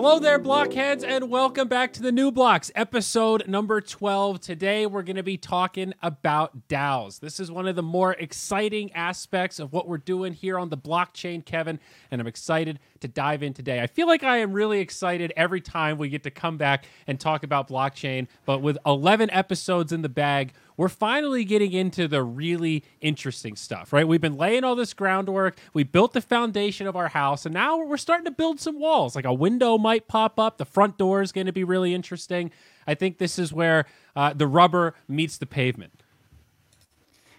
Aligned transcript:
Hello 0.00 0.20
there, 0.20 0.38
blockheads, 0.38 1.02
and 1.02 1.28
welcome 1.28 1.66
back 1.66 1.92
to 1.94 2.00
the 2.00 2.12
New 2.12 2.30
Blocks, 2.30 2.70
episode 2.76 3.48
number 3.48 3.80
12. 3.80 4.40
Today, 4.40 4.86
we're 4.86 5.02
going 5.02 5.16
to 5.16 5.24
be 5.24 5.36
talking 5.36 5.92
about 6.00 6.68
DAOs. 6.68 7.18
This 7.18 7.40
is 7.40 7.50
one 7.50 7.66
of 7.66 7.74
the 7.74 7.82
more 7.82 8.12
exciting 8.12 8.92
aspects 8.92 9.58
of 9.58 9.72
what 9.72 9.88
we're 9.88 9.98
doing 9.98 10.34
here 10.34 10.56
on 10.56 10.68
the 10.68 10.76
blockchain, 10.76 11.44
Kevin, 11.44 11.80
and 12.12 12.20
I'm 12.20 12.28
excited 12.28 12.78
to 13.00 13.08
dive 13.08 13.42
in 13.42 13.54
today. 13.54 13.80
I 13.80 13.88
feel 13.88 14.06
like 14.06 14.22
I 14.22 14.36
am 14.36 14.52
really 14.52 14.78
excited 14.78 15.32
every 15.36 15.60
time 15.60 15.98
we 15.98 16.08
get 16.08 16.22
to 16.22 16.30
come 16.30 16.58
back 16.58 16.84
and 17.08 17.18
talk 17.18 17.42
about 17.42 17.66
blockchain, 17.66 18.28
but 18.44 18.60
with 18.60 18.78
11 18.86 19.30
episodes 19.32 19.90
in 19.90 20.02
the 20.02 20.08
bag, 20.08 20.52
we're 20.78 20.88
finally 20.88 21.44
getting 21.44 21.72
into 21.72 22.08
the 22.08 22.22
really 22.22 22.84
interesting 23.00 23.56
stuff, 23.56 23.92
right? 23.92 24.06
We've 24.06 24.20
been 24.20 24.36
laying 24.36 24.62
all 24.64 24.76
this 24.76 24.94
groundwork. 24.94 25.58
We 25.74 25.82
built 25.82 26.12
the 26.12 26.20
foundation 26.20 26.86
of 26.86 26.96
our 26.96 27.08
house, 27.08 27.44
and 27.44 27.52
now 27.52 27.84
we're 27.84 27.96
starting 27.98 28.24
to 28.26 28.30
build 28.30 28.60
some 28.60 28.78
walls. 28.78 29.16
Like 29.16 29.24
a 29.26 29.34
window 29.34 29.76
might 29.76 30.06
pop 30.06 30.38
up. 30.38 30.56
The 30.56 30.64
front 30.64 30.96
door 30.96 31.20
is 31.20 31.32
going 31.32 31.46
to 31.46 31.52
be 31.52 31.64
really 31.64 31.92
interesting. 31.92 32.52
I 32.86 32.94
think 32.94 33.18
this 33.18 33.38
is 33.38 33.52
where 33.52 33.86
uh, 34.14 34.32
the 34.32 34.46
rubber 34.46 34.94
meets 35.08 35.36
the 35.36 35.46
pavement. 35.46 36.04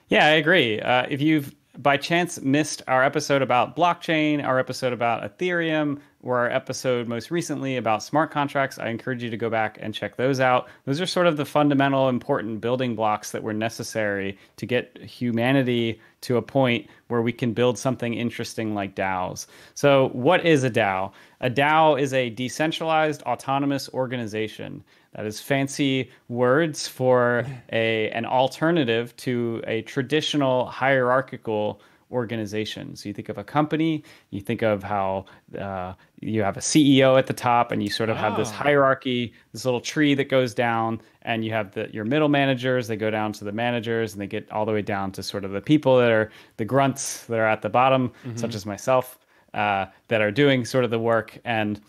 Yeah, 0.09 0.25
I 0.25 0.31
agree. 0.31 0.81
Uh, 0.81 1.07
if 1.09 1.21
you've 1.21 1.55
by 1.77 1.95
chance 1.95 2.41
missed 2.41 2.81
our 2.89 3.03
episode 3.03 3.41
about 3.41 3.75
blockchain, 3.75 4.43
our 4.43 4.59
episode 4.59 4.91
about 4.91 5.23
Ethereum, 5.23 5.99
or 6.21 6.37
our 6.39 6.49
episode 6.49 7.07
most 7.07 7.31
recently 7.31 7.77
about 7.77 8.03
smart 8.03 8.29
contracts, 8.29 8.77
I 8.77 8.89
encourage 8.89 9.23
you 9.23 9.29
to 9.29 9.37
go 9.37 9.49
back 9.49 9.77
and 9.79 9.93
check 9.93 10.17
those 10.17 10.39
out. 10.39 10.67
Those 10.85 10.99
are 10.99 11.05
sort 11.05 11.27
of 11.27 11.37
the 11.37 11.45
fundamental 11.45 12.09
important 12.09 12.59
building 12.59 12.95
blocks 12.95 13.31
that 13.31 13.41
were 13.41 13.53
necessary 13.53 14.37
to 14.57 14.65
get 14.65 14.97
humanity 14.97 16.01
to 16.21 16.35
a 16.35 16.41
point 16.41 16.87
where 17.07 17.21
we 17.21 17.31
can 17.31 17.53
build 17.53 17.77
something 17.77 18.13
interesting 18.13 18.75
like 18.75 18.95
DAOs. 18.95 19.47
So, 19.73 20.09
what 20.09 20.45
is 20.45 20.63
a 20.65 20.69
DAO? 20.69 21.11
A 21.39 21.49
DAO 21.49 21.99
is 21.99 22.13
a 22.13 22.29
decentralized 22.29 23.21
autonomous 23.23 23.89
organization. 23.93 24.83
That 25.15 25.25
is 25.25 25.41
fancy 25.41 26.11
words 26.27 26.87
for 26.87 27.45
a 27.71 28.09
an 28.11 28.25
alternative 28.25 29.15
to 29.17 29.63
a 29.65 29.81
traditional 29.83 30.65
hierarchical 30.65 31.81
organization. 32.11 32.95
So 32.95 33.09
you 33.09 33.13
think 33.13 33.29
of 33.29 33.37
a 33.37 33.43
company, 33.43 34.03
you 34.31 34.41
think 34.41 34.61
of 34.61 34.83
how 34.83 35.25
uh, 35.57 35.93
you 36.19 36.41
have 36.41 36.57
a 36.57 36.59
CEO 36.59 37.17
at 37.17 37.27
the 37.27 37.33
top, 37.33 37.71
and 37.71 37.81
you 37.83 37.89
sort 37.89 38.09
of 38.09 38.17
have 38.17 38.35
this 38.37 38.49
ah. 38.49 38.63
hierarchy, 38.63 39.33
this 39.51 39.65
little 39.65 39.81
tree 39.81 40.13
that 40.15 40.29
goes 40.29 40.53
down, 40.53 41.01
and 41.21 41.45
you 41.45 41.51
have 41.51 41.71
the 41.71 41.89
your 41.93 42.05
middle 42.05 42.29
managers. 42.29 42.87
They 42.87 42.97
go 42.97 43.09
down 43.09 43.33
to 43.33 43.43
the 43.43 43.51
managers, 43.51 44.13
and 44.13 44.21
they 44.21 44.27
get 44.27 44.51
all 44.51 44.65
the 44.65 44.73
way 44.73 44.81
down 44.81 45.11
to 45.13 45.23
sort 45.23 45.45
of 45.45 45.51
the 45.51 45.61
people 45.61 45.97
that 45.97 46.11
are 46.11 46.31
the 46.57 46.65
grunts 46.65 47.25
that 47.25 47.39
are 47.39 47.47
at 47.47 47.61
the 47.61 47.69
bottom, 47.69 48.09
mm-hmm. 48.09 48.37
such 48.37 48.55
as 48.55 48.65
myself, 48.65 49.19
uh, 49.53 49.85
that 50.07 50.21
are 50.21 50.31
doing 50.31 50.65
sort 50.65 50.83
of 50.83 50.91
the 50.91 50.99
work 50.99 51.39
and 51.45 51.81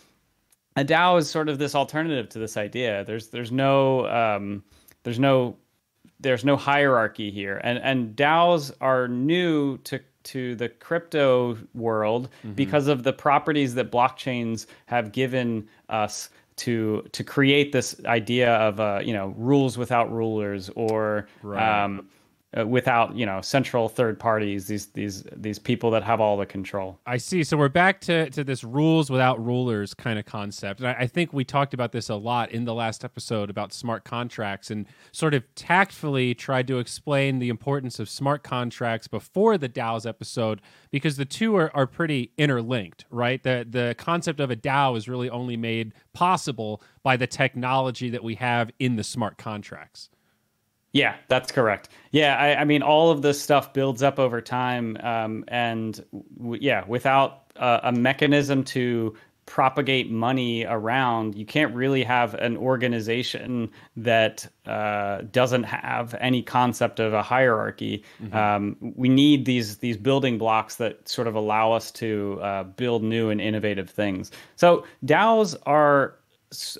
a 0.75 0.85
DAO 0.85 1.19
is 1.19 1.29
sort 1.29 1.49
of 1.49 1.57
this 1.57 1.75
alternative 1.75 2.29
to 2.29 2.39
this 2.39 2.57
idea. 2.57 3.03
There's 3.03 3.27
there's 3.29 3.51
no 3.51 4.07
um, 4.07 4.63
there's 5.03 5.19
no 5.19 5.57
there's 6.19 6.45
no 6.45 6.55
hierarchy 6.55 7.31
here, 7.31 7.59
and 7.63 7.79
and 7.79 8.15
DAOs 8.15 8.71
are 8.79 9.07
new 9.07 9.77
to 9.79 9.99
to 10.23 10.55
the 10.55 10.69
crypto 10.69 11.57
world 11.73 12.29
mm-hmm. 12.39 12.53
because 12.53 12.87
of 12.87 13.03
the 13.03 13.13
properties 13.13 13.75
that 13.75 13.91
blockchains 13.91 14.65
have 14.85 15.11
given 15.11 15.67
us 15.89 16.29
to 16.57 17.07
to 17.11 17.23
create 17.23 17.71
this 17.71 17.99
idea 18.05 18.53
of 18.55 18.79
uh, 18.79 19.01
you 19.03 19.13
know 19.13 19.33
rules 19.37 19.77
without 19.77 20.11
rulers 20.11 20.69
or 20.75 21.27
right. 21.41 21.83
um, 21.83 22.07
uh, 22.57 22.67
without 22.67 23.15
you 23.15 23.25
know 23.25 23.39
central 23.41 23.87
third 23.87 24.19
parties 24.19 24.67
these 24.67 24.87
these 24.87 25.23
these 25.35 25.57
people 25.57 25.91
that 25.91 26.03
have 26.03 26.19
all 26.19 26.37
the 26.37 26.45
control. 26.45 26.99
I 27.05 27.17
see. 27.17 27.43
So 27.43 27.57
we're 27.57 27.69
back 27.69 28.01
to 28.01 28.29
to 28.31 28.43
this 28.43 28.63
rules 28.63 29.09
without 29.09 29.43
rulers 29.43 29.93
kind 29.93 30.19
of 30.19 30.25
concept. 30.25 30.81
And 30.81 30.89
I, 30.89 30.93
I, 30.99 31.07
think 31.07 31.31
we 31.31 31.45
talked 31.45 31.73
about 31.73 31.91
this 31.91 32.09
a 32.09 32.15
lot 32.15 32.51
in 32.51 32.65
the 32.65 32.73
last 32.73 33.05
episode 33.05 33.49
about 33.49 33.73
smart 33.73 34.03
contracts 34.03 34.69
and 34.69 34.85
sort 35.11 35.33
of 35.33 35.43
tactfully 35.55 36.33
tried 36.33 36.67
to 36.67 36.79
explain 36.79 37.39
the 37.39 37.49
importance 37.49 37.99
of 37.99 38.09
smart 38.09 38.43
contracts 38.43 39.07
before 39.07 39.57
the 39.57 39.69
daos 39.69 40.05
episode 40.05 40.61
because 40.89 41.17
the 41.17 41.25
two 41.25 41.55
are, 41.55 41.71
are 41.75 41.87
pretty 41.87 42.31
interlinked 42.37 43.05
right? 43.09 43.43
The 43.43 43.65
the 43.69 43.95
concept 43.97 44.39
of 44.39 44.51
a 44.51 44.55
dao 44.55 44.97
is 44.97 45.07
really 45.07 45.29
only 45.29 45.57
made 45.57 45.93
possible 46.13 46.81
by 47.03 47.17
the 47.17 47.27
technology 47.27 48.09
that 48.09 48.23
we 48.23 48.35
have 48.35 48.71
in 48.79 48.95
the 48.95 49.03
smart 49.03 49.37
contracts 49.37 50.09
yeah, 50.93 51.15
that's 51.27 51.51
correct. 51.51 51.89
Yeah, 52.11 52.35
I, 52.35 52.61
I, 52.61 52.63
mean, 52.65 52.81
all 52.81 53.11
of 53.11 53.21
this 53.21 53.41
stuff 53.41 53.73
builds 53.73 54.03
up 54.03 54.19
over 54.19 54.41
time, 54.41 54.97
um, 55.01 55.45
and 55.47 56.03
w- 56.37 56.61
yeah, 56.61 56.83
without 56.85 57.51
uh, 57.55 57.79
a 57.83 57.91
mechanism 57.91 58.63
to 58.65 59.15
propagate 59.45 60.09
money 60.09 60.65
around, 60.65 61.35
you 61.35 61.45
can't 61.45 61.73
really 61.73 62.03
have 62.03 62.33
an 62.35 62.55
organization 62.57 63.69
that 63.97 64.47
uh, 64.65 65.21
doesn't 65.31 65.63
have 65.63 66.15
any 66.19 66.41
concept 66.41 66.99
of 66.99 67.13
a 67.13 67.21
hierarchy. 67.23 68.03
Mm-hmm. 68.21 68.35
Um, 68.35 68.77
we 68.95 69.09
need 69.09 69.45
these 69.45 69.77
these 69.77 69.97
building 69.97 70.37
blocks 70.37 70.75
that 70.75 71.07
sort 71.07 71.27
of 71.27 71.35
allow 71.35 71.71
us 71.71 71.91
to 71.91 72.39
uh, 72.41 72.63
build 72.63 73.03
new 73.03 73.29
and 73.29 73.41
innovative 73.41 73.89
things. 73.89 74.31
So 74.55 74.85
DAOs 75.05 75.55
are 75.65 76.15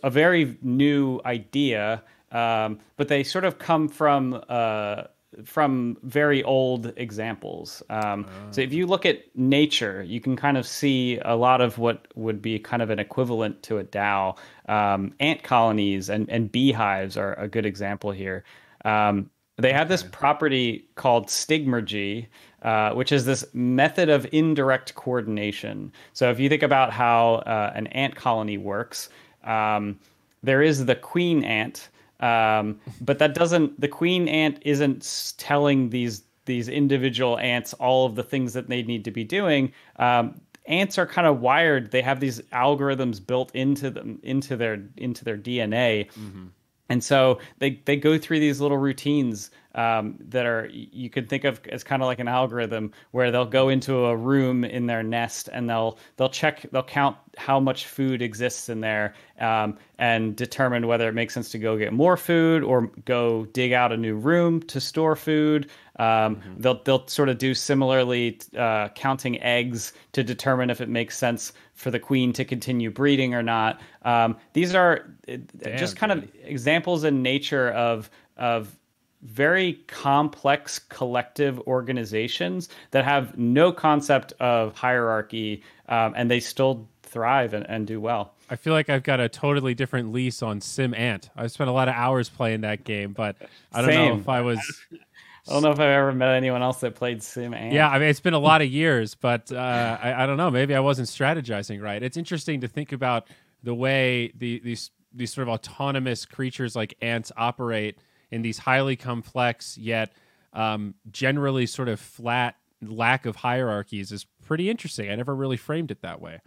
a 0.04 0.10
very 0.10 0.58
new 0.62 1.22
idea 1.26 2.04
um, 2.32 2.80
but 2.98 3.08
they 3.08 3.24
sort 3.24 3.46
of 3.46 3.60
come 3.60 3.88
from 3.88 4.42
uh, 4.50 5.04
from 5.46 5.98
very 6.04 6.44
old 6.44 6.92
examples. 6.98 7.82
Um, 7.90 8.26
So 8.52 8.62
if 8.62 8.74
you 8.74 8.86
look 8.86 9.06
at 9.06 9.24
nature, 9.36 10.04
you 10.04 10.20
can 10.20 10.36
kind 10.36 10.58
of 10.58 10.68
see 10.68 11.20
a 11.24 11.36
lot 11.36 11.62
of 11.62 11.78
what 11.78 12.08
would 12.16 12.42
be 12.42 12.60
kind 12.60 12.82
of 12.82 12.90
an 12.90 13.00
equivalent 13.00 13.64
to 13.64 13.78
a 13.78 13.84
DAO. 13.84 14.38
Um, 14.68 15.14
ant 15.20 15.44
colonies 15.44 16.10
and, 16.10 16.30
and 16.30 16.52
beehives 16.52 17.18
are 17.18 17.34
a 17.40 17.48
good 17.48 17.66
example 17.66 18.12
here. 18.12 18.44
Um, 18.84 19.30
they 19.58 19.74
have 19.74 19.90
this 19.90 20.04
property 20.04 20.88
called 20.96 21.28
stigmergy, 21.28 22.28
uh, 22.64 22.92
which 22.92 23.12
is 23.12 23.26
this 23.26 23.46
method 23.54 24.10
of 24.10 24.28
indirect 24.32 24.96
coordination. 24.96 25.92
So 26.14 26.30
if 26.32 26.40
you 26.40 26.50
think 26.50 26.64
about 26.64 26.92
how 26.92 27.36
uh, 27.46 27.72
an 27.76 27.88
ant 27.88 28.16
colony 28.16 28.58
works, 28.58 29.10
um, 29.44 30.00
there 30.44 30.62
is 30.62 30.86
the 30.86 30.96
queen 30.96 31.44
ant, 31.44 31.90
um, 32.22 32.80
but 33.02 33.20
that 33.20 33.34
doesn't. 33.34 33.80
The 33.80 33.88
queen 33.88 34.28
ant 34.28 34.60
isn't 34.62 35.36
telling 35.38 35.90
these 35.90 36.24
these 36.46 36.68
individual 36.68 37.38
ants 37.40 37.74
all 37.74 38.06
of 38.06 38.16
the 38.16 38.24
things 38.24 38.54
that 38.54 38.68
they 38.68 38.84
need 38.84 39.06
to 39.06 39.12
be 39.12 39.24
doing. 39.24 39.72
Um, 39.98 40.42
ants 40.66 40.98
are 40.98 41.06
kind 41.06 41.28
of 41.28 41.40
wired. 41.40 41.92
They 41.92 42.02
have 42.02 42.20
these 42.20 42.42
algorithms 42.54 43.26
built 43.26 43.54
into 43.56 43.90
them 43.90 44.20
into 44.24 44.56
their 44.56 44.84
into 44.98 45.24
their 45.24 45.38
DNA. 45.38 46.08
Mm-hmm. 46.12 46.48
And 46.90 47.02
so 47.02 47.40
they, 47.60 47.82
they 47.86 47.96
go 47.96 48.18
through 48.18 48.42
these 48.42 48.60
little 48.60 48.78
routines 48.78 49.50
um, 49.76 50.16
that 50.30 50.46
are 50.46 50.68
you 50.72 51.10
can 51.10 51.28
think 51.28 51.44
of 51.44 51.62
as 51.70 51.84
kind 51.84 52.02
of 52.02 52.08
like 52.08 52.20
an 52.20 52.28
algorithm 52.28 52.92
where 53.12 53.32
they'll 53.32 53.46
go 53.46 53.70
into 53.70 54.06
a 54.06 54.16
room 54.16 54.64
in 54.64 54.86
their 54.88 55.04
nest 55.04 55.50
and 55.52 55.70
they'll 55.70 55.98
they'll 56.18 56.30
check 56.30 56.66
they'll 56.72 56.84
count 56.84 57.16
how 57.38 57.60
much 57.60 57.86
food 57.86 58.22
exists 58.22 58.70
in 58.70 58.82
there 58.82 59.14
um, 59.40 59.78
and 59.98 60.36
determine 60.36 60.88
whether 60.88 61.08
it 61.08 61.14
makes 61.14 61.34
sense 61.34 61.50
to 61.50 61.58
go 61.58 61.78
get 61.78 61.94
more 61.94 62.18
food 62.18 62.64
or 62.64 62.88
go 63.06 63.46
dig 63.48 63.72
out 63.72 63.92
a 63.92 63.98
new 63.98 64.16
room 64.16 64.62
to 64.64 64.82
store 64.82 65.16
food. 65.16 65.70
Um, 65.98 66.36
mm-hmm. 66.36 66.60
They'll 66.62 66.84
they'll 66.84 67.08
sort 67.08 67.30
of 67.30 67.38
do 67.38 67.54
similarly 67.54 68.40
uh, 68.58 68.90
counting 68.90 69.42
eggs 69.42 69.94
to 70.14 70.24
determine 70.24 70.70
if 70.70 70.82
it 70.82 70.90
makes 70.90 71.18
sense 71.18 71.54
for 71.74 71.92
the 71.92 72.00
queen 72.00 72.34
to 72.34 72.46
continue 72.46 72.92
breeding 72.92 73.34
or 73.34 73.44
not. 73.44 73.80
Um, 74.04 74.38
these 74.54 74.76
are 74.76 75.10
Damn, 75.26 75.78
just 75.78 75.96
kind 75.96 76.12
dude. 76.12 76.24
of 76.24 76.36
examples 76.44 77.04
in 77.04 77.22
nature 77.22 77.70
of 77.72 78.10
of 78.38 78.76
very 79.24 79.74
complex 79.88 80.80
collective 80.80 81.60
organizations 81.62 82.70
that 82.92 83.06
have 83.06 83.38
no 83.38 83.72
concept 83.72 84.34
of 84.40 84.74
hierarchy 84.76 85.64
um, 85.88 86.14
and 86.16 86.30
they 86.30 86.40
still 86.40 86.88
thrive 87.04 87.54
and, 87.54 87.70
and, 87.70 87.86
do 87.86 88.00
well. 88.00 88.34
I 88.50 88.56
feel 88.56 88.74
like 88.74 88.90
I've 88.90 89.04
got 89.04 89.20
a 89.20 89.28
totally 89.28 89.74
different 89.74 90.14
lease 90.14 90.42
on 90.42 90.62
SimAnt. 90.62 91.30
I've 91.36 91.52
spent 91.52 91.70
a 91.70 91.74
lot 91.74 91.90
of 91.90 91.96
hours 91.96 92.30
playing 92.30 92.62
that 92.62 92.84
game, 92.84 93.12
but 93.12 93.36
I 93.74 93.82
don't 93.82 93.90
Same. 93.90 94.10
know 94.10 94.20
if 94.22 94.30
I 94.30 94.42
was. 94.42 94.60
I 95.48 95.54
don't 95.54 95.64
know 95.64 95.72
if 95.72 95.80
I've 95.80 95.90
ever 95.90 96.14
met 96.14 96.36
anyone 96.36 96.62
else 96.62 96.82
that 96.82 96.96
played 96.96 97.20
SimAnt. 97.20 97.74
Yeah, 97.74 97.90
I 97.90 97.98
mean, 98.00 98.10
it's 98.10 98.20
been 98.20 98.36
a 98.36 98.40
lot 98.52 98.62
of 98.62 98.68
years, 98.68 99.16
but 99.16 99.52
uh, 99.52 99.98
I, 100.02 100.24
I, 100.24 100.26
don't 100.26 100.38
know. 100.38 100.52
Maybe 100.52 100.76
I 100.76 100.80
wasn't 100.80 101.08
strategizing 101.08 101.82
right. 101.82 102.02
It's 102.02 102.16
interesting 102.16 102.62
to 102.62 102.68
think 102.68 102.92
about 102.92 103.28
the 103.64 103.74
way 103.74 104.32
the, 104.38 104.60
these 104.60 104.92
these 105.14 105.34
sort 105.34 105.48
of 105.48 105.54
autonomous 105.54 106.26
creatures 106.26 106.76
like 106.76 106.96
ants 107.02 107.32
operate 107.36 107.98
in 108.32 108.42
these 108.42 108.58
highly 108.58 108.96
complex 108.96 109.78
yet 109.78 110.14
um, 110.54 110.96
generally 111.12 111.66
sort 111.66 111.90
of 111.90 112.00
flat 112.00 112.56
lack 112.82 113.26
of 113.26 113.36
hierarchies 113.36 114.12
is 114.12 114.26
pretty 114.46 114.70
interesting. 114.70 115.10
I 115.10 115.16
never 115.16 115.36
really 115.36 115.58
framed 115.58 115.92
it 115.92 116.02
that 116.02 116.22
way. 116.22 116.40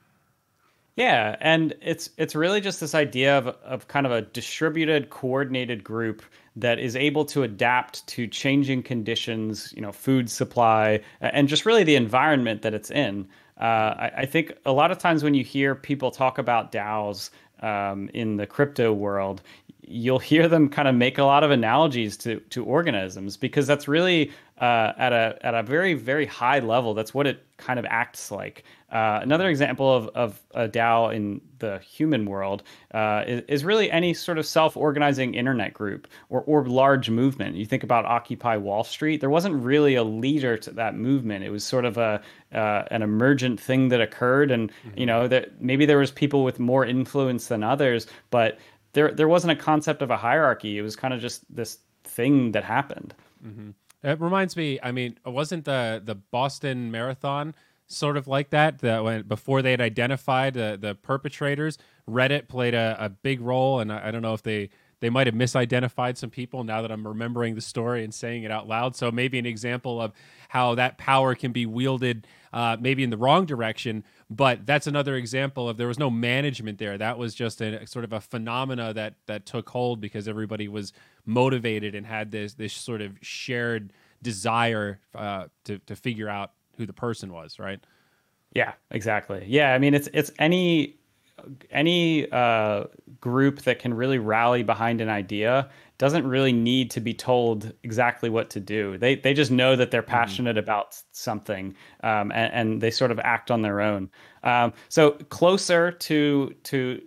Yeah, 0.96 1.34
and 1.40 1.74
it's 1.82 2.10
it's 2.16 2.36
really 2.36 2.60
just 2.60 2.80
this 2.80 2.94
idea 2.94 3.36
of 3.36 3.48
of 3.48 3.88
kind 3.88 4.06
of 4.06 4.12
a 4.12 4.22
distributed, 4.22 5.10
coordinated 5.10 5.82
group 5.82 6.22
that 6.54 6.78
is 6.78 6.94
able 6.94 7.24
to 7.26 7.42
adapt 7.42 8.06
to 8.06 8.28
changing 8.28 8.84
conditions, 8.84 9.72
you 9.74 9.82
know, 9.82 9.90
food 9.90 10.30
supply, 10.30 11.00
and 11.20 11.48
just 11.48 11.66
really 11.66 11.82
the 11.82 11.96
environment 11.96 12.62
that 12.62 12.74
it's 12.74 12.92
in. 12.92 13.26
Uh, 13.60 13.64
I, 13.64 14.12
I, 14.18 14.26
think 14.26 14.52
a 14.66 14.72
lot 14.72 14.90
of 14.90 14.98
times 14.98 15.22
when 15.22 15.34
you 15.34 15.44
hear 15.44 15.76
people 15.76 16.10
talk 16.10 16.38
about 16.38 16.72
DAOs 16.72 17.30
um, 17.60 18.10
in 18.12 18.36
the 18.36 18.48
crypto 18.48 18.92
world, 18.92 19.42
you'll 19.88 20.18
hear 20.18 20.48
them 20.48 20.68
kind 20.68 20.88
of 20.88 20.94
make 20.94 21.18
a 21.18 21.24
lot 21.24 21.44
of 21.44 21.50
analogies 21.50 22.16
to 22.18 22.40
to 22.50 22.64
organisms 22.64 23.36
because 23.36 23.66
that's 23.66 23.88
really 23.88 24.30
uh, 24.60 24.92
at 24.96 25.12
a 25.12 25.38
at 25.42 25.54
a 25.54 25.62
very 25.62 25.94
very 25.94 26.26
high 26.26 26.58
level. 26.60 26.94
That's 26.94 27.14
what 27.14 27.26
it 27.26 27.44
kind 27.56 27.78
of 27.78 27.84
acts 27.88 28.30
like. 28.30 28.64
Uh, 28.90 29.18
another 29.22 29.48
example 29.48 29.92
of, 29.92 30.08
of 30.14 30.40
a 30.52 30.68
DAO 30.68 31.12
in 31.12 31.40
the 31.58 31.80
human 31.80 32.26
world 32.26 32.62
uh, 32.92 33.24
is, 33.26 33.42
is, 33.48 33.64
really 33.64 33.90
any 33.90 34.14
sort 34.14 34.38
of 34.38 34.46
self 34.46 34.76
organizing 34.76 35.34
internet 35.34 35.74
group 35.74 36.06
or, 36.28 36.42
or 36.42 36.64
large 36.66 37.10
movement. 37.10 37.56
You 37.56 37.66
think 37.66 37.82
about 37.82 38.04
Occupy 38.04 38.56
Wall 38.56 38.84
Street, 38.84 39.20
there 39.20 39.30
wasn't 39.30 39.56
really 39.56 39.96
a 39.96 40.04
leader 40.04 40.56
to 40.58 40.70
that 40.72 40.94
movement. 40.94 41.44
It 41.44 41.50
was 41.50 41.64
sort 41.64 41.84
of 41.84 41.98
a 41.98 42.22
uh, 42.52 42.84
an 42.92 43.02
emergent 43.02 43.60
thing 43.60 43.88
that 43.88 44.00
occurred, 44.00 44.52
and 44.52 44.70
mm-hmm. 44.70 44.98
you 44.98 45.06
know 45.06 45.26
that 45.26 45.60
maybe 45.60 45.86
there 45.86 45.98
was 45.98 46.12
people 46.12 46.44
with 46.44 46.60
more 46.60 46.86
influence 46.86 47.48
than 47.48 47.64
others, 47.64 48.06
but 48.30 48.58
there 48.94 49.12
there 49.12 49.28
wasn't 49.28 49.52
a 49.52 49.56
concept 49.56 50.02
of 50.02 50.10
a 50.10 50.16
hierarchy. 50.16 50.78
It 50.78 50.82
was 50.82 50.96
kind 50.96 51.12
of 51.12 51.20
just 51.20 51.44
this 51.54 51.78
thing 52.04 52.52
that 52.52 52.64
happened. 52.64 53.14
Mm-hmm. 53.46 53.70
It 54.02 54.20
reminds 54.20 54.56
me. 54.56 54.78
I 54.82 54.92
mean, 54.92 55.18
wasn't 55.26 55.64
the 55.66 56.00
the 56.02 56.14
Boston 56.14 56.90
Marathon 56.90 57.54
sort 57.86 58.16
of 58.16 58.26
like 58.26 58.50
that? 58.50 58.78
That 58.78 59.04
when 59.04 59.22
before 59.22 59.62
they 59.62 59.72
had 59.72 59.80
identified 59.80 60.54
the 60.54 60.78
the 60.80 60.94
perpetrators, 60.94 61.78
Reddit 62.08 62.48
played 62.48 62.74
a, 62.74 62.96
a 62.98 63.08
big 63.08 63.40
role, 63.40 63.80
and 63.80 63.92
I, 63.92 64.08
I 64.08 64.10
don't 64.10 64.22
know 64.22 64.34
if 64.34 64.42
they 64.42 64.70
they 65.04 65.10
might 65.10 65.26
have 65.26 65.36
misidentified 65.36 66.16
some 66.16 66.30
people 66.30 66.64
now 66.64 66.80
that 66.80 66.90
I'm 66.90 67.06
remembering 67.06 67.54
the 67.56 67.60
story 67.60 68.04
and 68.04 68.14
saying 68.14 68.44
it 68.44 68.50
out 68.50 68.66
loud. 68.66 68.96
So 68.96 69.10
maybe 69.10 69.38
an 69.38 69.44
example 69.44 70.00
of 70.00 70.12
how 70.48 70.76
that 70.76 70.96
power 70.96 71.34
can 71.34 71.52
be 71.52 71.66
wielded, 71.66 72.26
uh, 72.54 72.78
maybe 72.80 73.02
in 73.02 73.10
the 73.10 73.18
wrong 73.18 73.44
direction. 73.44 74.02
But 74.30 74.64
that's 74.64 74.86
another 74.86 75.16
example 75.16 75.68
of 75.68 75.76
there 75.76 75.88
was 75.88 75.98
no 75.98 76.08
management 76.08 76.78
there. 76.78 76.96
That 76.96 77.18
was 77.18 77.34
just 77.34 77.60
a 77.60 77.86
sort 77.86 78.06
of 78.06 78.14
a 78.14 78.20
phenomena 78.20 78.94
that 78.94 79.16
that 79.26 79.44
took 79.44 79.68
hold 79.68 80.00
because 80.00 80.26
everybody 80.26 80.68
was 80.68 80.94
motivated 81.26 81.94
and 81.94 82.06
had 82.06 82.30
this 82.30 82.54
this 82.54 82.72
sort 82.72 83.02
of 83.02 83.18
shared 83.20 83.92
desire 84.22 85.00
uh, 85.14 85.48
to 85.64 85.80
to 85.80 85.96
figure 85.96 86.30
out 86.30 86.52
who 86.78 86.86
the 86.86 86.94
person 86.94 87.30
was, 87.30 87.58
right? 87.58 87.80
Yeah, 88.54 88.72
exactly. 88.90 89.44
Yeah, 89.46 89.74
I 89.74 89.78
mean 89.78 89.92
it's 89.92 90.08
it's 90.14 90.30
any 90.38 90.96
any 91.70 92.30
uh, 92.30 92.84
group 93.20 93.62
that 93.62 93.78
can 93.78 93.94
really 93.94 94.18
rally 94.18 94.62
behind 94.62 95.00
an 95.00 95.08
idea 95.08 95.68
doesn't 95.98 96.26
really 96.26 96.52
need 96.52 96.90
to 96.90 97.00
be 97.00 97.14
told 97.14 97.72
exactly 97.82 98.28
what 98.28 98.50
to 98.50 98.60
do. 98.60 98.98
They 98.98 99.16
they 99.16 99.34
just 99.34 99.50
know 99.50 99.76
that 99.76 99.90
they're 99.90 100.02
mm-hmm. 100.02 100.10
passionate 100.10 100.56
mm. 100.56 100.60
about 100.60 101.00
something, 101.12 101.74
um, 102.02 102.32
and, 102.32 102.52
and, 102.52 102.80
they 102.80 102.90
sort 102.90 103.10
of 103.10 103.18
act 103.20 103.50
on 103.50 103.62
their 103.62 103.80
own. 103.80 104.10
Um, 104.42 104.72
so 104.88 105.12
closer 105.30 105.92
to 105.92 106.54
to 106.64 107.00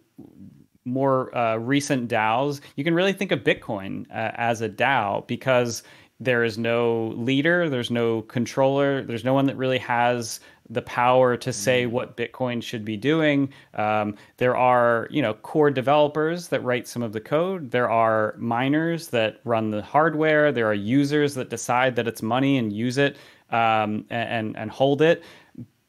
more 0.85 1.35
uh, 1.37 1.57
recent 1.57 2.09
DAOs, 2.09 2.61
you 2.75 2.83
can 2.83 2.93
really 2.93 3.13
think 3.13 3.31
of 3.31 3.41
Bitcoin 3.41 4.09
uh, 4.09 4.31
as 4.35 4.61
a 4.61 4.69
DAO 4.69 5.27
because 5.27 5.83
there 6.19 6.43
is 6.43 6.57
no 6.57 7.13
leader, 7.15 7.69
there's 7.69 7.91
no 7.91 8.23
controller, 8.23 9.03
there's 9.03 9.23
no 9.23 9.33
one 9.33 9.45
that 9.45 9.55
really 9.55 9.77
has 9.77 10.39
the 10.69 10.81
power 10.81 11.37
to 11.37 11.53
say 11.53 11.85
mm. 11.85 11.91
what 11.91 12.17
Bitcoin 12.17 12.61
should 12.61 12.83
be 12.83 12.97
doing. 12.97 13.49
Um, 13.73 14.15
there 14.37 14.55
are, 14.55 15.07
you 15.09 15.21
know, 15.21 15.33
core 15.33 15.71
developers 15.71 16.47
that 16.49 16.63
write 16.63 16.87
some 16.87 17.03
of 17.03 17.13
the 17.13 17.21
code. 17.21 17.71
There 17.71 17.89
are 17.89 18.35
miners 18.37 19.07
that 19.09 19.39
run 19.43 19.71
the 19.71 19.81
hardware. 19.81 20.51
There 20.51 20.67
are 20.67 20.73
users 20.73 21.33
that 21.35 21.49
decide 21.49 21.95
that 21.95 22.07
it's 22.07 22.21
money 22.21 22.57
and 22.57 22.73
use 22.73 22.97
it 22.97 23.17
um, 23.51 24.05
and 24.09 24.57
and 24.57 24.71
hold 24.71 25.01
it. 25.01 25.23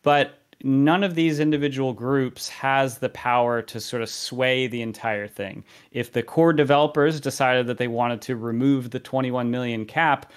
But 0.03 0.39
none 0.63 1.05
of 1.05 1.15
these 1.15 1.39
individual 1.41 1.93
groups 1.93 2.49
has 2.49 2.99
the 2.99 3.09
power 3.11 3.63
to 3.63 3.81
sort 3.81 4.03
of 4.03 4.09
sway 4.09 4.67
the 4.67 4.83
entire 4.83 5.29
thing. 5.29 5.65
If 5.93 6.13
the 6.13 6.23
core 6.23 6.53
developers 6.53 7.21
decided 7.21 7.67
that 7.69 7.79
they 7.79 7.89
wanted 7.89 8.21
to 8.23 8.37
remove 8.37 8.91
the 8.91 8.99
21 8.99 9.51
million 9.51 9.85
cap, 9.87 10.33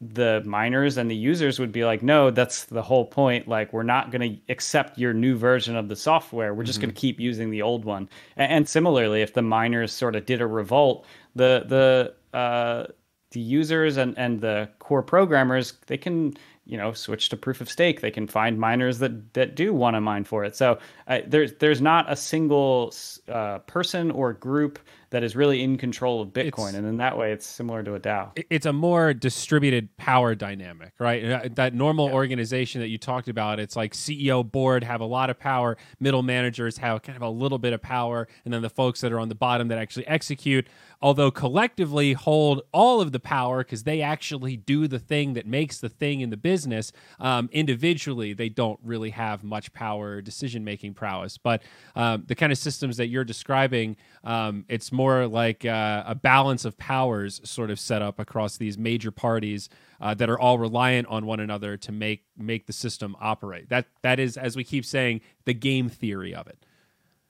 the 0.00 0.42
miners 0.44 0.98
and 0.98 1.10
the 1.10 1.16
users 1.16 1.58
would 1.58 1.72
be 1.72 1.84
like, 1.84 2.02
no, 2.02 2.30
that's 2.30 2.64
the 2.64 2.82
whole 2.82 3.06
point. 3.06 3.48
Like, 3.48 3.72
we're 3.72 3.82
not 3.82 4.10
going 4.10 4.34
to 4.34 4.52
accept 4.52 4.98
your 4.98 5.14
new 5.14 5.36
version 5.36 5.74
of 5.74 5.88
the 5.88 5.96
software. 5.96 6.54
We're 6.54 6.64
just 6.64 6.78
mm-hmm. 6.78 6.88
going 6.88 6.94
to 6.94 7.00
keep 7.00 7.18
using 7.18 7.50
the 7.50 7.62
old 7.62 7.84
one. 7.84 8.08
And, 8.36 8.52
and, 8.52 8.68
similarly, 8.68 9.22
if 9.22 9.32
the 9.32 9.42
miners 9.42 9.92
sort 9.92 10.14
of 10.14 10.26
did 10.26 10.40
a 10.40 10.46
revolt, 10.46 11.06
the 11.34 11.64
the 11.66 12.36
uh, 12.36 12.86
the 13.30 13.40
users 13.40 13.96
and 13.96 14.16
and 14.18 14.40
the 14.40 14.68
core 14.78 15.02
programmers 15.02 15.74
they 15.86 15.98
can 15.98 16.32
you 16.64 16.76
know 16.76 16.92
switch 16.92 17.28
to 17.28 17.36
proof 17.36 17.60
of 17.60 17.68
stake 17.68 18.00
they 18.00 18.10
can 18.10 18.26
find 18.26 18.58
miners 18.58 18.98
that 18.98 19.34
that 19.34 19.54
do 19.54 19.74
want 19.74 19.94
to 19.94 20.00
mine 20.00 20.24
for 20.24 20.44
it 20.44 20.56
so 20.56 20.78
uh, 21.08 21.20
there's 21.26 21.52
there's 21.54 21.82
not 21.82 22.10
a 22.10 22.16
single 22.16 22.94
uh, 23.28 23.58
person 23.60 24.10
or 24.10 24.32
group 24.32 24.78
that 25.10 25.22
is 25.22 25.36
really 25.36 25.62
in 25.62 25.76
control 25.76 26.20
of 26.20 26.28
bitcoin 26.28 26.68
it's, 26.68 26.76
and 26.76 26.86
in 26.86 26.96
that 26.96 27.16
way 27.16 27.32
it's 27.32 27.46
similar 27.46 27.82
to 27.82 27.94
a 27.94 28.00
dao 28.00 28.30
it's 28.50 28.66
a 28.66 28.72
more 28.72 29.12
distributed 29.12 29.94
power 29.96 30.34
dynamic 30.34 30.92
right 30.98 31.24
uh, 31.24 31.48
that 31.52 31.74
normal 31.74 32.08
yeah. 32.08 32.14
organization 32.14 32.80
that 32.80 32.88
you 32.88 32.98
talked 32.98 33.28
about 33.28 33.58
it's 33.58 33.76
like 33.76 33.92
ceo 33.92 34.48
board 34.48 34.84
have 34.84 35.00
a 35.00 35.04
lot 35.04 35.30
of 35.30 35.38
power 35.38 35.76
middle 36.00 36.22
managers 36.22 36.78
have 36.78 37.02
kind 37.02 37.16
of 37.16 37.22
a 37.22 37.30
little 37.30 37.58
bit 37.58 37.72
of 37.72 37.82
power 37.82 38.28
and 38.44 38.52
then 38.52 38.62
the 38.62 38.70
folks 38.70 39.00
that 39.00 39.12
are 39.12 39.20
on 39.20 39.28
the 39.28 39.34
bottom 39.34 39.68
that 39.68 39.78
actually 39.78 40.06
execute 40.06 40.66
although 41.02 41.30
collectively 41.30 42.14
hold 42.14 42.62
all 42.72 43.00
of 43.00 43.12
the 43.12 43.20
power 43.20 43.58
because 43.58 43.84
they 43.84 44.00
actually 44.00 44.56
do 44.56 44.88
the 44.88 44.98
thing 44.98 45.34
that 45.34 45.46
makes 45.46 45.78
the 45.78 45.88
thing 45.88 46.20
in 46.20 46.30
the 46.30 46.36
business. 46.36 46.92
Um, 47.20 47.48
individually, 47.52 48.32
they 48.32 48.48
don't 48.48 48.78
really 48.82 49.10
have 49.10 49.44
much 49.44 49.72
power 49.72 50.16
or 50.16 50.22
decision 50.22 50.64
making 50.64 50.94
prowess. 50.94 51.38
But 51.38 51.62
um, 51.94 52.24
the 52.26 52.34
kind 52.34 52.52
of 52.52 52.58
systems 52.58 52.96
that 52.96 53.08
you're 53.08 53.24
describing, 53.24 53.96
um, 54.24 54.64
it's 54.68 54.92
more 54.96 55.26
like 55.26 55.64
uh, 55.64 56.02
a 56.06 56.14
balance 56.14 56.64
of 56.64 56.76
powers 56.78 57.40
sort 57.44 57.70
of 57.70 57.78
set 57.78 58.02
up 58.02 58.18
across 58.18 58.56
these 58.56 58.76
major 58.76 59.10
parties. 59.10 59.68
Uh, 59.98 60.12
that 60.12 60.28
are 60.28 60.38
all 60.38 60.58
reliant 60.58 61.06
on 61.06 61.24
one 61.24 61.40
another 61.40 61.78
to 61.78 61.90
make 61.90 62.22
make 62.36 62.66
the 62.66 62.72
system 62.74 63.16
operate. 63.18 63.70
That 63.70 63.86
that 64.02 64.20
is, 64.20 64.36
as 64.36 64.54
we 64.54 64.62
keep 64.62 64.84
saying, 64.84 65.22
the 65.46 65.54
game 65.54 65.88
theory 65.88 66.34
of 66.34 66.46
it. 66.48 66.66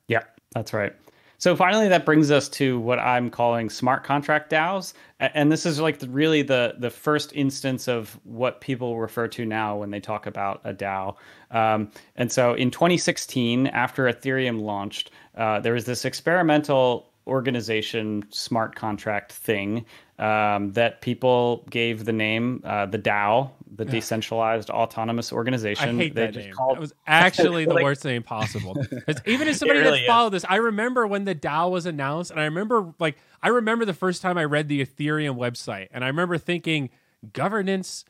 Yeah, 0.08 0.24
that's 0.52 0.72
right. 0.72 0.92
So 1.38 1.54
finally, 1.54 1.88
that 1.88 2.06
brings 2.06 2.30
us 2.30 2.48
to 2.50 2.80
what 2.80 2.98
I'm 2.98 3.28
calling 3.28 3.68
smart 3.68 4.04
contract 4.04 4.50
DAOs, 4.50 4.94
and 5.20 5.52
this 5.52 5.66
is 5.66 5.78
like 5.78 5.98
the, 5.98 6.08
really 6.08 6.42
the 6.42 6.76
the 6.78 6.88
first 6.88 7.32
instance 7.34 7.88
of 7.88 8.18
what 8.24 8.60
people 8.62 8.98
refer 8.98 9.28
to 9.28 9.44
now 9.44 9.76
when 9.76 9.90
they 9.90 10.00
talk 10.00 10.26
about 10.26 10.60
a 10.64 10.72
DAO. 10.72 11.16
Um, 11.50 11.90
and 12.16 12.32
so 12.32 12.54
in 12.54 12.70
2016, 12.70 13.66
after 13.66 14.04
Ethereum 14.04 14.62
launched, 14.62 15.10
uh, 15.36 15.60
there 15.60 15.74
was 15.74 15.84
this 15.84 16.06
experimental 16.06 17.12
organization 17.26 18.24
smart 18.30 18.74
contract 18.74 19.32
thing 19.32 19.84
um, 20.18 20.72
that 20.72 21.00
people 21.00 21.64
gave 21.70 22.04
the 22.04 22.12
name 22.12 22.62
uh, 22.64 22.86
the 22.86 22.98
DAO, 22.98 23.50
the 23.74 23.84
Decentralized 23.84 24.70
Autonomous 24.70 25.32
Organization. 25.32 26.00
I 26.00 26.02
hate 26.02 26.14
they 26.14 26.26
that 26.26 26.36
name. 26.36 26.52
Called... 26.52 26.78
It 26.78 26.80
was 26.80 26.94
actually 27.06 27.64
the 27.66 27.74
worst 27.74 28.04
name 28.04 28.22
possible. 28.22 28.76
even 29.26 29.48
as 29.48 29.58
somebody 29.58 29.80
really 29.80 30.00
that 30.00 30.06
followed 30.06 30.30
this, 30.30 30.44
I 30.48 30.56
remember 30.56 31.06
when 31.06 31.24
the 31.24 31.34
DAO 31.34 31.70
was 31.70 31.86
announced, 31.86 32.30
and 32.30 32.40
I 32.40 32.44
remember 32.44 32.94
like 32.98 33.16
I 33.42 33.48
remember 33.48 33.84
the 33.84 33.94
first 33.94 34.22
time 34.22 34.38
I 34.38 34.44
read 34.44 34.68
the 34.68 34.84
Ethereum 34.84 35.36
website, 35.36 35.88
and 35.92 36.04
I 36.04 36.06
remember 36.06 36.38
thinking 36.38 36.90
governance 37.32 38.04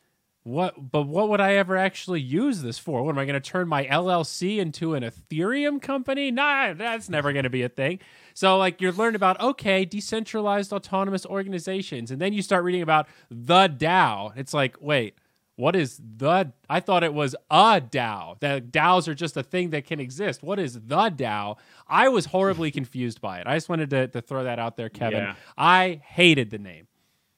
what 0.47 0.91
but 0.91 1.03
what 1.03 1.27
would 1.27 1.41
I 1.41 1.55
ever 1.55 1.75
actually 1.75 2.21
use 2.21 2.61
this 2.61 2.79
for? 2.79 3.03
What 3.03 3.11
am 3.11 3.19
I 3.19 3.25
going 3.25 3.33
to 3.33 3.41
turn 3.41 3.67
my 3.67 3.85
LLC 3.85 4.59
into 4.59 4.93
an 4.93 5.03
Ethereum 5.03 5.81
company? 5.81 6.31
Nah, 6.31 6.73
that's 6.73 7.09
never 7.09 7.33
going 7.33 7.43
to 7.43 7.49
be 7.49 7.63
a 7.63 7.69
thing. 7.69 7.99
So 8.33 8.57
like 8.57 8.79
you're 8.79 8.93
learning 8.93 9.17
about 9.17 9.41
okay, 9.41 9.83
decentralized 9.83 10.71
autonomous 10.71 11.25
organizations 11.25 12.11
and 12.11 12.21
then 12.21 12.31
you 12.31 12.41
start 12.41 12.63
reading 12.63 12.81
about 12.81 13.09
the 13.29 13.67
DAO. 13.67 14.31
It's 14.37 14.53
like, 14.53 14.77
wait, 14.79 15.15
what 15.57 15.75
is 15.75 15.99
the 15.99 16.53
I 16.69 16.79
thought 16.79 17.03
it 17.03 17.13
was 17.13 17.35
a 17.51 17.81
DAO. 17.81 18.39
That 18.39 18.71
DAOs 18.71 19.09
are 19.09 19.15
just 19.15 19.35
a 19.35 19.43
thing 19.43 19.71
that 19.71 19.85
can 19.85 19.99
exist. 19.99 20.43
What 20.43 20.59
is 20.59 20.75
the 20.75 21.09
DAO? 21.09 21.57
I 21.89 22.07
was 22.07 22.27
horribly 22.27 22.71
confused 22.79 23.19
by 23.19 23.39
it. 23.39 23.47
I 23.47 23.57
just 23.57 23.67
wanted 23.67 23.89
to, 23.89 24.07
to 24.07 24.21
throw 24.21 24.45
that 24.45 24.59
out 24.59 24.77
there, 24.77 24.87
Kevin. 24.87 25.19
Yeah. 25.19 25.35
I 25.57 25.99
hated 26.05 26.51
the 26.51 26.57
name. 26.57 26.87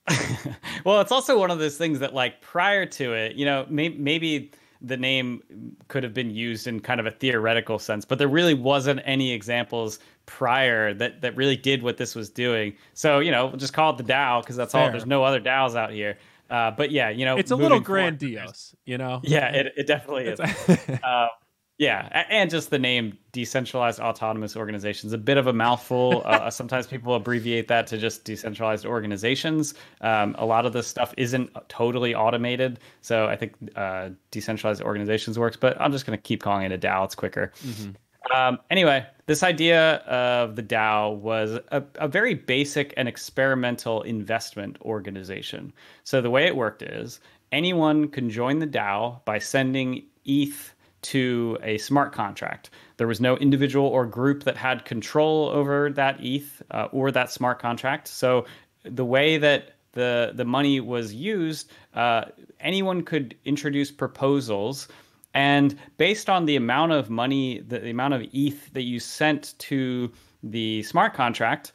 well, 0.86 1.02
it's 1.02 1.12
also 1.12 1.38
one 1.38 1.52
of 1.52 1.60
those 1.60 1.78
things 1.78 2.00
that, 2.00 2.14
like, 2.14 2.42
prior 2.42 2.86
to 2.86 3.14
it, 3.14 3.36
you 3.36 3.46
know, 3.46 3.66
may- 3.70 3.90
maybe 3.90 4.52
the 4.82 4.98
name 4.98 5.42
could 5.90 6.04
have 6.04 6.14
been 6.14 6.30
used 6.30 6.68
in 6.68 6.80
kind 6.80 7.00
of 7.00 7.06
a 7.06 7.12
theoretical 7.12 7.80
sense, 7.80 8.06
but 8.06 8.18
there 8.18 8.28
really 8.28 8.54
wasn't 8.54 9.02
any 9.04 9.32
examples 9.32 10.00
prior 10.26 10.94
that 10.94 11.22
that 11.22 11.36
really 11.36 11.58
did 11.58 11.84
what 11.84 11.98
this 11.98 12.16
was 12.16 12.30
doing. 12.30 12.74
So, 12.94 13.20
you 13.20 13.32
know, 13.32 13.48
we'll 13.48 13.58
just 13.58 13.74
call 13.74 13.92
it 13.92 13.98
the 13.98 14.04
DAO 14.04 14.42
because 14.42 14.56
that's 14.56 14.72
Fair. 14.72 14.86
all. 14.86 14.92
There's 14.92 15.06
no 15.06 15.24
other 15.24 15.42
DAOs 15.42 15.76
out 15.76 15.92
here. 15.92 16.18
Uh, 16.50 16.72
but 16.72 16.92
yeah, 16.92 17.10
you 17.10 17.26
know, 17.26 17.38
it's 17.38 17.52
a 17.52 17.56
little 17.56 17.80
grandiose, 17.80 18.42
forward, 18.42 18.56
you 18.86 18.98
know. 18.98 19.20
Yeah, 19.24 19.50
it, 19.50 19.74
it 19.78 19.88
definitely 19.88 20.26
is. 20.26 20.40
uh, 20.40 21.28
Yeah, 21.80 22.26
and 22.30 22.50
just 22.50 22.72
the 22.72 22.78
name 22.78 23.18
decentralized 23.32 24.02
autonomous 24.02 24.58
organizations, 24.58 25.14
a 25.14 25.18
bit 25.18 25.38
of 25.38 25.48
a 25.48 25.54
mouthful. 25.54 26.24
uh, 26.26 26.50
sometimes 26.50 26.88
people 26.88 27.16
abbreviate 27.16 27.70
that 27.70 27.88
to 27.88 27.98
just 27.98 28.26
decentralized 28.26 28.86
organizations. 28.86 29.76
Um, 30.02 30.36
a 30.38 30.46
lot 30.46 30.66
of 30.66 30.74
this 30.74 30.88
stuff 30.88 31.14
isn't 31.16 31.50
totally 31.70 32.14
automated, 32.14 32.82
so 33.00 33.28
I 33.28 33.38
think 33.38 33.54
uh, 33.78 34.10
decentralized 34.30 34.82
organizations 34.82 35.40
works. 35.40 35.56
But 35.56 35.80
I'm 35.80 35.94
just 35.94 36.06
going 36.06 36.18
to 36.18 36.22
keep 36.22 36.44
calling 36.44 36.66
it 36.66 36.74
a 36.74 36.78
DAO; 36.78 37.06
it's 37.06 37.16
quicker. 37.16 37.54
Mm-hmm. 37.66 37.92
Um, 38.36 38.60
anyway, 38.70 39.06
this 39.28 39.42
idea 39.42 39.96
of 40.00 40.58
the 40.58 40.64
DAO 40.64 41.16
was 41.16 41.60
a, 41.72 41.82
a 41.96 42.10
very 42.10 42.34
basic 42.34 42.94
and 42.98 43.08
experimental 43.08 44.02
investment 44.02 44.78
organization. 44.82 45.72
So 46.04 46.22
the 46.22 46.30
way 46.30 46.46
it 46.46 46.58
worked 46.58 46.82
is 46.82 47.22
anyone 47.54 48.10
can 48.10 48.30
join 48.30 48.60
the 48.60 48.68
DAO 48.68 49.24
by 49.24 49.40
sending 49.40 50.04
ETH 50.26 50.74
to 51.02 51.58
a 51.64 51.78
smart 51.78 52.12
contract. 52.14 52.70
There 52.98 53.08
was 53.08 53.22
no 53.22 53.38
individual 53.38 53.88
or 53.88 54.06
group 54.06 54.44
that 54.44 54.58
had 54.58 54.86
control 54.86 55.50
over 55.50 55.90
that 55.92 56.18
ETH 56.24 56.62
uh, 56.72 56.88
or 56.92 57.12
that 57.12 57.32
smart 57.32 57.60
contract. 57.60 58.08
So 58.08 58.46
the 58.84 59.06
way 59.06 59.38
that 59.38 59.76
the 59.94 60.32
the 60.36 60.46
money 60.46 60.80
was 60.80 61.14
used, 61.14 61.72
uh, 61.94 62.26
anyone 62.60 63.04
could 63.04 63.36
introduce 63.46 63.92
proposals, 63.92 64.88
and 65.34 65.78
based 65.98 66.30
on 66.30 66.46
the 66.46 66.56
amount 66.56 66.92
of 66.92 67.10
money, 67.10 67.60
the, 67.60 67.80
the 67.80 67.90
amount 67.90 68.14
of 68.14 68.24
ETH 68.34 68.74
that 68.74 68.84
you 68.84 69.00
sent 69.00 69.56
to 69.60 70.12
the 70.44 70.84
smart 70.84 71.14
contract, 71.14 71.74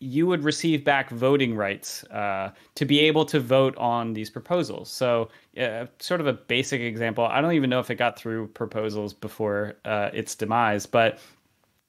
you 0.00 0.26
would 0.26 0.44
receive 0.44 0.84
back 0.84 1.10
voting 1.10 1.56
rights 1.56 2.04
uh, 2.04 2.52
to 2.76 2.84
be 2.84 3.00
able 3.00 3.24
to 3.24 3.40
vote 3.40 3.76
on 3.76 4.12
these 4.12 4.30
proposals. 4.30 4.90
So, 4.90 5.28
uh, 5.60 5.86
sort 5.98 6.20
of 6.20 6.26
a 6.26 6.32
basic 6.32 6.80
example. 6.80 7.24
I 7.24 7.40
don't 7.40 7.52
even 7.54 7.68
know 7.68 7.80
if 7.80 7.90
it 7.90 7.96
got 7.96 8.18
through 8.18 8.48
proposals 8.48 9.12
before 9.12 9.74
uh, 9.84 10.10
its 10.12 10.34
demise, 10.34 10.86
but 10.86 11.18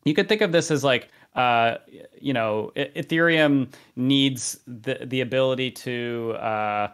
you 0.06 0.14
could 0.14 0.28
think 0.28 0.42
of 0.42 0.52
this 0.52 0.72
as 0.72 0.84
like, 0.84 1.10
uh, 1.36 1.76
you 2.20 2.34
know, 2.34 2.72
Ethereum 2.76 3.72
needs 3.96 4.60
the 4.66 5.06
the 5.06 5.22
ability 5.22 5.70
to 5.72 6.36
uh, 6.40 6.92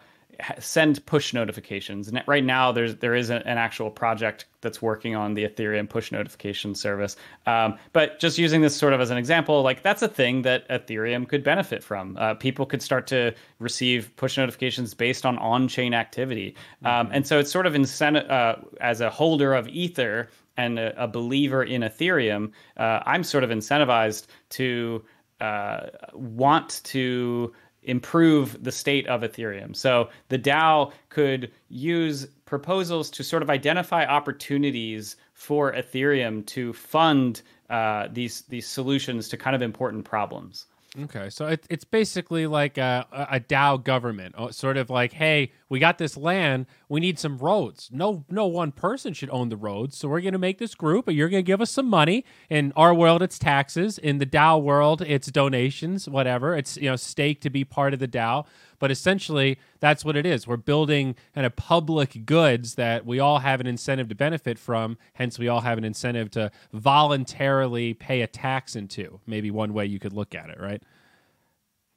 send 0.59 1.05
push 1.05 1.33
notifications. 1.33 2.07
And 2.07 2.21
right 2.27 2.43
now, 2.43 2.71
there's 2.71 2.95
there 2.97 3.15
is 3.15 3.29
an 3.29 3.43
actual 3.45 3.89
project 3.89 4.45
that's 4.61 4.81
working 4.81 5.15
on 5.15 5.33
the 5.33 5.47
Ethereum 5.47 5.89
push 5.89 6.11
notification 6.11 6.75
service. 6.75 7.15
Um, 7.45 7.77
but 7.93 8.19
just 8.19 8.37
using 8.37 8.61
this 8.61 8.75
sort 8.75 8.93
of 8.93 9.01
as 9.01 9.11
an 9.11 9.17
example, 9.17 9.61
like 9.61 9.83
that's 9.83 10.01
a 10.01 10.07
thing 10.07 10.41
that 10.43 10.67
Ethereum 10.69 11.27
could 11.27 11.43
benefit 11.43 11.83
from. 11.83 12.17
Uh, 12.17 12.33
people 12.33 12.65
could 12.65 12.81
start 12.81 13.07
to 13.07 13.33
receive 13.59 14.15
push 14.15 14.37
notifications 14.37 14.93
based 14.93 15.25
on 15.25 15.37
on-chain 15.37 15.93
activity, 15.93 16.55
um, 16.83 17.09
and 17.11 17.27
so 17.27 17.39
it's 17.39 17.51
sort 17.51 17.65
of 17.65 17.75
incentive 17.75 18.29
uh, 18.29 18.55
as 18.81 19.01
a 19.01 19.09
holder 19.09 19.53
of 19.53 19.67
Ether 19.67 20.29
and 20.57 20.79
a, 20.79 21.03
a 21.03 21.07
believer 21.07 21.63
in 21.63 21.81
Ethereum. 21.81 22.51
Uh, 22.77 22.99
I'm 23.05 23.23
sort 23.23 23.43
of 23.43 23.49
incentivized 23.49 24.27
to 24.51 25.03
uh, 25.41 25.87
want 26.13 26.81
to 26.85 27.53
improve 27.85 28.63
the 28.63 28.71
state 28.71 29.07
of 29.07 29.21
Ethereum. 29.21 29.75
So 29.75 30.09
the 30.29 30.39
DAO 30.39 30.91
could 31.09 31.51
use 31.69 32.27
proposals 32.45 33.09
to 33.11 33.23
sort 33.23 33.43
of 33.43 33.49
identify 33.49 34.05
opportunities 34.05 35.15
for 35.33 35.73
Ethereum 35.73 36.45
to 36.47 36.73
fund 36.73 37.41
uh, 37.69 38.07
these 38.11 38.41
these 38.43 38.67
solutions 38.67 39.27
to 39.29 39.37
kind 39.37 39.55
of 39.55 39.61
important 39.61 40.05
problems. 40.05 40.65
Okay, 41.03 41.29
so 41.29 41.47
it, 41.47 41.65
it's 41.69 41.83
basically 41.83 42.47
like 42.47 42.77
a, 42.77 43.05
a 43.29 43.39
DAO 43.39 43.83
government, 43.83 44.35
oh, 44.37 44.49
sort 44.51 44.77
of 44.77 44.89
like, 44.89 45.11
hey, 45.11 45.51
we 45.67 45.77
got 45.77 45.97
this 45.97 46.15
land, 46.15 46.67
we 46.87 47.01
need 47.01 47.19
some 47.19 47.37
roads. 47.37 47.89
No, 47.91 48.23
no 48.29 48.47
one 48.47 48.71
person 48.71 49.13
should 49.13 49.29
own 49.29 49.49
the 49.49 49.57
roads, 49.57 49.97
so 49.97 50.07
we're 50.07 50.21
going 50.21 50.33
to 50.33 50.39
make 50.39 50.57
this 50.57 50.73
group, 50.73 51.09
and 51.09 51.17
you're 51.17 51.27
going 51.27 51.43
to 51.43 51.47
give 51.47 51.59
us 51.59 51.71
some 51.71 51.87
money. 51.89 52.23
In 52.49 52.71
our 52.77 52.93
world, 52.93 53.21
it's 53.21 53.37
taxes. 53.37 53.97
In 53.97 54.19
the 54.19 54.25
DAO 54.25 54.61
world, 54.61 55.01
it's 55.01 55.27
donations, 55.27 56.07
whatever. 56.07 56.55
It's 56.55 56.77
you 56.77 56.89
know 56.89 56.95
stake 56.95 57.41
to 57.41 57.49
be 57.49 57.65
part 57.65 57.93
of 57.93 57.99
the 57.99 58.07
DAO. 58.07 58.45
But 58.79 58.91
essentially, 58.91 59.57
that's 59.79 60.03
what 60.03 60.15
it 60.15 60.25
is. 60.25 60.47
We're 60.47 60.57
building 60.57 61.15
kind 61.33 61.45
of 61.45 61.55
public 61.55 62.25
goods 62.25 62.75
that 62.75 63.05
we 63.05 63.19
all 63.19 63.39
have 63.39 63.59
an 63.59 63.67
incentive 63.67 64.09
to 64.09 64.15
benefit 64.15 64.59
from. 64.59 64.97
Hence, 65.13 65.39
we 65.39 65.47
all 65.47 65.61
have 65.61 65.77
an 65.77 65.83
incentive 65.83 66.31
to 66.31 66.51
voluntarily 66.73 67.93
pay 67.93 68.21
a 68.21 68.27
tax 68.27 68.75
into. 68.75 69.19
Maybe 69.25 69.51
one 69.51 69.73
way 69.73 69.85
you 69.85 69.99
could 69.99 70.13
look 70.13 70.35
at 70.35 70.49
it, 70.49 70.59
right? 70.59 70.81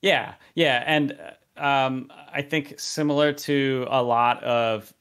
Yeah, 0.02 0.35
yeah, 0.54 0.85
and 0.87 1.18
um, 1.56 2.11
I 2.32 2.42
think 2.42 2.78
similar 2.78 3.32
to 3.32 3.87
a 3.90 4.02
lot 4.02 4.42
of 4.44 4.92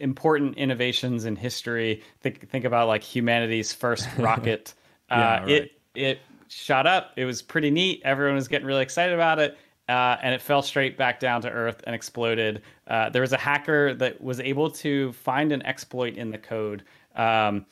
important 0.00 0.56
innovations 0.56 1.24
in 1.24 1.36
history. 1.36 2.02
Think 2.20 2.48
think 2.48 2.64
about 2.64 2.88
like 2.88 3.02
humanity's 3.02 3.72
first 3.72 4.08
rocket. 4.18 4.74
yeah, 5.10 5.16
uh, 5.16 5.40
right. 5.40 5.48
It 5.48 5.72
it 5.94 6.18
shot 6.48 6.86
up. 6.86 7.12
It 7.16 7.24
was 7.24 7.40
pretty 7.40 7.70
neat. 7.70 8.02
Everyone 8.04 8.34
was 8.34 8.48
getting 8.48 8.66
really 8.66 8.82
excited 8.82 9.14
about 9.14 9.38
it 9.38 9.56
uh, 9.88 10.16
and 10.22 10.34
it 10.34 10.40
fell 10.40 10.62
straight 10.62 10.96
back 10.96 11.20
down 11.20 11.42
to 11.42 11.50
earth 11.50 11.82
and 11.84 11.94
exploded. 11.94 12.62
Uh, 12.86 13.10
there 13.10 13.22
was 13.22 13.32
a 13.32 13.38
hacker 13.38 13.94
that 13.94 14.20
was 14.20 14.40
able 14.40 14.70
to 14.70 15.12
find 15.12 15.52
an 15.52 15.62
exploit 15.64 16.16
in 16.16 16.30
the 16.30 16.38
code. 16.38 16.84
Um, 17.16 17.66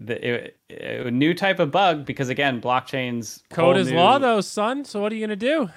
the, 0.00 0.26
it, 0.26 0.56
it, 0.68 1.06
a 1.06 1.10
new 1.10 1.34
type 1.34 1.60
of 1.60 1.70
bug 1.70 2.04
because 2.04 2.28
again, 2.28 2.60
blockchains 2.60 3.42
code 3.50 3.76
is 3.76 3.90
new... 3.90 3.96
law, 3.96 4.18
though, 4.18 4.40
son. 4.40 4.84
So 4.84 5.00
what 5.00 5.12
are 5.12 5.14
you 5.14 5.24
gonna 5.24 5.36
do? 5.36 5.70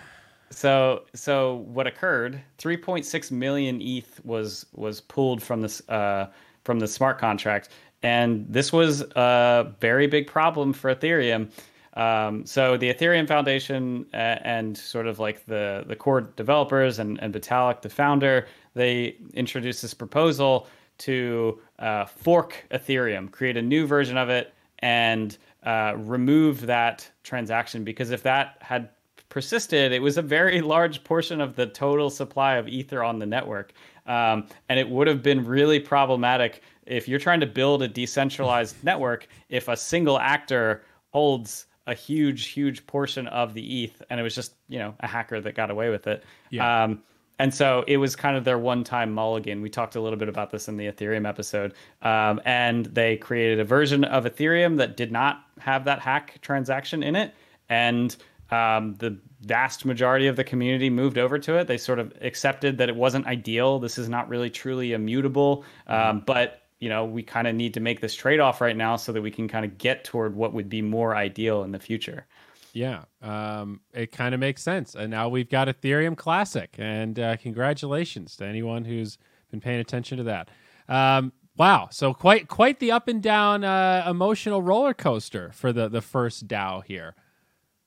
So 0.50 1.04
so 1.14 1.58
what 1.68 1.88
occurred? 1.88 2.42
3.6 2.58 3.32
million 3.32 3.82
ETH 3.82 4.24
was 4.24 4.66
was 4.74 5.02
pulled 5.02 5.42
from 5.42 5.62
this 5.62 5.88
uh, 5.90 6.28
from 6.64 6.80
the 6.80 6.88
smart 6.88 7.20
contract, 7.20 7.70
and 8.04 8.46
this 8.50 8.74
was 8.74 9.02
a 9.02 9.74
very 9.80 10.08
big 10.08 10.28
problem 10.28 10.74
for 10.74 10.94
Ethereum. 10.94 11.50
Um, 11.96 12.46
so 12.46 12.76
the 12.76 12.94
Ethereum 12.94 13.28
Foundation 13.28 14.06
uh, 14.14 14.18
and 14.44 14.78
sort 14.78 15.08
of 15.08 15.20
like 15.20 15.46
the 15.46 15.86
the 15.88 15.96
core 15.96 16.22
developers 16.22 17.00
and, 17.00 17.20
and 17.22 17.34
Vitalik, 17.34 17.82
the 17.82 17.90
founder, 17.90 18.48
they 18.74 19.16
introduced 19.34 19.82
this 19.82 19.94
proposal 19.94 20.68
to 20.98 21.60
uh, 21.80 22.06
fork 22.06 22.66
Ethereum, 22.72 23.32
create 23.32 23.58
a 23.58 23.62
new 23.62 23.88
version 23.88 24.18
of 24.18 24.30
it, 24.30 24.54
and 24.80 25.38
uh, 25.64 25.94
remove 25.98 26.66
that 26.66 27.10
transaction 27.24 27.84
because 27.84 28.12
if 28.12 28.24
that 28.24 28.58
had 28.62 28.90
persisted, 29.30 29.92
it 29.92 30.02
was 30.02 30.18
a 30.18 30.22
very 30.22 30.62
large 30.76 31.04
portion 31.04 31.42
of 31.42 31.56
the 31.56 31.66
total 31.66 32.10
supply 32.10 32.56
of 32.56 32.68
Ether 32.68 33.04
on 33.04 33.20
the 33.20 33.26
network. 33.26 33.74
Um, 34.06 34.48
and 34.70 34.80
it 34.80 34.88
would 34.88 35.08
have 35.08 35.24
been 35.24 35.44
really 35.44 35.80
problematic 35.80 36.62
if 36.86 37.08
you're 37.08 37.20
trying 37.20 37.40
to 37.40 37.48
build 37.48 37.82
a 37.82 37.88
decentralized 37.88 38.76
network 38.84 39.28
if 39.50 39.68
a 39.68 39.76
single 39.76 40.20
actor 40.20 40.84
holds 41.12 41.66
a 41.88 41.94
huge, 41.94 42.48
huge 42.48 42.86
portion 42.88 43.28
of 43.28 43.54
the 43.54 43.84
ETH, 43.84 44.02
and 44.10 44.20
it 44.20 44.24
was 44.24 44.36
just 44.36 44.54
you 44.68 44.80
know 44.80 44.96
a 45.00 45.08
hacker 45.08 45.40
that 45.42 45.56
got 45.56 45.72
away 45.72 45.90
with 45.90 46.08
it. 46.08 46.24
Yeah. 46.50 46.84
Um, 46.84 47.04
and 47.38 47.54
so 47.54 47.84
it 47.86 47.98
was 47.98 48.16
kind 48.16 48.38
of 48.38 48.46
their 48.46 48.58
one-time 48.58 49.12
mulligan. 49.12 49.62
We 49.62 49.70
talked 49.70 49.98
a 49.98 50.02
little 50.02 50.18
bit 50.18 50.30
about 50.30 50.52
this 50.52 50.70
in 50.70 50.78
the 50.78 50.86
Ethereum 50.86 51.28
episode, 51.28 51.74
um, 52.02 52.40
and 52.46 52.86
they 52.86 53.18
created 53.18 53.60
a 53.60 53.66
version 53.66 54.06
of 54.06 54.24
Ethereum 54.24 54.78
that 54.78 54.96
did 54.96 55.12
not 55.12 55.44
have 55.60 55.84
that 55.86 56.00
hack 56.00 56.40
transaction 56.42 57.04
in 57.04 57.16
it, 57.16 57.34
and 57.68 58.16
um, 58.52 58.96
the 59.00 59.18
vast 59.42 59.86
majority 59.86 60.28
of 60.28 60.36
the 60.36 60.44
community 60.44 60.90
moved 60.90 61.18
over 61.18 61.38
to 61.40 61.58
it. 61.58 61.68
They 61.68 61.78
sort 61.78 62.00
of 62.00 62.14
accepted 62.22 62.78
that 62.78 62.90
it 62.90 62.96
wasn't 62.96 63.28
ideal. 63.28 63.80
This 63.80 63.98
is 63.98 64.10
not 64.10 64.30
really 64.30 64.50
truly 64.50 64.94
immutable, 64.94 65.66
um, 65.88 65.98
mm-hmm. 65.98 66.20
but 66.26 66.62
you 66.80 66.90
know, 66.90 67.06
we 67.06 67.24
kind 67.24 67.48
of 67.48 67.56
need 67.56 67.74
to 67.76 67.80
make 67.80 68.02
this 68.02 68.14
trade 68.14 68.40
off 68.40 68.62
right 68.62 68.76
now 68.76 68.96
so 68.96 69.12
that 69.12 69.22
we 69.22 69.32
can 69.32 69.48
kind 69.48 69.66
of 69.66 69.78
get 69.78 70.04
toward 70.04 70.36
what 70.36 70.54
would 70.54 70.70
be 70.70 70.82
more 70.82 71.16
ideal 71.16 71.64
in 71.64 71.72
the 71.72 71.80
future. 71.80 72.26
Yeah, 72.74 73.06
um, 73.22 73.80
it 73.94 74.12
kind 74.12 74.34
of 74.34 74.42
makes 74.42 74.62
sense. 74.62 74.96
And 74.96 75.10
now 75.10 75.30
we've 75.30 75.50
got 75.50 75.70
Ethereum 75.70 76.18
Classic, 76.18 76.76
and 76.78 77.18
uh, 77.18 77.38
congratulations 77.38 78.36
to 78.38 78.46
anyone 78.46 78.84
who's 78.84 79.18
been 79.50 79.62
paying 79.62 79.80
attention 79.80 80.18
to 80.18 80.24
that. 80.26 80.50
Um, 80.90 81.32
wow, 81.56 81.88
so 81.90 82.14
quite 82.14 82.50
quite 82.50 82.80
the 82.82 82.92
up 82.92 83.08
and 83.08 83.24
down 83.24 83.64
uh, 83.64 84.06
emotional 84.06 84.62
roller 84.62 84.94
coaster 84.94 85.52
for 85.54 85.72
the 85.72 85.88
the 85.88 86.02
first 86.02 86.50
DAO 86.50 86.84
here. 86.84 87.16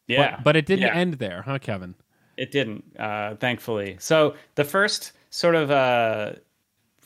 Yeah, 0.06 0.36
but, 0.36 0.44
but 0.44 0.56
it 0.56 0.64
didn't 0.64 0.86
yeah. 0.86 0.94
end 0.94 1.14
there, 1.14 1.42
huh, 1.42 1.58
Kevin? 1.58 1.94
It 2.38 2.50
didn't, 2.50 2.84
uh, 2.98 3.34
thankfully. 3.34 3.96
So 4.00 4.36
the 4.54 4.64
first 4.64 5.12
sort 5.28 5.54
of 5.54 5.70
uh, 5.70 6.32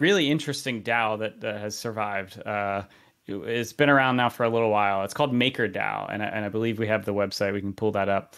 really 0.03 0.31
interesting 0.31 0.83
DAO 0.83 1.19
that, 1.21 1.41
that 1.41 1.61
has 1.61 1.79
survived. 1.79 2.45
Uh, 2.45 2.83
it's 3.27 3.73
been 3.73 3.89
around 3.89 4.17
now 4.17 4.29
for 4.29 4.43
a 4.43 4.49
little 4.49 4.71
while. 4.71 5.05
It's 5.05 5.15
called 5.15 5.33
MakerDAO, 5.33 6.13
and, 6.13 6.23
and 6.23 6.45
I 6.45 6.49
believe 6.49 6.79
we 6.79 6.89
have 6.89 7.05
the 7.05 7.15
website. 7.15 7.53
We 7.53 7.61
can 7.61 7.73
pull 7.73 7.93
that 7.93 8.09
up. 8.09 8.35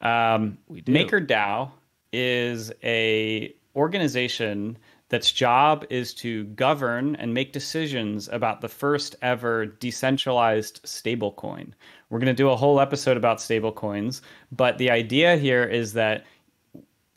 Um, 0.00 0.58
we 0.68 0.80
do. 0.80 0.92
MakerDAO 0.92 1.72
is 2.12 2.72
a 2.84 3.52
organization 3.74 4.78
that's 5.08 5.32
job 5.32 5.84
is 5.90 6.14
to 6.14 6.44
govern 6.44 7.16
and 7.16 7.34
make 7.34 7.52
decisions 7.52 8.28
about 8.28 8.60
the 8.60 8.68
first 8.68 9.16
ever 9.22 9.66
decentralized 9.66 10.82
stablecoin. 10.84 11.72
We're 12.10 12.18
going 12.18 12.26
to 12.26 12.34
do 12.34 12.50
a 12.50 12.56
whole 12.56 12.80
episode 12.80 13.16
about 13.16 13.38
stablecoins, 13.38 14.20
but 14.52 14.78
the 14.78 14.90
idea 14.90 15.36
here 15.36 15.64
is 15.64 15.94
that 15.94 16.24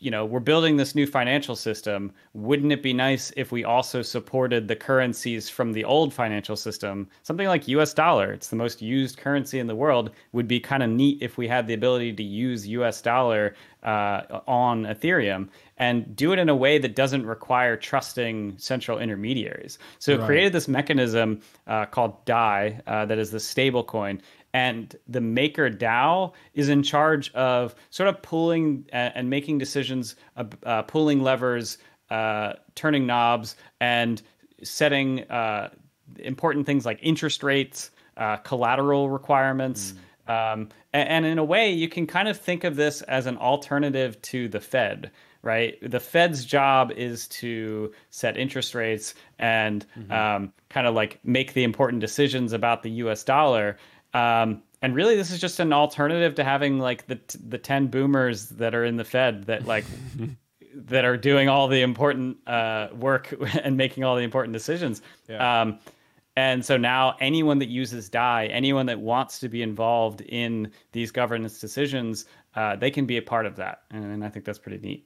you 0.02 0.10
know, 0.10 0.26
we're 0.26 0.40
building 0.40 0.78
this 0.78 0.96
new 0.96 1.06
financial 1.06 1.56
system. 1.56 2.12
Wouldn't 2.34 2.74
it 2.74 2.82
be 2.82 2.92
nice 2.92 3.32
if 3.38 3.52
we 3.52 3.64
also 3.64 4.02
supported 4.02 4.68
the 4.68 4.76
currencies 4.76 5.48
from 5.48 5.72
the 5.72 5.86
old 5.86 6.12
financial 6.12 6.56
system? 6.56 7.08
Something 7.22 7.48
like 7.48 7.68
US 7.68 7.94
dollar, 7.94 8.34
it's 8.34 8.48
the 8.48 8.56
most 8.56 8.82
used 8.82 9.18
currency 9.18 9.60
in 9.60 9.68
the 9.68 9.76
world, 9.76 10.10
would 10.32 10.48
be 10.48 10.60
kind 10.60 10.82
of 10.82 10.90
neat 10.90 11.20
if 11.22 11.38
we 11.38 11.48
had 11.48 11.68
the 11.68 11.76
ability 11.76 12.14
to 12.14 12.24
use 12.24 12.68
US 12.68 13.00
dollar 13.00 13.54
uh, 13.84 14.42
on 14.48 14.86
Ethereum 14.86 15.50
and 15.78 16.16
do 16.16 16.34
it 16.34 16.40
in 16.40 16.50
a 16.50 16.56
way 16.56 16.80
that 16.80 16.96
doesn't 16.96 17.26
require 17.26 17.78
trusting 17.78 18.56
central 18.58 18.98
intermediaries. 18.98 19.78
So 20.00 20.14
right. 20.14 20.24
it 20.24 20.26
created 20.26 20.54
this 20.54 20.68
mechanism 20.68 21.42
uh, 21.68 21.86
called 21.86 22.26
DAI 22.26 22.82
uh, 22.88 23.06
that 23.06 23.20
is 23.20 23.30
the 23.30 23.40
stable 23.40 23.84
coin 23.84 24.20
and 24.54 24.96
the 25.08 25.20
MakerDAO 25.20 26.34
is 26.54 26.70
in 26.70 26.84
charge 26.84 27.34
of 27.34 27.76
sort 27.90 28.10
of 28.10 28.22
pulling 28.22 28.86
and 28.92 29.30
making 29.30 29.58
decisions, 29.58 30.16
uh, 30.36 30.46
uh, 30.66 30.82
pulling 30.84 31.22
levers, 31.22 31.78
uh, 32.10 32.54
turning 32.76 33.06
knobs, 33.06 33.56
and 33.80 34.22
setting 34.64 35.24
uh, 35.30 35.70
important 36.20 36.66
things 36.66 36.86
like 36.86 37.00
interest 37.02 37.44
rates, 37.44 37.92
uh, 38.18 38.38
collateral 38.38 39.10
requirements. 39.10 39.94
Mm. 40.28 40.54
Um, 40.54 40.70
and, 40.94 41.10
and, 41.10 41.26
in 41.26 41.38
a 41.40 41.44
way, 41.44 41.72
you 41.72 41.90
can 41.90 42.06
kind 42.06 42.28
of 42.28 42.38
think 42.38 42.64
of 42.64 42.76
this 42.76 43.02
as 43.04 43.26
an 43.26 43.38
alternative 43.38 44.22
to 44.24 44.48
the 44.48 44.60
Fed, 44.60 45.12
right? 45.42 45.78
The 45.82 46.00
Fed's 46.00 46.46
job 46.46 46.92
is 46.92 47.28
to 47.30 47.92
set 48.12 48.38
interest 48.38 48.76
rates 48.76 49.14
and 49.40 49.86
mm-hmm. 49.98 50.12
um, 50.12 50.54
kind 50.70 50.88
of 50.88 50.94
like 50.94 51.20
make 51.24 51.54
the 51.54 51.64
important 51.64 52.02
decisions 52.02 52.54
about 52.54 52.84
the 52.84 52.92
US 52.92 53.24
dollar. 53.24 53.78
Um, 54.14 54.64
and 54.82 54.96
really, 54.96 55.16
this 55.16 55.32
is 55.32 55.40
just 55.40 55.60
an 55.60 55.74
alternative 55.74 56.36
to 56.36 56.44
having 56.44 56.80
like 56.80 57.08
the 57.08 57.20
the 57.48 57.58
ten 57.58 57.88
boomers 57.88 58.50
that 58.50 58.74
are 58.74 58.84
in 58.84 58.98
the 58.98 59.04
Fed 59.04 59.46
that 59.46 59.66
like 59.66 59.86
that 60.74 61.06
are 61.06 61.18
doing 61.18 61.50
all 61.50 61.68
the 61.68 61.82
important 61.82 62.38
uh, 62.48 62.88
work 62.94 63.34
and 63.64 63.78
making 63.78 64.04
all 64.04 64.16
the 64.16 64.24
important 64.24 64.54
decisions. 64.54 65.02
Yeah. 65.30 65.62
Um, 65.62 65.80
and 66.38 66.64
so 66.64 66.78
now, 66.78 67.18
anyone 67.20 67.60
that 67.60 67.68
uses 67.68 68.10
DAI, 68.10 68.48
anyone 68.48 68.86
that 68.86 69.00
wants 69.00 69.38
to 69.40 69.50
be 69.50 69.62
involved 69.62 70.22
in 70.22 70.72
these 70.94 71.12
governance 71.12 71.60
decisions, 71.60 72.26
uh, 72.56 72.78
they 72.78 72.90
can 72.90 73.06
be 73.06 73.18
a 73.18 73.22
part 73.22 73.46
of 73.46 73.58
that, 73.58 73.82
and 73.92 74.24
I 74.24 74.30
think 74.30 74.46
that's 74.46 74.60
pretty 74.60 74.78
neat. 74.78 75.06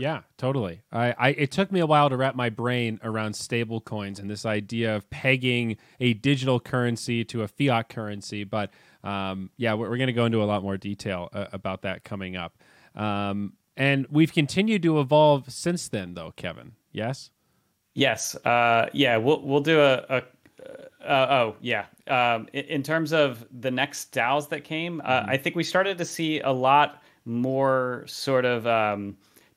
Yeah, 0.00 0.20
totally. 0.38 0.82
I, 0.92 1.14
I, 1.18 1.28
it 1.30 1.50
took 1.50 1.70
me 1.70 1.80
a 1.80 1.86
while 1.86 2.08
to 2.10 2.16
wrap 2.16 2.34
my 2.34 2.50
brain 2.50 2.98
around 3.02 3.34
stable 3.34 3.80
coins 3.80 4.18
and 4.18 4.30
this 4.30 4.46
idea 4.46 4.96
of 4.96 5.08
pegging 5.10 5.76
a 6.00 6.14
digital 6.14 6.58
currency 6.60 7.24
to 7.26 7.42
a 7.42 7.48
fiat 7.48 7.88
currency. 7.88 8.44
But 8.44 8.70
um, 9.04 9.50
yeah, 9.56 9.74
we're, 9.74 9.90
we're 9.90 9.96
going 9.96 10.08
to 10.08 10.12
go 10.12 10.24
into 10.24 10.42
a 10.42 10.44
lot 10.44 10.62
more 10.62 10.76
detail 10.76 11.28
uh, 11.32 11.46
about 11.52 11.82
that 11.82 12.04
coming 12.04 12.36
up. 12.36 12.56
Um, 12.94 13.54
and 13.76 14.06
we've 14.10 14.32
continued 14.32 14.82
to 14.82 15.00
evolve 15.00 15.50
since 15.50 15.88
then, 15.88 16.14
though, 16.14 16.32
Kevin. 16.36 16.72
Yes. 16.92 17.30
Yes. 17.94 18.34
Uh, 18.36 18.88
yeah. 18.92 19.16
We'll 19.16 19.42
we'll 19.42 19.60
do 19.60 19.80
a. 19.80 20.04
a 20.08 20.22
uh, 21.06 21.26
oh 21.30 21.56
yeah. 21.60 21.86
Um, 22.08 22.46
in, 22.52 22.64
in, 22.66 22.82
terms 22.82 23.14
of 23.14 23.46
the 23.60 23.70
next 23.70 24.12
DAOs 24.12 24.50
that 24.50 24.64
came, 24.64 25.00
uh, 25.02 25.20
mm-hmm. 25.20 25.30
I 25.30 25.36
think 25.38 25.56
we 25.56 25.64
started 25.64 25.96
to 25.96 26.04
see 26.04 26.40
a 26.40 26.50
lot 26.50 27.02
more 27.24 28.04
sort 28.06 28.44
of. 28.44 28.66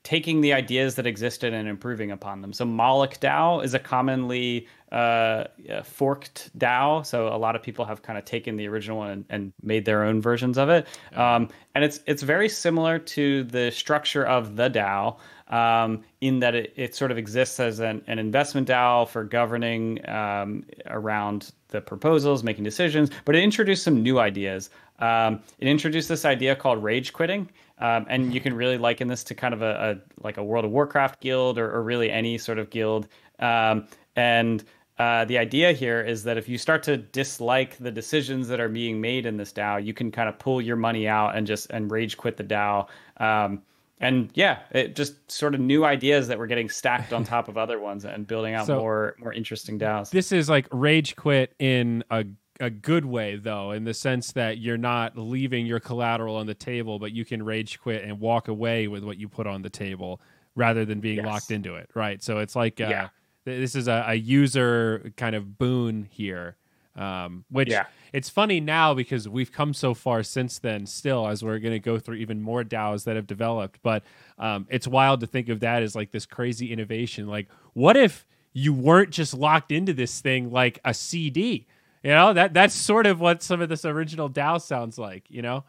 Taking 0.03 0.41
the 0.41 0.51
ideas 0.51 0.95
that 0.95 1.07
existed 1.07 1.53
and 1.53 1.67
improving 1.67 2.11
upon 2.11 2.41
them. 2.41 2.51
So 2.51 2.65
Moloch 2.65 3.19
DAO 3.21 3.63
is 3.63 3.73
a 3.73 3.79
commonly 3.79 4.67
uh, 4.91 5.45
forked 5.83 6.57
DAO. 6.57 7.05
So 7.05 7.27
a 7.27 7.37
lot 7.37 7.55
of 7.55 7.63
people 7.63 7.83
have 7.85 8.03
kind 8.03 8.17
of 8.17 8.25
taken 8.25 8.57
the 8.57 8.67
original 8.67 8.97
one 8.97 9.09
and, 9.09 9.25
and 9.29 9.53
made 9.61 9.85
their 9.85 10.03
own 10.03 10.21
versions 10.21 10.57
of 10.57 10.69
it. 10.69 10.87
Um, 11.15 11.49
and 11.73 11.83
it's 11.83 12.01
it's 12.05 12.21
very 12.21 12.47
similar 12.47 12.99
to 12.99 13.43
the 13.45 13.71
structure 13.71 14.25
of 14.25 14.55
the 14.55 14.69
DAO. 14.69 15.17
Um, 15.49 16.03
in 16.21 16.39
that 16.39 16.55
it, 16.55 16.73
it, 16.75 16.95
sort 16.95 17.11
of 17.11 17.17
exists 17.17 17.59
as 17.59 17.79
an, 17.79 18.01
an 18.07 18.17
investment 18.17 18.67
DAO 18.67 19.07
for 19.07 19.23
governing 19.23 19.99
um, 20.09 20.63
around 20.87 21.51
the 21.67 21.81
proposals, 21.81 22.43
making 22.43 22.63
decisions, 22.63 23.11
but 23.25 23.35
it 23.35 23.43
introduced 23.43 23.83
some 23.83 24.01
new 24.01 24.19
ideas. 24.19 24.69
Um, 24.99 25.41
it 25.59 25.67
introduced 25.67 26.09
this 26.09 26.25
idea 26.25 26.55
called 26.55 26.81
rage 26.81 27.13
quitting, 27.13 27.49
um, 27.79 28.05
and 28.09 28.33
you 28.33 28.39
can 28.39 28.53
really 28.53 28.77
liken 28.77 29.07
this 29.07 29.23
to 29.25 29.35
kind 29.35 29.53
of 29.53 29.61
a, 29.61 29.99
a 30.01 30.23
like 30.23 30.37
a 30.37 30.43
World 30.43 30.65
of 30.65 30.71
Warcraft 30.71 31.21
guild 31.21 31.57
or, 31.57 31.71
or 31.73 31.83
really 31.83 32.11
any 32.11 32.37
sort 32.37 32.59
of 32.59 32.69
guild. 32.69 33.07
Um, 33.39 33.87
and 34.15 34.63
uh, 34.99 35.25
the 35.25 35.37
idea 35.37 35.71
here 35.71 36.01
is 36.01 36.23
that 36.23 36.37
if 36.37 36.47
you 36.47 36.57
start 36.57 36.83
to 36.83 36.97
dislike 36.97 37.77
the 37.77 37.91
decisions 37.91 38.47
that 38.47 38.59
are 38.59 38.69
being 38.69 39.01
made 39.01 39.25
in 39.25 39.37
this 39.37 39.51
DAO, 39.51 39.83
you 39.83 39.93
can 39.93 40.11
kind 40.11 40.29
of 40.29 40.37
pull 40.37 40.61
your 40.61 40.75
money 40.75 41.07
out 41.07 41.35
and 41.35 41.47
just 41.47 41.69
and 41.71 41.91
rage 41.91 42.15
quit 42.15 42.37
the 42.37 42.43
DAO. 42.43 42.87
Um, 43.17 43.63
and 43.99 44.29
yeah, 44.35 44.59
it 44.71 44.95
just 44.95 45.31
sort 45.31 45.55
of 45.55 45.61
new 45.61 45.85
ideas 45.85 46.27
that 46.27 46.37
were 46.37 46.47
getting 46.47 46.69
stacked 46.69 47.13
on 47.13 47.23
top 47.23 47.47
of 47.47 47.57
other 47.57 47.79
ones 47.79 48.05
and 48.05 48.27
building 48.27 48.53
out 48.53 48.67
so, 48.67 48.79
more 48.79 49.15
more 49.17 49.33
interesting 49.33 49.79
DAOs. 49.79 50.11
This 50.11 50.31
is 50.31 50.47
like 50.47 50.67
rage 50.71 51.15
quit 51.15 51.55
in 51.57 52.03
a 52.11 52.25
a 52.59 52.69
good 52.69 53.05
way 53.05 53.35
though 53.35 53.71
in 53.71 53.83
the 53.83 53.93
sense 53.93 54.31
that 54.33 54.59
you're 54.59 54.77
not 54.77 55.17
leaving 55.17 55.65
your 55.65 55.79
collateral 55.79 56.35
on 56.35 56.45
the 56.45 56.53
table 56.53 56.99
but 56.99 57.11
you 57.11 57.25
can 57.25 57.41
rage 57.41 57.79
quit 57.79 58.03
and 58.03 58.19
walk 58.19 58.47
away 58.47 58.87
with 58.87 59.03
what 59.03 59.17
you 59.17 59.27
put 59.27 59.47
on 59.47 59.61
the 59.61 59.69
table 59.69 60.21
rather 60.55 60.85
than 60.85 60.99
being 60.99 61.17
yes. 61.17 61.25
locked 61.25 61.51
into 61.51 61.75
it 61.75 61.89
right 61.95 62.21
so 62.21 62.37
it's 62.37 62.55
like 62.55 62.79
uh, 62.79 62.87
yeah. 62.87 63.09
this 63.45 63.75
is 63.75 63.87
a, 63.87 64.05
a, 64.07 64.13
user 64.13 65.11
kind 65.17 65.35
of 65.35 65.57
boon 65.57 66.07
here 66.11 66.55
um, 66.95 67.43
which 67.49 67.69
yeah. 67.69 67.85
it's 68.13 68.29
funny 68.29 68.59
now 68.59 68.93
because 68.93 69.27
we've 69.27 69.51
come 69.51 69.73
so 69.73 69.95
far 69.95 70.21
since 70.21 70.59
then 70.59 70.85
still 70.85 71.27
as 71.27 71.43
we're 71.43 71.57
going 71.57 71.73
to 71.73 71.79
go 71.79 71.97
through 71.97 72.17
even 72.17 72.39
more 72.39 72.63
DAOs 72.63 73.03
that 73.05 73.15
have 73.15 73.25
developed 73.25 73.79
but 73.81 74.03
um, 74.37 74.67
it's 74.69 74.87
wild 74.87 75.21
to 75.21 75.27
think 75.27 75.49
of 75.49 75.61
that 75.61 75.81
as 75.81 75.95
like 75.95 76.11
this 76.11 76.27
crazy 76.27 76.71
innovation 76.71 77.27
like 77.27 77.47
what 77.73 77.97
if 77.97 78.27
you 78.53 78.71
weren't 78.71 79.09
just 79.09 79.33
locked 79.33 79.71
into 79.71 79.91
this 79.91 80.21
thing 80.21 80.51
like 80.51 80.77
a 80.85 80.93
CD 80.93 81.65
you 82.03 82.11
know 82.11 82.33
that 82.33 82.53
that's 82.53 82.75
sort 82.75 83.07
of 83.07 83.19
what 83.19 83.41
some 83.41 83.61
of 83.61 83.69
this 83.69 83.85
original 83.85 84.29
DAO 84.29 84.61
sounds 84.61 84.97
like. 84.97 85.29
You 85.29 85.41
know. 85.41 85.63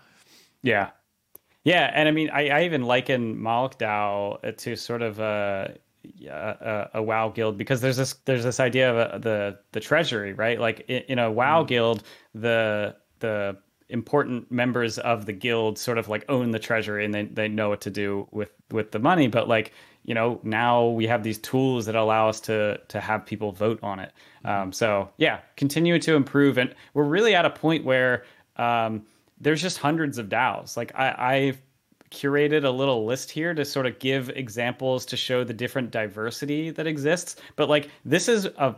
Yeah, 0.63 0.91
yeah, 1.65 1.91
and 1.95 2.09
I 2.09 2.11
mean, 2.11 2.31
I, 2.31 2.49
I 2.49 2.65
even 2.65 2.83
liken 2.83 3.41
Moloch 3.41 3.79
DAO 3.79 4.57
to 4.57 4.77
sort 4.77 5.01
of 5.01 5.19
a, 5.19 5.75
a, 6.27 6.91
a 6.95 7.03
WoW 7.03 7.31
guild 7.31 7.57
because 7.57 7.81
there's 7.81 7.97
this 7.97 8.15
there's 8.27 8.45
this 8.45 8.61
idea 8.61 8.91
of 8.91 8.97
a, 8.97 9.19
the 9.19 9.59
the 9.73 9.81
treasury, 9.81 10.35
right? 10.35 10.61
Like 10.61 10.85
in, 10.89 11.03
in 11.09 11.19
a 11.19 11.33
WoW 11.33 11.63
mm. 11.63 11.69
guild, 11.69 12.03
the 12.35 12.97
the 13.21 13.57
important 13.89 14.51
members 14.51 14.99
of 14.99 15.25
the 15.25 15.33
guild 15.33 15.79
sort 15.79 15.97
of 15.99 16.09
like 16.09 16.25
own 16.29 16.51
the 16.51 16.59
treasury 16.59 17.05
and 17.05 17.15
they, 17.15 17.25
they 17.25 17.49
know 17.49 17.69
what 17.69 17.81
to 17.83 17.91
do 17.91 18.27
with 18.33 18.51
with 18.71 18.91
the 18.93 18.99
money 18.99 19.29
but 19.29 19.47
like 19.47 19.73
you 20.05 20.15
know 20.15 20.41
now 20.43 20.87
we 20.87 21.07
have 21.07 21.23
these 21.23 21.39
tools 21.39 21.87
that 21.87 21.95
allow 21.95 22.29
us 22.29 22.41
to 22.41 22.79
to 22.89 23.01
have 23.01 23.27
people 23.27 23.53
vote 23.53 23.79
on 23.83 23.99
it. 23.99 24.13
Um, 24.45 24.73
so 24.73 25.11
yeah 25.17 25.41
continue 25.57 25.99
to 25.99 26.15
improve. 26.15 26.59
And 26.59 26.75
we're 26.95 27.05
really 27.05 27.35
at 27.35 27.45
a 27.45 27.51
point 27.51 27.85
where 27.85 28.25
um, 28.57 29.05
there's 29.41 29.63
just 29.63 29.79
hundreds 29.79 30.19
of 30.19 30.29
daos. 30.29 30.77
Like 30.77 30.93
i 30.95 31.15
i've 31.19 31.61
curated 32.11 32.65
a 32.65 32.71
little 32.71 33.05
list 33.05 33.31
here 33.31 33.55
to 33.55 33.65
sort 33.65 33.87
of 33.87 33.99
give 33.99 34.31
examples 34.31 35.05
to 35.05 35.17
show 35.17 35.43
the 35.43 35.53
different 35.53 35.91
diversity 35.91 36.71
that 36.71 36.87
exists. 36.87 37.37
But 37.57 37.69
like 37.69 37.91
this 38.05 38.29
is 38.29 38.47
a 38.47 38.77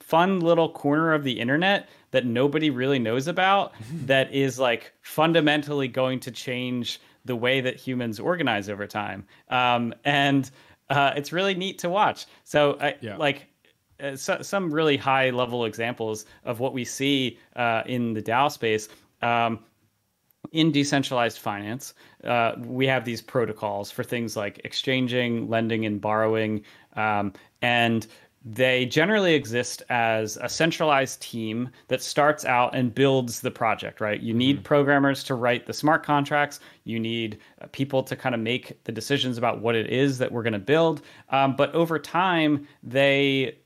fun 0.00 0.40
little 0.40 0.70
corner 0.70 1.12
of 1.12 1.24
the 1.24 1.38
internet 1.38 1.88
that 2.10 2.24
nobody 2.24 2.70
really 2.70 2.98
knows 2.98 3.26
about 3.26 3.74
that 4.06 4.32
is 4.32 4.58
like 4.58 4.92
fundamentally 5.02 5.88
going 5.88 6.20
to 6.20 6.30
change 6.30 7.00
the 7.28 7.36
way 7.36 7.60
that 7.60 7.76
humans 7.76 8.18
organize 8.18 8.68
over 8.68 8.88
time. 8.88 9.24
Um, 9.48 9.94
and 10.04 10.50
uh, 10.90 11.12
it's 11.14 11.32
really 11.32 11.54
neat 11.54 11.78
to 11.78 11.88
watch. 11.88 12.26
So, 12.42 12.76
I, 12.80 12.96
yeah. 13.00 13.16
like, 13.16 13.46
uh, 14.02 14.16
so, 14.16 14.42
some 14.42 14.72
really 14.72 14.96
high 14.96 15.30
level 15.30 15.64
examples 15.64 16.26
of 16.44 16.58
what 16.58 16.72
we 16.72 16.84
see 16.84 17.38
uh, 17.54 17.82
in 17.86 18.14
the 18.14 18.22
DAO 18.22 18.50
space. 18.50 18.88
Um, 19.22 19.60
in 20.52 20.72
decentralized 20.72 21.38
finance, 21.38 21.94
uh, 22.24 22.52
we 22.58 22.86
have 22.86 23.04
these 23.04 23.20
protocols 23.20 23.90
for 23.90 24.02
things 24.02 24.36
like 24.36 24.60
exchanging, 24.64 25.48
lending, 25.48 25.84
and 25.84 26.00
borrowing. 26.00 26.64
Um, 26.96 27.34
and 27.60 28.06
they 28.44 28.86
generally 28.86 29.34
exist 29.34 29.82
as 29.88 30.36
a 30.40 30.48
centralized 30.48 31.20
team 31.20 31.70
that 31.88 32.02
starts 32.02 32.44
out 32.44 32.74
and 32.74 32.94
builds 32.94 33.40
the 33.40 33.50
project, 33.50 34.00
right? 34.00 34.20
You 34.20 34.32
need 34.32 34.56
mm-hmm. 34.56 34.64
programmers 34.64 35.24
to 35.24 35.34
write 35.34 35.66
the 35.66 35.72
smart 35.72 36.04
contracts. 36.04 36.60
You 36.84 37.00
need 37.00 37.38
uh, 37.60 37.66
people 37.72 38.02
to 38.04 38.16
kind 38.16 38.34
of 38.34 38.40
make 38.40 38.82
the 38.84 38.92
decisions 38.92 39.38
about 39.38 39.60
what 39.60 39.74
it 39.74 39.90
is 39.90 40.18
that 40.18 40.30
we're 40.30 40.44
going 40.44 40.52
to 40.52 40.58
build. 40.58 41.02
Um, 41.30 41.56
but 41.56 41.74
over 41.74 41.98
time, 41.98 42.66
they 42.82 43.58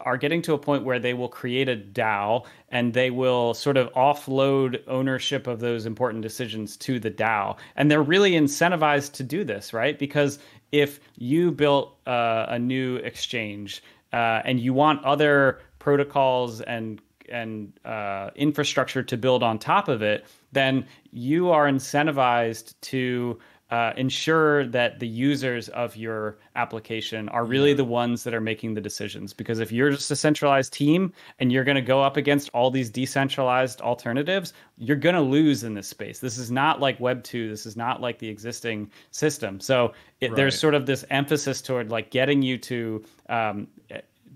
are 0.00 0.16
getting 0.16 0.42
to 0.42 0.54
a 0.54 0.58
point 0.58 0.84
where 0.84 0.98
they 0.98 1.14
will 1.14 1.28
create 1.28 1.68
a 1.68 1.76
DAO 1.76 2.44
and 2.70 2.94
they 2.94 3.10
will 3.10 3.54
sort 3.54 3.76
of 3.76 3.92
offload 3.92 4.82
ownership 4.86 5.46
of 5.46 5.60
those 5.60 5.86
important 5.86 6.22
decisions 6.22 6.76
to 6.78 6.98
the 6.98 7.10
DAO. 7.10 7.56
And 7.76 7.90
they're 7.90 8.02
really 8.02 8.32
incentivized 8.32 9.12
to 9.12 9.22
do 9.22 9.44
this, 9.44 9.72
right? 9.72 9.98
Because 9.98 10.38
if 10.72 11.00
you 11.16 11.52
built 11.52 11.96
uh, 12.06 12.46
a 12.48 12.58
new 12.58 12.96
exchange 12.96 13.82
uh, 14.14 14.42
and 14.44 14.60
you 14.60 14.72
want 14.72 15.04
other 15.04 15.60
protocols 15.80 16.60
and 16.60 17.00
and 17.28 17.72
uh, 17.84 18.30
infrastructure 18.36 19.02
to 19.02 19.16
build 19.16 19.42
on 19.42 19.58
top 19.58 19.88
of 19.88 20.02
it, 20.02 20.26
then 20.52 20.86
you 21.10 21.50
are 21.50 21.66
incentivized 21.66 22.74
to 22.82 23.38
uh, 23.74 23.92
ensure 23.96 24.68
that 24.68 25.00
the 25.00 25.08
users 25.08 25.68
of 25.70 25.96
your 25.96 26.38
application 26.54 27.28
are 27.30 27.44
really 27.44 27.74
the 27.74 27.84
ones 27.84 28.22
that 28.22 28.32
are 28.32 28.40
making 28.40 28.72
the 28.72 28.80
decisions. 28.80 29.32
Because 29.32 29.58
if 29.58 29.72
you're 29.72 29.90
just 29.90 30.08
a 30.12 30.14
centralized 30.14 30.72
team 30.72 31.12
and 31.40 31.50
you're 31.50 31.64
going 31.64 31.74
to 31.74 31.82
go 31.82 32.00
up 32.00 32.16
against 32.16 32.48
all 32.50 32.70
these 32.70 32.88
decentralized 32.88 33.80
alternatives, 33.80 34.52
you're 34.78 34.96
going 34.96 35.16
to 35.16 35.20
lose 35.20 35.64
in 35.64 35.74
this 35.74 35.88
space. 35.88 36.20
This 36.20 36.38
is 36.38 36.52
not 36.52 36.78
like 36.78 37.00
Web 37.00 37.24
2. 37.24 37.48
This 37.48 37.66
is 37.66 37.76
not 37.76 38.00
like 38.00 38.20
the 38.20 38.28
existing 38.28 38.92
system. 39.10 39.58
So 39.58 39.92
it, 40.20 40.28
right. 40.28 40.36
there's 40.36 40.56
sort 40.56 40.74
of 40.74 40.86
this 40.86 41.04
emphasis 41.10 41.60
toward 41.60 41.90
like 41.90 42.12
getting 42.12 42.42
you 42.42 42.56
to 42.58 43.04
um, 43.28 43.66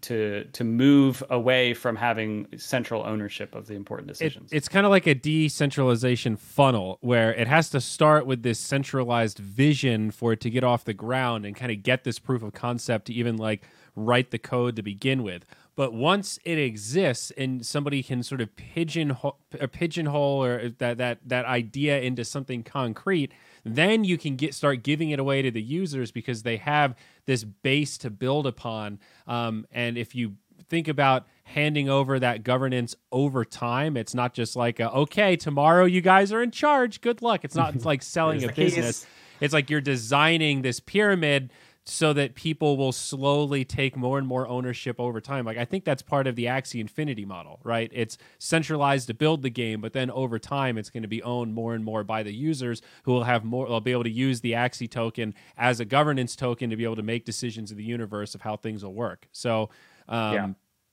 to 0.02 0.44
to 0.44 0.64
move 0.64 1.22
away 1.30 1.74
from 1.74 1.96
having 1.96 2.46
central 2.56 3.04
ownership 3.04 3.54
of 3.54 3.66
the 3.66 3.74
important 3.74 4.08
decisions. 4.08 4.52
It, 4.52 4.56
it's 4.56 4.68
kind 4.68 4.86
of 4.86 4.90
like 4.90 5.06
a 5.06 5.14
decentralization 5.14 6.36
funnel 6.36 6.98
where 7.00 7.34
it 7.34 7.46
has 7.46 7.70
to 7.70 7.80
start 7.80 8.26
with 8.26 8.42
this 8.42 8.58
centralized 8.58 9.38
vision 9.38 10.10
for 10.10 10.32
it 10.32 10.40
to 10.40 10.50
get 10.50 10.64
off 10.64 10.84
the 10.84 10.94
ground 10.94 11.44
and 11.46 11.54
kind 11.56 11.72
of 11.72 11.82
get 11.82 12.04
this 12.04 12.18
proof 12.18 12.42
of 12.42 12.52
concept 12.52 13.06
to 13.06 13.12
even 13.12 13.36
like 13.36 13.62
write 13.94 14.30
the 14.30 14.38
code 14.38 14.76
to 14.76 14.82
begin 14.82 15.22
with. 15.22 15.44
But 15.76 15.92
once 15.92 16.40
it 16.44 16.58
exists 16.58 17.30
and 17.36 17.64
somebody 17.64 18.02
can 18.02 18.24
sort 18.24 18.40
of 18.40 18.54
pigeonhole, 18.56 19.38
or 19.60 19.68
pigeonhole 19.68 20.44
or 20.44 20.60
uh, 20.60 20.68
that 20.78 20.98
that 20.98 21.18
that 21.26 21.44
idea 21.44 22.00
into 22.00 22.24
something 22.24 22.64
concrete, 22.64 23.32
then 23.64 24.02
you 24.02 24.18
can 24.18 24.34
get 24.34 24.54
start 24.54 24.82
giving 24.82 25.10
it 25.10 25.20
away 25.20 25.42
to 25.42 25.50
the 25.50 25.62
users 25.62 26.10
because 26.10 26.42
they 26.42 26.56
have 26.56 26.96
this 27.28 27.44
base 27.44 27.98
to 27.98 28.08
build 28.08 28.46
upon. 28.46 28.98
Um, 29.26 29.66
and 29.70 29.98
if 29.98 30.14
you 30.14 30.36
think 30.70 30.88
about 30.88 31.26
handing 31.44 31.86
over 31.86 32.18
that 32.18 32.42
governance 32.42 32.96
over 33.12 33.44
time, 33.44 33.98
it's 33.98 34.14
not 34.14 34.32
just 34.32 34.56
like, 34.56 34.80
a, 34.80 34.90
okay, 34.90 35.36
tomorrow 35.36 35.84
you 35.84 36.00
guys 36.00 36.32
are 36.32 36.42
in 36.42 36.50
charge. 36.50 37.02
Good 37.02 37.20
luck. 37.20 37.44
It's 37.44 37.54
not 37.54 37.84
like 37.84 38.02
selling 38.02 38.42
a 38.44 38.50
business. 38.50 39.06
It's 39.42 39.52
like 39.52 39.68
you're 39.68 39.82
designing 39.82 40.62
this 40.62 40.80
pyramid 40.80 41.52
so 41.90 42.12
that 42.12 42.34
people 42.34 42.76
will 42.76 42.92
slowly 42.92 43.64
take 43.64 43.96
more 43.96 44.18
and 44.18 44.26
more 44.26 44.46
ownership 44.46 45.00
over 45.00 45.22
time. 45.22 45.46
Like 45.46 45.56
I 45.56 45.64
think 45.64 45.84
that's 45.84 46.02
part 46.02 46.26
of 46.26 46.36
the 46.36 46.44
Axie 46.44 46.80
Infinity 46.80 47.24
model, 47.24 47.60
right? 47.64 47.90
It's 47.94 48.18
centralized 48.38 49.06
to 49.06 49.14
build 49.14 49.40
the 49.40 49.48
game, 49.48 49.80
but 49.80 49.94
then 49.94 50.10
over 50.10 50.38
time 50.38 50.76
it's 50.76 50.90
going 50.90 51.02
to 51.02 51.08
be 51.08 51.22
owned 51.22 51.54
more 51.54 51.74
and 51.74 51.82
more 51.82 52.04
by 52.04 52.22
the 52.22 52.32
users 52.32 52.82
who 53.04 53.12
will 53.12 53.24
have 53.24 53.42
more 53.42 53.66
they'll 53.66 53.80
be 53.80 53.92
able 53.92 54.04
to 54.04 54.10
use 54.10 54.42
the 54.42 54.52
Axie 54.52 54.90
token 54.90 55.34
as 55.56 55.80
a 55.80 55.86
governance 55.86 56.36
token 56.36 56.68
to 56.68 56.76
be 56.76 56.84
able 56.84 56.96
to 56.96 57.02
make 57.02 57.24
decisions 57.24 57.70
in 57.70 57.78
the 57.78 57.84
universe 57.84 58.34
of 58.34 58.42
how 58.42 58.54
things 58.54 58.84
will 58.84 58.92
work. 58.92 59.26
So 59.32 59.70
um, 60.08 60.34
yeah. 60.34 60.48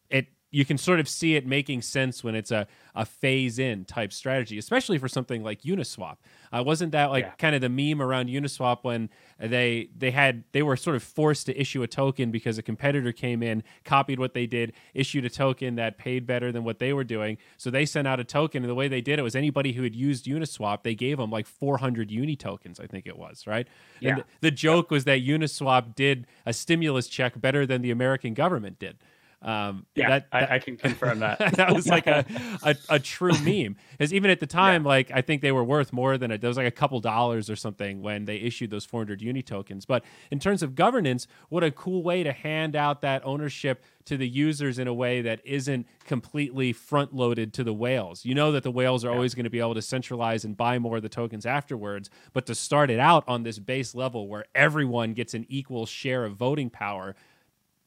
it 0.10 0.28
you 0.52 0.64
can 0.64 0.78
sort 0.78 1.00
of 1.00 1.10
see 1.10 1.36
it 1.36 1.46
making 1.46 1.82
sense 1.82 2.24
when 2.24 2.36
it's 2.36 2.52
a, 2.52 2.68
a 2.96 3.06
phase 3.06 3.60
in 3.60 3.84
type 3.84 4.14
strategy, 4.14 4.58
especially 4.58 4.98
for 4.98 5.08
something 5.08 5.44
like 5.44 5.64
Uniswap. 5.64 6.18
Uh, 6.54 6.64
wasn't 6.64 6.92
that 6.94 7.10
like 7.10 7.26
yeah. 7.26 7.32
kind 7.38 7.56
of 7.56 7.62
the 7.62 7.70
meme 7.70 8.02
around 8.02 8.30
Uniswap 8.30 8.84
when 8.84 9.10
they 9.40 9.90
they 9.98 10.12
had 10.12 10.44
they 10.54 10.62
were 10.62 10.78
sort 10.78 10.96
of 10.96 11.04
forced 11.04 11.48
to 11.48 11.60
issue 11.60 11.84
a 11.84 11.88
token 11.88 12.32
because 12.32 12.58
a 12.58 12.62
competitor 12.62 13.12
came 13.12 13.44
in, 13.44 13.64
copied 13.84 14.20
what 14.20 14.34
they 14.34 14.46
did, 14.46 14.72
issued 14.94 15.26
a 15.26 15.30
token 15.30 15.76
that 15.76 15.98
paid 15.98 16.26
better 16.26 16.52
than 16.52 16.64
what 16.64 16.80
they 16.80 16.94
were 16.94 17.04
doing. 17.04 17.38
So 17.58 17.70
they 17.70 17.86
sent 17.86 18.08
out 18.08 18.20
a 18.20 18.24
token, 18.24 18.64
and 18.64 18.70
the 18.70 18.76
way 18.76 18.88
they 18.88 19.02
did 19.02 19.20
it 19.20 19.24
was 19.24 19.36
anybody 19.36 19.74
who 19.74 19.84
had 19.84 19.96
used 19.96 20.26
Uniswap, 20.26 20.84
they 20.84 20.96
gave 20.96 21.18
them 21.18 21.32
like 21.32 21.48
400 21.48 22.12
Uni 22.12 22.36
tokens, 22.36 22.80
I 22.80 22.88
think 22.88 23.08
it 23.08 23.18
was, 23.18 23.46
right? 23.46 23.68
Yeah. 24.00 24.12
And 24.12 24.24
the 24.42 24.52
joke 24.52 24.92
was 24.92 25.04
that 25.04 25.20
Uniswap 25.20 25.96
did 25.96 26.28
a 26.46 26.54
stimulus 26.54 27.08
check 27.08 27.42
better 27.42 27.66
than 27.66 27.82
the 27.82 27.92
American 27.92 28.34
government 28.34 28.80
did. 28.80 28.98
Um, 29.42 29.86
yeah, 29.96 30.10
that, 30.10 30.32
that, 30.32 30.52
I, 30.52 30.56
I, 30.56 30.60
can 30.60 30.76
confirm 30.76 31.20
that. 31.20 31.38
that 31.56 31.74
was 31.74 31.88
like 31.88 32.08
a, 32.08 32.26
a, 32.64 32.76
a 32.90 33.00
true 33.00 33.34
meme. 33.44 33.76
Because 33.92 34.14
even 34.14 34.32
at 34.32 34.40
the 34.40 34.48
time, 34.48 34.84
yeah. 34.84 34.90
like 34.90 35.12
I 35.14 35.22
think 35.22 35.42
they 35.42 35.52
were 35.52 35.64
worth 35.64 35.94
more 35.94 36.18
than 36.18 36.32
it. 36.32 36.42
There 36.42 36.48
was 36.48 36.58
like 36.58 36.68
a 36.68 36.72
couple 36.72 37.00
dollars 37.00 37.50
or 37.50 37.56
something 37.56 38.02
when 38.02 38.26
they 38.26 38.38
issued 38.38 38.72
those 38.72 38.86
400 38.86 39.22
uni 39.22 39.44
tokens. 39.44 39.86
But 39.86 40.04
in 40.32 40.40
terms 40.40 40.64
of 40.64 40.76
governance, 40.76 41.28
what 41.50 41.64
a 41.64 41.70
cool 41.70 42.02
way 42.02 42.24
to 42.24 42.32
hand 42.32 42.76
out 42.76 43.02
that 43.02 43.22
ownership 43.24 43.84
to 44.06 44.18
the 44.18 44.28
users 44.28 44.80
in 44.80 44.88
a 44.88 44.94
way 44.94 45.22
that 45.22 45.42
isn't 45.44 45.88
completely 46.06 46.72
front 46.74 47.14
loaded 47.14 47.54
to 47.54 47.64
the 47.64 47.74
whales. 47.74 48.24
You 48.24 48.36
know 48.36 48.52
that 48.52 48.64
the 48.64 48.72
whales 48.72 49.04
are 49.04 49.10
yeah. 49.10 49.16
always 49.16 49.36
going 49.36 49.46
to 49.46 49.50
be 49.50 49.60
able 49.60 49.74
to 49.76 49.82
centralize 49.82 50.46
and 50.46 50.56
buy 50.56 50.80
more 50.80 50.98
of 50.98 51.04
the 51.04 51.10
tokens 51.10 51.46
afterwards, 51.46 52.10
but 52.34 52.46
to 52.46 52.56
start 52.56 52.90
it 52.90 53.00
out 53.00 53.24
on 53.28 53.44
this 53.44 53.60
base 53.60 53.96
level 53.96 54.28
where 54.28 54.46
everyone 54.54 55.14
gets 55.14 55.34
an 55.34 55.46
equal 55.50 55.86
share 55.86 56.26
of 56.26 56.36
voting 56.36 56.70
power 56.70 57.16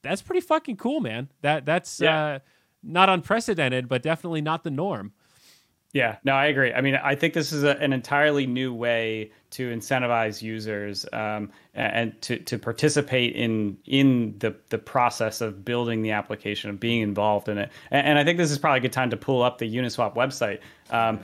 that's 0.08 0.22
pretty 0.22 0.40
fucking 0.40 0.76
cool, 0.76 1.00
man. 1.00 1.28
That 1.42 1.64
that's 1.64 2.00
yeah. 2.00 2.24
uh, 2.24 2.38
not 2.82 3.08
unprecedented, 3.08 3.88
but 3.88 4.02
definitely 4.02 4.42
not 4.42 4.64
the 4.64 4.70
norm. 4.70 5.12
Yeah, 5.92 6.16
no, 6.22 6.34
I 6.34 6.46
agree. 6.46 6.72
I 6.72 6.82
mean, 6.82 6.96
I 6.96 7.14
think 7.14 7.32
this 7.32 7.50
is 7.50 7.64
a, 7.64 7.70
an 7.78 7.94
entirely 7.94 8.46
new 8.46 8.74
way 8.74 9.32
to 9.50 9.74
incentivize 9.74 10.42
users 10.42 11.06
um, 11.14 11.50
and 11.74 12.20
to, 12.20 12.38
to 12.40 12.58
participate 12.58 13.34
in 13.34 13.78
in 13.86 14.34
the 14.38 14.54
the 14.68 14.78
process 14.78 15.40
of 15.40 15.64
building 15.64 16.02
the 16.02 16.10
application 16.10 16.68
of 16.68 16.78
being 16.78 17.00
involved 17.00 17.48
in 17.48 17.56
it 17.56 17.70
and, 17.90 18.06
and 18.06 18.18
I 18.18 18.24
think 18.24 18.36
this 18.36 18.50
is 18.50 18.58
probably 18.58 18.78
a 18.78 18.82
good 18.82 18.92
time 18.92 19.10
to 19.10 19.16
pull 19.16 19.42
up 19.42 19.58
the 19.58 19.76
Uniswap 19.76 20.14
website 20.14 20.60
um, 20.90 21.20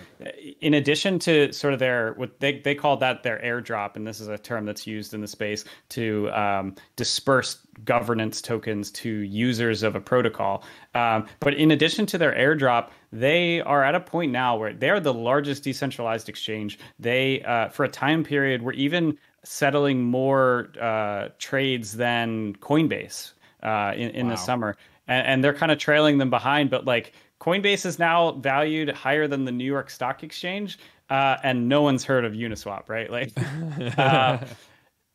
in 0.60 0.74
addition 0.74 1.18
to 1.18 1.52
sort 1.52 1.74
of 1.74 1.78
their 1.78 2.14
what 2.14 2.40
they, 2.40 2.60
they 2.60 2.74
call 2.74 2.96
that 2.96 3.22
their 3.22 3.38
airdrop 3.44 3.96
and 3.96 4.06
this 4.06 4.20
is 4.20 4.28
a 4.28 4.38
term 4.38 4.64
that's 4.64 4.86
used 4.86 5.12
in 5.12 5.20
the 5.20 5.28
space 5.28 5.64
to 5.90 6.30
um, 6.30 6.74
disperse 6.96 7.58
governance 7.84 8.40
tokens 8.40 8.90
to 8.90 9.10
users 9.10 9.82
of 9.82 9.96
a 9.96 10.00
protocol 10.00 10.64
um, 10.94 11.26
but 11.40 11.54
in 11.54 11.72
addition 11.72 12.06
to 12.06 12.16
their 12.16 12.32
airdrop 12.32 12.90
they 13.12 13.60
are 13.62 13.84
at 13.84 13.94
a 13.94 14.00
point 14.00 14.32
now 14.32 14.56
where 14.56 14.72
they're 14.72 15.00
the 15.00 15.14
largest 15.14 15.64
decentralized 15.64 16.28
exchange 16.28 16.78
they 16.98 17.42
uh, 17.42 17.68
for 17.68 17.84
a 17.84 17.88
time 17.88 18.14
time 18.14 18.24
period 18.24 18.62
were 18.62 18.72
even 18.74 19.18
settling 19.42 20.02
more 20.02 20.68
uh, 20.80 21.28
trades 21.38 21.96
than 21.96 22.54
Coinbase 22.56 23.32
uh, 23.62 23.92
in, 23.96 24.10
in 24.10 24.26
wow. 24.26 24.32
the 24.32 24.36
summer. 24.36 24.76
And, 25.08 25.26
and 25.26 25.44
they're 25.44 25.54
kind 25.54 25.72
of 25.72 25.78
trailing 25.78 26.18
them 26.18 26.30
behind, 26.30 26.70
but 26.70 26.84
like 26.84 27.12
Coinbase 27.44 27.84
is 27.84 27.98
now 27.98 28.32
valued 28.32 28.88
higher 28.88 29.28
than 29.28 29.44
the 29.44 29.52
New 29.52 29.66
York 29.66 29.90
Stock 29.90 30.22
Exchange, 30.22 30.78
uh, 31.10 31.36
and 31.42 31.68
no 31.68 31.82
one's 31.82 32.02
heard 32.02 32.24
of 32.24 32.32
Uniswap, 32.32 32.88
right? 32.88 33.10
Like, 33.10 33.32
uh, 33.98 34.38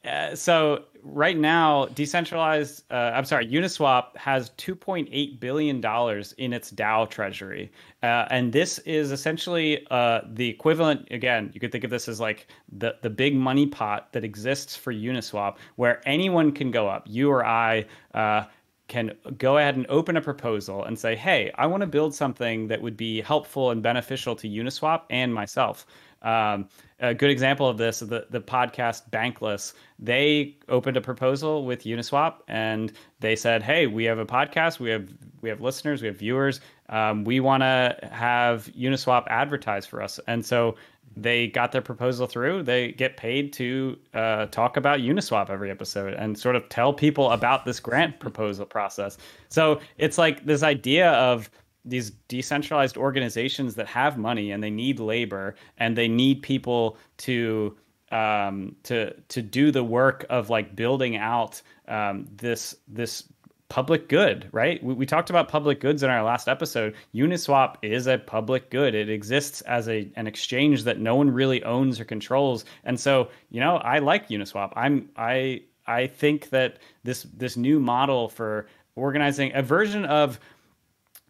uh, 0.05 0.35
so 0.35 0.83
right 1.01 1.35
now, 1.35 1.85
decentralized, 1.87 2.83
uh, 2.91 3.13
I'm 3.15 3.25
sorry, 3.25 3.47
Uniswap 3.47 4.15
has 4.15 4.51
2.8 4.51 5.39
billion 5.39 5.81
dollars 5.81 6.33
in 6.33 6.53
its 6.53 6.71
DAO 6.71 7.09
treasury, 7.09 7.71
uh, 8.03 8.27
and 8.29 8.53
this 8.53 8.77
is 8.79 9.11
essentially 9.11 9.87
uh, 9.89 10.21
the 10.33 10.47
equivalent. 10.47 11.07
Again, 11.09 11.49
you 11.51 11.59
could 11.59 11.71
think 11.71 11.83
of 11.83 11.89
this 11.89 12.07
as 12.07 12.19
like 12.19 12.45
the 12.71 12.95
the 13.01 13.09
big 13.09 13.35
money 13.35 13.65
pot 13.65 14.13
that 14.13 14.23
exists 14.23 14.75
for 14.75 14.93
Uniswap, 14.93 15.55
where 15.77 15.99
anyone 16.07 16.51
can 16.51 16.69
go 16.69 16.87
up. 16.87 17.05
You 17.07 17.31
or 17.31 17.43
I 17.43 17.85
uh, 18.13 18.43
can 18.89 19.15
go 19.37 19.57
ahead 19.57 19.77
and 19.77 19.85
open 19.89 20.17
a 20.17 20.21
proposal 20.21 20.83
and 20.83 20.99
say, 20.99 21.15
"Hey, 21.15 21.51
I 21.55 21.67
want 21.67 21.81
to 21.81 21.87
build 21.87 22.13
something 22.13 22.67
that 22.67 22.81
would 22.81 22.97
be 22.97 23.21
helpful 23.21 23.71
and 23.71 23.81
beneficial 23.81 24.35
to 24.37 24.47
Uniswap 24.49 25.03
and 25.09 25.33
myself." 25.33 25.85
Um, 26.21 26.67
a 26.99 27.13
good 27.13 27.29
example 27.29 27.67
of 27.67 27.77
this 27.77 28.01
is 28.01 28.09
the, 28.09 28.27
the 28.29 28.41
podcast 28.41 29.09
Bankless. 29.09 29.73
They 29.97 30.57
opened 30.67 30.97
a 30.97 31.01
proposal 31.01 31.65
with 31.65 31.83
Uniswap 31.83 32.35
and 32.47 32.91
they 33.19 33.35
said, 33.35 33.63
"Hey, 33.63 33.87
we 33.87 34.03
have 34.05 34.19
a 34.19 34.25
podcast. 34.25 34.79
We 34.79 34.89
have 34.89 35.09
we 35.41 35.49
have 35.49 35.61
listeners. 35.61 36.01
We 36.01 36.07
have 36.07 36.17
viewers. 36.17 36.59
Um, 36.89 37.23
we 37.23 37.39
want 37.39 37.61
to 37.61 37.97
have 38.11 38.65
Uniswap 38.77 39.27
advertise 39.27 39.85
for 39.85 40.01
us." 40.01 40.19
And 40.27 40.45
so 40.45 40.75
they 41.15 41.47
got 41.47 41.71
their 41.71 41.81
proposal 41.81 42.27
through. 42.27 42.63
They 42.63 42.91
get 42.91 43.17
paid 43.17 43.51
to 43.53 43.97
uh, 44.13 44.45
talk 44.47 44.77
about 44.77 44.99
Uniswap 44.99 45.49
every 45.49 45.71
episode 45.71 46.13
and 46.13 46.37
sort 46.37 46.55
of 46.55 46.67
tell 46.69 46.93
people 46.93 47.31
about 47.31 47.65
this 47.65 47.79
grant 47.79 48.19
proposal 48.19 48.65
process. 48.65 49.17
So 49.49 49.79
it's 49.97 50.17
like 50.17 50.45
this 50.45 50.63
idea 50.63 51.11
of 51.11 51.49
these 51.85 52.11
decentralized 52.27 52.97
organizations 52.97 53.75
that 53.75 53.87
have 53.87 54.17
money 54.17 54.51
and 54.51 54.63
they 54.63 54.69
need 54.69 54.99
labor 54.99 55.55
and 55.77 55.97
they 55.97 56.07
need 56.07 56.41
people 56.41 56.97
to 57.17 57.75
um, 58.11 58.75
to 58.83 59.13
to 59.29 59.41
do 59.41 59.71
the 59.71 59.83
work 59.83 60.25
of 60.29 60.49
like 60.49 60.75
building 60.75 61.15
out 61.15 61.61
um, 61.87 62.27
this 62.35 62.75
this 62.87 63.23
public 63.69 64.09
good, 64.09 64.49
right? 64.51 64.83
We, 64.83 64.95
we, 64.95 65.05
talked 65.05 65.29
about 65.29 65.47
public 65.47 65.79
goods 65.79 66.01
in 66.01 66.09
our 66.09 66.23
last 66.23 66.47
episode. 66.47 66.95
Uniswap 67.13 67.75
is 67.83 68.07
a 68.07 68.17
public 68.17 68.71
good. 68.71 68.95
It 68.95 69.09
exists 69.09 69.61
as 69.61 69.87
a 69.87 70.11
an 70.15 70.27
exchange 70.27 70.83
that 70.83 70.99
no 70.99 71.15
one 71.15 71.29
really 71.29 71.63
owns 71.63 71.99
or 71.99 72.05
controls. 72.05 72.65
And 72.83 72.99
so, 72.99 73.29
you 73.51 73.59
know, 73.59 73.77
I 73.77 73.99
like 73.99 74.29
Uniswap. 74.29 74.73
I'm 74.75 75.09
I 75.15 75.61
I 75.85 76.07
think 76.07 76.49
that 76.49 76.79
this 77.03 77.27
this 77.37 77.55
new 77.55 77.79
model 77.79 78.27
for 78.27 78.67
organizing 78.95 79.51
a 79.53 79.61
version 79.61 80.03
of 80.05 80.39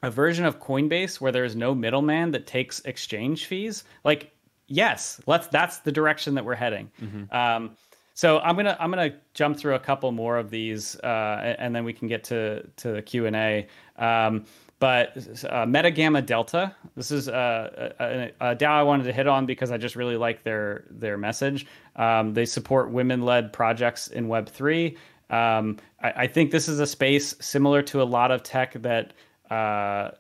a 0.04 0.12
version 0.12 0.46
of 0.46 0.60
Coinbase 0.60 1.20
where 1.20 1.32
there 1.32 1.46
is 1.46 1.56
no 1.56 1.76
middleman 1.76 2.32
that 2.32 2.48
takes 2.48 2.80
exchange 2.82 3.46
fees, 3.46 3.84
like 4.04 4.32
yes, 4.68 5.20
let's 5.26 5.48
that's 5.48 5.80
the 5.80 5.92
direction 5.92 6.36
that 6.36 6.46
we're 6.46 6.56
heading. 6.56 6.90
Mm-hmm. 7.02 7.36
Um, 7.36 7.72
so 8.14 8.40
I'm 8.40 8.56
gonna 8.56 8.76
I'm 8.80 8.90
gonna 8.90 9.16
jump 9.34 9.58
through 9.58 9.76
a 9.76 9.80
couple 9.80 10.12
more 10.12 10.38
of 10.38 10.50
these, 10.50 10.98
uh, 10.98 11.56
and 11.58 11.76
then 11.76 11.86
we 11.86 11.94
can 11.94 12.08
get 12.08 12.24
to 12.26 12.68
to 12.78 12.92
the 12.92 13.02
Q 13.02 13.26
and 13.26 13.36
A. 13.36 13.68
Um, 13.98 14.46
but 14.80 15.18
uh, 15.50 15.66
Meta 15.66 15.92
Gamma 15.92 16.22
Delta, 16.22 16.74
this 16.96 17.12
is 17.12 17.28
uh, 17.28 17.92
a, 18.00 18.04
a, 18.04 18.52
a, 18.52 18.56
DAO 18.56 18.70
I 18.70 18.84
wanted 18.84 19.04
to 19.04 19.14
hit 19.14 19.28
on 19.28 19.46
because 19.46 19.72
I 19.72 19.78
just 19.78 19.98
really 19.98 20.16
like 20.16 20.44
their 20.44 20.86
their 20.90 21.18
message. 21.18 21.66
Um, 21.98 22.34
they 22.34 22.46
support 22.46 22.90
women 22.90 23.24
led 23.24 23.52
projects 23.52 24.08
in 24.08 24.30
Web 24.30 24.50
three. 24.50 24.98
Um, 25.30 25.78
I, 26.02 26.12
I, 26.12 26.28
think 26.28 26.52
this 26.52 26.68
is 26.68 26.80
a 26.80 26.88
space 26.88 27.36
similar 27.40 27.82
to 27.84 28.02
a 28.02 28.04
lot 28.04 28.32
of 28.32 28.42
tech 28.42 28.74
that 28.82 29.14
uh, 29.50 30.12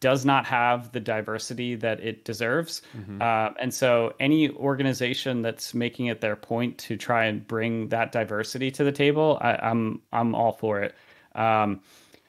does 0.00 0.24
not 0.24 0.46
have 0.46 0.92
the 0.92 1.00
diversity 1.00 1.74
that 1.76 2.00
it 2.00 2.24
deserves. 2.24 2.82
Mm-hmm. 2.96 3.20
Uh, 3.20 3.50
and 3.60 3.72
so, 3.72 4.14
any 4.18 4.50
organization 4.50 5.42
that's 5.42 5.74
making 5.74 6.06
it 6.06 6.20
their 6.20 6.36
point 6.36 6.78
to 6.78 6.96
try 6.96 7.26
and 7.26 7.46
bring 7.46 7.88
that 7.88 8.12
diversity 8.12 8.70
to 8.70 8.84
the 8.84 8.92
table, 8.92 9.38
I, 9.40 9.52
am 9.52 10.00
I'm, 10.12 10.28
I'm 10.28 10.34
all 10.34 10.52
for 10.52 10.80
it. 10.80 10.94
Um, 11.34 11.80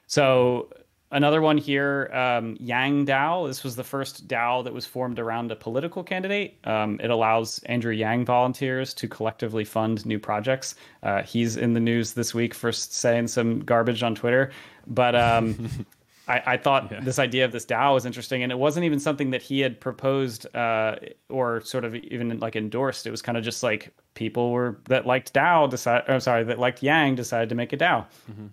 so 0.06 0.68
another 1.10 1.40
one 1.40 1.58
here, 1.58 2.10
um, 2.12 2.56
Yang 2.60 3.06
DAO. 3.06 3.46
This 3.46 3.64
was 3.64 3.76
the 3.76 3.84
first 3.84 4.28
DAO 4.28 4.64
that 4.64 4.72
was 4.72 4.86
formed 4.86 5.18
around 5.18 5.50
a 5.50 5.56
political 5.56 6.02
candidate. 6.02 6.58
Um, 6.64 7.00
it 7.02 7.10
allows 7.10 7.60
Andrew 7.64 7.92
Yang 7.92 8.26
volunteers 8.26 8.94
to 8.94 9.08
collectively 9.08 9.64
fund 9.64 10.04
new 10.04 10.18
projects. 10.18 10.74
Uh, 11.02 11.22
he's 11.22 11.56
in 11.56 11.72
the 11.72 11.80
news 11.80 12.12
this 12.14 12.34
week 12.34 12.54
for 12.54 12.72
saying 12.72 13.28
some 13.28 13.60
garbage 13.60 14.02
on 14.02 14.14
Twitter, 14.14 14.50
but 14.86 15.14
um, 15.14 15.68
I, 16.26 16.42
I, 16.46 16.56
thought 16.56 16.90
yeah. 16.90 17.00
this 17.00 17.18
idea 17.18 17.44
of 17.44 17.52
this 17.52 17.66
DAO 17.66 17.94
was 17.94 18.06
interesting, 18.06 18.42
and 18.42 18.50
it 18.50 18.58
wasn't 18.58 18.84
even 18.84 18.98
something 18.98 19.30
that 19.30 19.42
he 19.42 19.60
had 19.60 19.78
proposed 19.80 20.46
uh, 20.56 20.96
or 21.28 21.60
sort 21.60 21.84
of 21.84 21.94
even 21.94 22.38
like 22.38 22.56
endorsed. 22.56 23.06
It 23.06 23.10
was 23.10 23.20
kind 23.20 23.36
of 23.36 23.44
just 23.44 23.62
like 23.62 23.94
people 24.14 24.50
were 24.50 24.80
that 24.88 25.06
liked 25.06 25.34
DAO 25.34 25.68
decide. 25.68 26.04
I'm 26.08 26.20
sorry, 26.20 26.44
that 26.44 26.58
liked 26.58 26.82
Yang 26.82 27.16
decided 27.16 27.48
to 27.50 27.54
make 27.54 27.72
a 27.72 27.76
DAO. 27.76 28.06
Mm-hmm. 28.30 28.46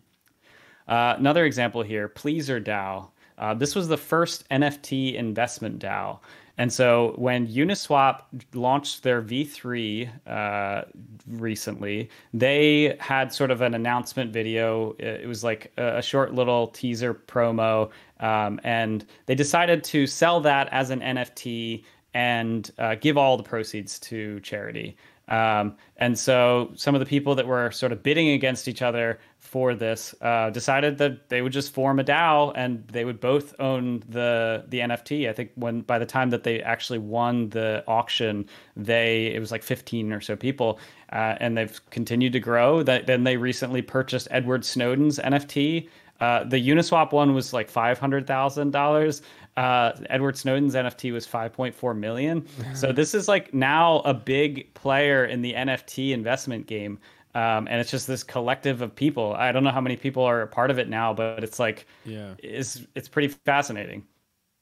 Uh, 0.87 1.15
another 1.17 1.45
example 1.45 1.81
here, 1.81 2.09
Pleasr 2.09 2.61
DAO. 2.63 3.09
Uh, 3.37 3.53
this 3.53 3.73
was 3.73 3.87
the 3.87 3.97
first 3.97 4.47
NFT 4.49 5.15
investment 5.15 5.79
DAO. 5.79 6.19
And 6.61 6.71
so 6.71 7.15
when 7.17 7.47
Uniswap 7.47 8.21
launched 8.53 9.01
their 9.01 9.23
V3 9.23 10.07
uh, 10.27 10.83
recently, 11.25 12.07
they 12.35 12.95
had 12.99 13.33
sort 13.33 13.49
of 13.49 13.61
an 13.61 13.73
announcement 13.73 14.31
video. 14.31 14.95
It 14.99 15.27
was 15.27 15.43
like 15.43 15.71
a, 15.77 16.03
short 16.03 16.35
little 16.35 16.67
teaser 16.67 17.15
promo. 17.15 17.89
Um, 18.19 18.59
and 18.63 19.07
they 19.25 19.33
decided 19.33 19.83
to 19.85 20.05
sell 20.05 20.39
that 20.41 20.69
as 20.71 20.91
an 20.91 20.99
NFT 20.99 21.83
and 22.13 22.69
uh, 22.77 22.93
give 22.93 23.17
all 23.17 23.37
the 23.37 23.43
proceeds 23.43 23.97
to 24.01 24.39
charity. 24.41 24.95
Um, 25.29 25.77
and 25.97 26.19
so 26.19 26.73
some 26.75 26.93
of 26.93 26.99
the 26.99 27.07
people 27.07 27.33
that 27.33 27.47
were 27.47 27.71
sort 27.71 27.91
of 27.91 28.03
bidding 28.03 28.29
against 28.29 28.67
each 28.67 28.83
other 28.83 29.19
for 29.51 29.75
this 29.75 30.15
uh, 30.21 30.49
decided 30.49 30.97
that 30.97 31.27
they 31.27 31.41
would 31.41 31.51
just 31.51 31.73
form 31.73 31.99
a 31.99 32.05
DAO 32.05 32.53
and 32.55 32.87
they 32.87 33.03
would 33.03 33.19
both 33.19 33.53
own 33.59 34.01
the 34.07 34.63
the 34.69 34.79
NFT. 34.79 35.27
I 35.29 35.33
think 35.33 35.51
when 35.55 35.81
by 35.81 35.99
the 35.99 36.05
time 36.05 36.29
that 36.29 36.43
they 36.43 36.61
actually 36.61 36.99
won 36.99 37.49
the 37.49 37.83
auction, 37.85 38.45
they 38.77 39.25
it 39.25 39.39
was 39.41 39.51
like 39.51 39.61
15 39.61 40.13
or 40.13 40.21
so 40.21 40.37
people, 40.37 40.79
uh, 41.11 41.35
and 41.41 41.57
they've 41.57 41.81
continued 41.89 42.31
to 42.31 42.39
grow. 42.39 42.81
That 42.81 43.07
then 43.07 43.25
they 43.25 43.35
recently 43.35 43.81
purchased 43.81 44.29
Edward 44.31 44.63
Snowden's 44.63 45.19
NFT. 45.19 45.89
Uh, 46.21 46.45
the 46.45 46.69
Uniswap 46.69 47.11
one 47.11 47.33
was 47.33 47.51
like 47.51 47.69
five 47.69 47.99
hundred 47.99 48.25
thousand 48.27 48.71
dollars. 48.71 49.21
Uh, 49.57 49.91
Edward 50.09 50.37
Snowden's 50.37 50.75
NFT 50.75 51.11
was 51.11 51.27
5.4 51.27 51.97
million. 51.97 52.47
so 52.73 52.93
this 52.93 53.13
is 53.13 53.27
like 53.27 53.53
now 53.53 53.99
a 54.05 54.13
big 54.13 54.73
player 54.75 55.25
in 55.25 55.41
the 55.41 55.51
NFT 55.51 56.11
investment 56.11 56.67
game. 56.67 56.99
Um, 57.33 57.67
and 57.69 57.79
it's 57.79 57.91
just 57.91 58.07
this 58.07 58.23
collective 58.23 58.81
of 58.81 58.95
people. 58.95 59.33
I 59.33 59.51
don't 59.51 59.63
know 59.63 59.71
how 59.71 59.81
many 59.81 59.95
people 59.95 60.23
are 60.23 60.41
a 60.41 60.47
part 60.47 60.69
of 60.69 60.79
it 60.79 60.89
now, 60.89 61.13
but 61.13 61.43
it's 61.43 61.59
like, 61.59 61.87
yeah, 62.05 62.33
it's 62.39 62.81
it's 62.95 63.07
pretty 63.07 63.29
fascinating. 63.29 64.03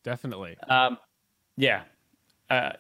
Definitely. 0.04 0.58
Um, 0.70 0.98
yeah. 1.58 1.84
A 2.52 2.56
uh, 2.56 2.72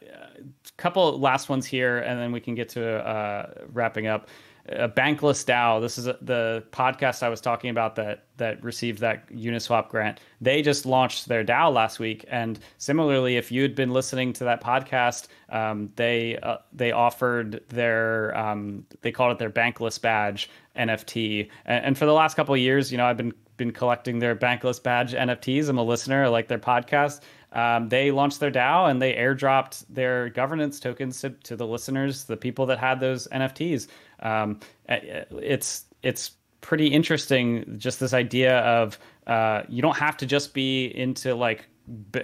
couple 0.77 1.19
last 1.19 1.47
ones 1.47 1.65
here, 1.65 1.99
and 1.99 2.19
then 2.19 2.31
we 2.31 2.39
can 2.39 2.55
get 2.55 2.69
to 2.69 3.05
uh, 3.05 3.53
wrapping 3.71 4.07
up 4.07 4.27
a 4.71 4.89
Bankless 4.89 5.45
DAO. 5.45 5.81
This 5.81 5.97
is 5.97 6.07
a, 6.07 6.17
the 6.21 6.63
podcast 6.71 7.23
I 7.23 7.29
was 7.29 7.41
talking 7.41 7.69
about 7.69 7.95
that 7.95 8.25
that 8.37 8.63
received 8.63 8.99
that 8.99 9.29
Uniswap 9.29 9.89
grant. 9.89 10.19
They 10.39 10.61
just 10.61 10.85
launched 10.85 11.27
their 11.27 11.43
DAO 11.43 11.73
last 11.73 11.99
week, 11.99 12.25
and 12.29 12.59
similarly, 12.77 13.37
if 13.37 13.51
you 13.51 13.61
had 13.61 13.75
been 13.75 13.91
listening 13.91 14.33
to 14.33 14.43
that 14.45 14.63
podcast, 14.63 15.27
um, 15.49 15.91
they 15.95 16.37
uh, 16.37 16.57
they 16.73 16.91
offered 16.91 17.61
their 17.69 18.37
um, 18.37 18.85
they 19.01 19.11
called 19.11 19.31
it 19.31 19.39
their 19.39 19.49
Bankless 19.49 20.01
badge 20.01 20.49
NFT, 20.75 21.49
and, 21.65 21.85
and 21.85 21.97
for 21.97 22.05
the 22.05 22.13
last 22.13 22.35
couple 22.35 22.55
years, 22.55 22.91
you 22.91 22.97
know, 22.97 23.05
I've 23.05 23.17
been 23.17 23.33
been 23.59 23.71
collecting 23.71 24.17
their 24.17 24.35
Bankless 24.35 24.81
badge 24.81 25.13
NFTs. 25.13 25.69
I'm 25.69 25.77
a 25.77 25.83
listener. 25.83 26.23
I 26.23 26.27
like 26.29 26.47
their 26.47 26.57
podcast. 26.57 27.21
Um, 27.51 27.89
they 27.89 28.11
launched 28.11 28.39
their 28.39 28.51
DAO 28.51 28.89
and 28.89 29.01
they 29.01 29.13
airdropped 29.13 29.85
their 29.89 30.29
governance 30.29 30.79
tokens 30.79 31.19
to, 31.21 31.31
to 31.31 31.55
the 31.55 31.65
listeners, 31.65 32.23
the 32.23 32.37
people 32.37 32.65
that 32.67 32.79
had 32.79 32.99
those 32.99 33.27
NFTs. 33.27 33.87
Um, 34.21 34.59
it's 34.87 35.85
it's 36.03 36.31
pretty 36.61 36.87
interesting, 36.87 37.75
just 37.77 37.99
this 37.99 38.13
idea 38.13 38.59
of 38.59 38.99
uh, 39.27 39.63
you 39.67 39.81
don't 39.81 39.97
have 39.97 40.17
to 40.17 40.25
just 40.25 40.53
be 40.53 40.85
into 40.95 41.35
like 41.35 41.65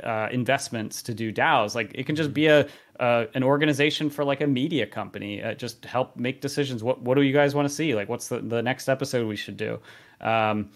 uh, 0.03 0.27
investments 0.31 1.01
to 1.03 1.13
do 1.13 1.31
DAOs. 1.31 1.75
Like 1.75 1.91
it 1.95 2.05
can 2.05 2.15
just 2.15 2.33
be 2.33 2.47
a 2.47 2.67
uh, 2.99 3.25
an 3.33 3.43
organization 3.43 4.09
for 4.09 4.23
like 4.23 4.41
a 4.41 4.47
media 4.47 4.85
company. 4.85 5.41
Uh, 5.41 5.53
just 5.53 5.85
help 5.85 6.15
make 6.17 6.41
decisions. 6.41 6.83
What 6.83 7.01
what 7.01 7.15
do 7.15 7.21
you 7.21 7.33
guys 7.33 7.55
want 7.55 7.67
to 7.67 7.73
see? 7.73 7.95
Like 7.95 8.09
what's 8.09 8.27
the 8.27 8.39
the 8.39 8.61
next 8.61 8.89
episode 8.89 9.27
we 9.27 9.35
should 9.35 9.57
do? 9.57 9.79
Um, 10.21 10.69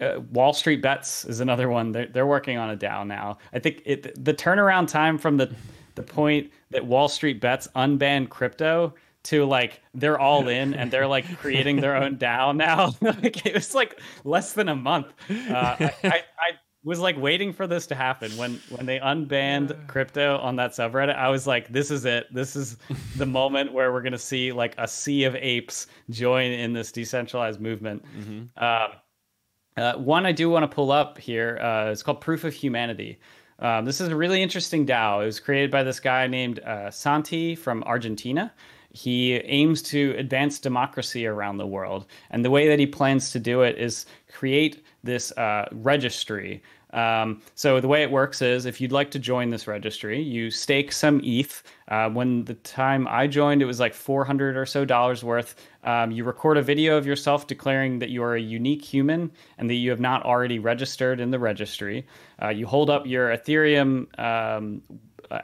uh, 0.00 0.20
Wall 0.32 0.52
Street 0.54 0.80
Bets 0.80 1.26
is 1.26 1.40
another 1.40 1.68
one. 1.68 1.92
They're, 1.92 2.06
they're 2.06 2.26
working 2.26 2.56
on 2.56 2.70
a 2.70 2.76
DAO 2.76 3.06
now. 3.06 3.36
I 3.52 3.58
think 3.58 3.82
it, 3.84 4.24
the 4.24 4.32
turnaround 4.32 4.88
time 4.88 5.18
from 5.18 5.36
the 5.36 5.54
the 5.94 6.02
point 6.02 6.50
that 6.70 6.86
Wall 6.86 7.08
Street 7.08 7.40
Bets 7.40 7.68
unbanned 7.76 8.30
crypto 8.30 8.94
to 9.24 9.44
like 9.44 9.82
they're 9.94 10.18
all 10.18 10.48
in 10.48 10.74
and 10.74 10.90
they're 10.90 11.06
like 11.06 11.38
creating 11.38 11.80
their 11.80 11.96
own 11.96 12.16
DAO 12.16 12.56
now. 12.56 12.94
like 13.00 13.44
it 13.46 13.54
was 13.54 13.74
like 13.74 14.00
less 14.24 14.52
than 14.54 14.68
a 14.68 14.76
month. 14.76 15.08
Uh, 15.28 15.76
I, 15.78 15.94
I, 16.04 16.08
I, 16.08 16.50
was 16.82 16.98
like 16.98 17.18
waiting 17.18 17.52
for 17.52 17.66
this 17.66 17.86
to 17.88 17.94
happen 17.94 18.34
when 18.38 18.58
when 18.70 18.86
they 18.86 18.98
unbanned 18.98 19.86
crypto 19.86 20.38
on 20.38 20.56
that 20.56 20.70
subreddit. 20.70 21.14
I 21.14 21.28
was 21.28 21.46
like, 21.46 21.68
this 21.68 21.90
is 21.90 22.06
it. 22.06 22.32
This 22.32 22.56
is 22.56 22.78
the 23.16 23.26
moment 23.40 23.72
where 23.72 23.92
we're 23.92 24.02
gonna 24.02 24.18
see 24.18 24.50
like 24.52 24.74
a 24.78 24.88
sea 24.88 25.24
of 25.24 25.36
apes 25.36 25.88
join 26.08 26.50
in 26.50 26.72
this 26.72 26.90
decentralized 26.90 27.60
movement. 27.60 28.02
Mm-hmm. 28.16 28.64
Um, 28.64 28.90
uh, 29.76 29.94
one 29.98 30.26
I 30.26 30.32
do 30.32 30.48
want 30.48 30.62
to 30.62 30.74
pull 30.74 30.90
up 30.90 31.18
here. 31.18 31.58
Uh, 31.58 31.90
it's 31.90 32.02
called 32.02 32.20
Proof 32.20 32.44
of 32.44 32.54
Humanity. 32.54 33.20
Um, 33.58 33.84
this 33.84 34.00
is 34.00 34.08
a 34.08 34.16
really 34.16 34.42
interesting 34.42 34.86
DAO. 34.86 35.22
It 35.22 35.26
was 35.26 35.38
created 35.38 35.70
by 35.70 35.82
this 35.82 36.00
guy 36.00 36.26
named 36.26 36.60
uh, 36.60 36.90
Santi 36.90 37.54
from 37.54 37.82
Argentina. 37.84 38.52
He 38.92 39.34
aims 39.34 39.82
to 39.82 40.14
advance 40.18 40.58
democracy 40.58 41.26
around 41.26 41.58
the 41.58 41.66
world. 41.66 42.06
And 42.30 42.44
the 42.44 42.50
way 42.50 42.68
that 42.68 42.78
he 42.78 42.86
plans 42.86 43.30
to 43.32 43.38
do 43.38 43.62
it 43.62 43.78
is 43.78 44.06
create 44.28 44.84
this 45.02 45.32
uh, 45.32 45.68
registry 45.72 46.62
um, 46.92 47.42
so 47.54 47.80
the 47.80 47.88
way 47.88 48.02
it 48.02 48.10
works 48.10 48.42
is 48.42 48.66
if 48.66 48.80
you'd 48.80 48.92
like 48.92 49.10
to 49.12 49.18
join 49.18 49.50
this 49.50 49.66
registry, 49.66 50.20
you 50.20 50.50
stake 50.50 50.92
some 50.92 51.20
ETH. 51.22 51.62
Uh, 51.88 52.08
when 52.08 52.44
the 52.44 52.54
time 52.54 53.06
I 53.08 53.26
joined, 53.26 53.62
it 53.62 53.66
was 53.66 53.80
like 53.80 53.94
400 53.94 54.56
or 54.56 54.66
so 54.66 54.84
dollars 54.84 55.22
worth. 55.22 55.54
Um, 55.84 56.10
you 56.10 56.24
record 56.24 56.56
a 56.56 56.62
video 56.62 56.96
of 56.96 57.06
yourself 57.06 57.46
declaring 57.46 58.00
that 58.00 58.10
you 58.10 58.22
are 58.22 58.34
a 58.34 58.40
unique 58.40 58.84
human 58.84 59.30
and 59.58 59.70
that 59.70 59.74
you 59.74 59.90
have 59.90 60.00
not 60.00 60.24
already 60.24 60.58
registered 60.58 61.20
in 61.20 61.30
the 61.30 61.38
registry. 61.38 62.06
Uh, 62.42 62.48
you 62.48 62.66
hold 62.66 62.90
up 62.90 63.06
your 63.06 63.28
Ethereum 63.28 64.06
um, 64.18 64.82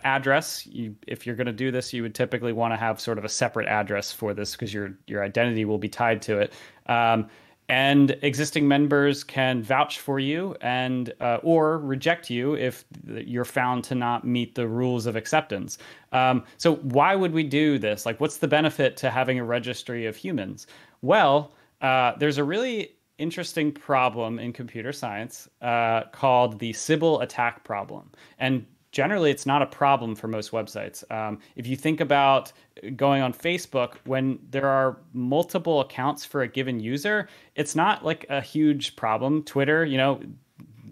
address. 0.04 0.66
You, 0.66 0.94
if 1.06 1.26
you're 1.26 1.36
going 1.36 1.46
to 1.46 1.52
do 1.52 1.70
this, 1.70 1.92
you 1.92 2.02
would 2.02 2.14
typically 2.14 2.52
want 2.52 2.72
to 2.72 2.76
have 2.76 3.00
sort 3.00 3.18
of 3.18 3.24
a 3.24 3.28
separate 3.28 3.68
address 3.68 4.12
for 4.12 4.34
this 4.34 4.52
because 4.52 4.72
your 4.72 4.98
your 5.06 5.22
identity 5.22 5.64
will 5.64 5.78
be 5.78 5.88
tied 5.88 6.22
to 6.22 6.38
it. 6.38 6.52
Um, 6.86 7.28
and 7.68 8.16
existing 8.22 8.68
members 8.68 9.24
can 9.24 9.62
vouch 9.62 9.98
for 9.98 10.20
you 10.20 10.54
and 10.60 11.12
uh, 11.20 11.38
or 11.42 11.78
reject 11.78 12.30
you 12.30 12.54
if 12.54 12.84
you're 13.06 13.44
found 13.44 13.82
to 13.84 13.94
not 13.94 14.24
meet 14.24 14.54
the 14.54 14.68
rules 14.68 15.06
of 15.06 15.16
acceptance. 15.16 15.78
Um, 16.12 16.44
so 16.58 16.76
why 16.76 17.16
would 17.16 17.32
we 17.32 17.42
do 17.42 17.78
this? 17.78 18.06
Like, 18.06 18.20
what's 18.20 18.36
the 18.36 18.46
benefit 18.46 18.96
to 18.98 19.10
having 19.10 19.40
a 19.40 19.44
registry 19.44 20.06
of 20.06 20.14
humans? 20.14 20.68
Well, 21.02 21.54
uh, 21.80 22.12
there's 22.18 22.38
a 22.38 22.44
really 22.44 22.92
interesting 23.18 23.72
problem 23.72 24.38
in 24.38 24.52
computer 24.52 24.92
science 24.92 25.48
uh, 25.60 26.02
called 26.12 26.60
the 26.60 26.72
Sybil 26.72 27.20
attack 27.20 27.64
problem, 27.64 28.12
and 28.38 28.64
generally 28.96 29.30
it's 29.30 29.44
not 29.44 29.60
a 29.60 29.66
problem 29.66 30.14
for 30.14 30.26
most 30.26 30.52
websites. 30.52 31.04
Um, 31.12 31.38
if 31.54 31.66
you 31.66 31.76
think 31.76 32.00
about 32.00 32.50
going 32.96 33.20
on 33.20 33.34
Facebook, 33.34 33.96
when 34.06 34.38
there 34.50 34.66
are 34.66 34.96
multiple 35.12 35.82
accounts 35.82 36.24
for 36.24 36.40
a 36.40 36.48
given 36.48 36.80
user, 36.80 37.28
it's 37.56 37.76
not 37.76 38.06
like 38.06 38.24
a 38.30 38.40
huge 38.40 38.96
problem. 38.96 39.42
Twitter, 39.42 39.84
you 39.84 39.98
know, 39.98 40.18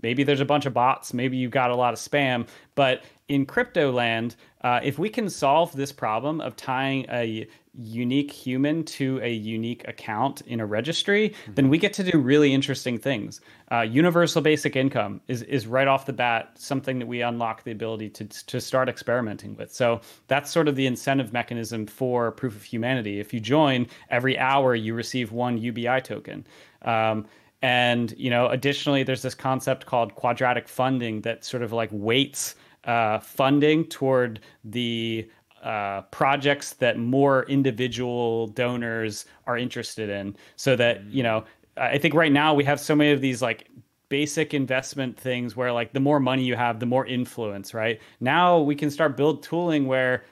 maybe 0.03 0.23
there's 0.23 0.43
a 0.43 0.45
bunch 0.45 0.67
of 0.67 0.75
bots, 0.75 1.15
maybe 1.15 1.39
you 1.39 1.49
got 1.49 1.71
a 1.71 1.75
lot 1.75 1.95
of 1.95 1.99
spam, 1.99 2.47
but 2.75 3.05
in 3.29 3.47
crypto 3.47 3.91
land, 3.91 4.37
uh, 4.61 4.81
if 4.83 4.99
we 4.99 5.09
can 5.09 5.31
solve 5.31 5.75
this 5.75 5.91
problem 5.91 6.43
of 6.43 6.57
tying 6.57 7.07
a 7.09 7.49
unique 7.77 8.31
human 8.31 8.85
to 8.85 9.21
a 9.23 9.33
unique 9.33 9.87
account 9.89 10.41
in 10.43 10.61
a 10.61 10.67
registry, 10.67 11.31
mm-hmm. 11.31 11.55
then 11.55 11.69
we 11.69 11.79
get 11.79 11.93
to 11.95 12.05
do 12.05 12.19
really 12.19 12.53
interesting 12.55 12.99
things. 12.99 13.41
Uh, 13.73 13.81
universal 13.81 14.41
basic 14.41 14.77
income 14.77 15.21
is, 15.29 15.43
is 15.43 15.67
right 15.67 15.89
off 15.89 16.07
the 16.07 16.13
bat 16.13 16.53
something 16.55 16.99
that 16.99 17.07
we 17.07 17.21
unlock 17.23 17.65
the 17.65 17.73
ability 17.73 18.09
to, 18.11 18.25
to 18.27 18.61
start 18.61 18.89
experimenting 18.89 19.57
with. 19.57 19.73
So 19.73 20.01
that's 20.29 20.51
sort 20.51 20.69
of 20.69 20.77
the 20.77 20.87
incentive 20.87 21.33
mechanism 21.33 21.87
for 21.87 22.31
proof 22.31 22.55
of 22.55 22.63
humanity. 22.63 23.19
If 23.19 23.35
you 23.35 23.41
join, 23.41 23.87
every 24.11 24.39
hour 24.39 24.75
you 24.75 24.95
receive 24.95 25.33
one 25.33 25.59
UBI 25.59 26.01
token. 26.03 26.47
Um, 26.83 27.27
and 27.63 28.15
you 28.19 28.29
know, 28.29 28.49
additionally, 28.49 29.05
there's 29.05 29.23
this 29.23 29.35
concept 29.35 29.87
called 29.87 30.15
quadratic 30.15 30.69
funding 30.69 31.23
that 31.23 31.45
sort 31.45 31.63
of 31.63 31.73
like 31.73 31.89
weights 31.93 32.57
uh, 32.85 33.19
funding 33.21 33.87
toward 33.87 34.41
the 34.65 35.29
uh, 35.65 36.03
projects 36.11 36.75
that 36.75 36.99
more 36.99 37.45
individual 37.45 38.47
donors 38.49 39.25
are 39.47 39.59
interested 39.59 40.09
in. 40.09 40.37
So 40.57 40.77
that 40.77 41.05
you 41.07 41.23
know 41.23 41.45
i 41.77 41.99
think 41.99 42.15
right 42.15 42.31
now 42.31 42.55
we 42.55 42.63
have 42.63 42.79
so 42.79 42.95
many 42.95 43.11
of 43.11 43.21
these 43.21 43.43
like 43.43 43.69
basic 44.09 44.55
investment 44.55 45.19
things 45.19 45.57
where 45.57 45.73
like 45.73 45.93
the 45.93 46.01
more 46.01 46.21
money 46.21 46.45
you 46.45 46.55
have 46.55 46.79
the 46.79 46.87
more 46.87 47.07
influence 47.07 47.75
right? 47.75 48.01
Now 48.21 48.61
we 48.61 48.75
can 48.75 48.91
start 48.91 49.17
build 49.17 49.43
tooling 49.43 49.87
where 49.87 50.25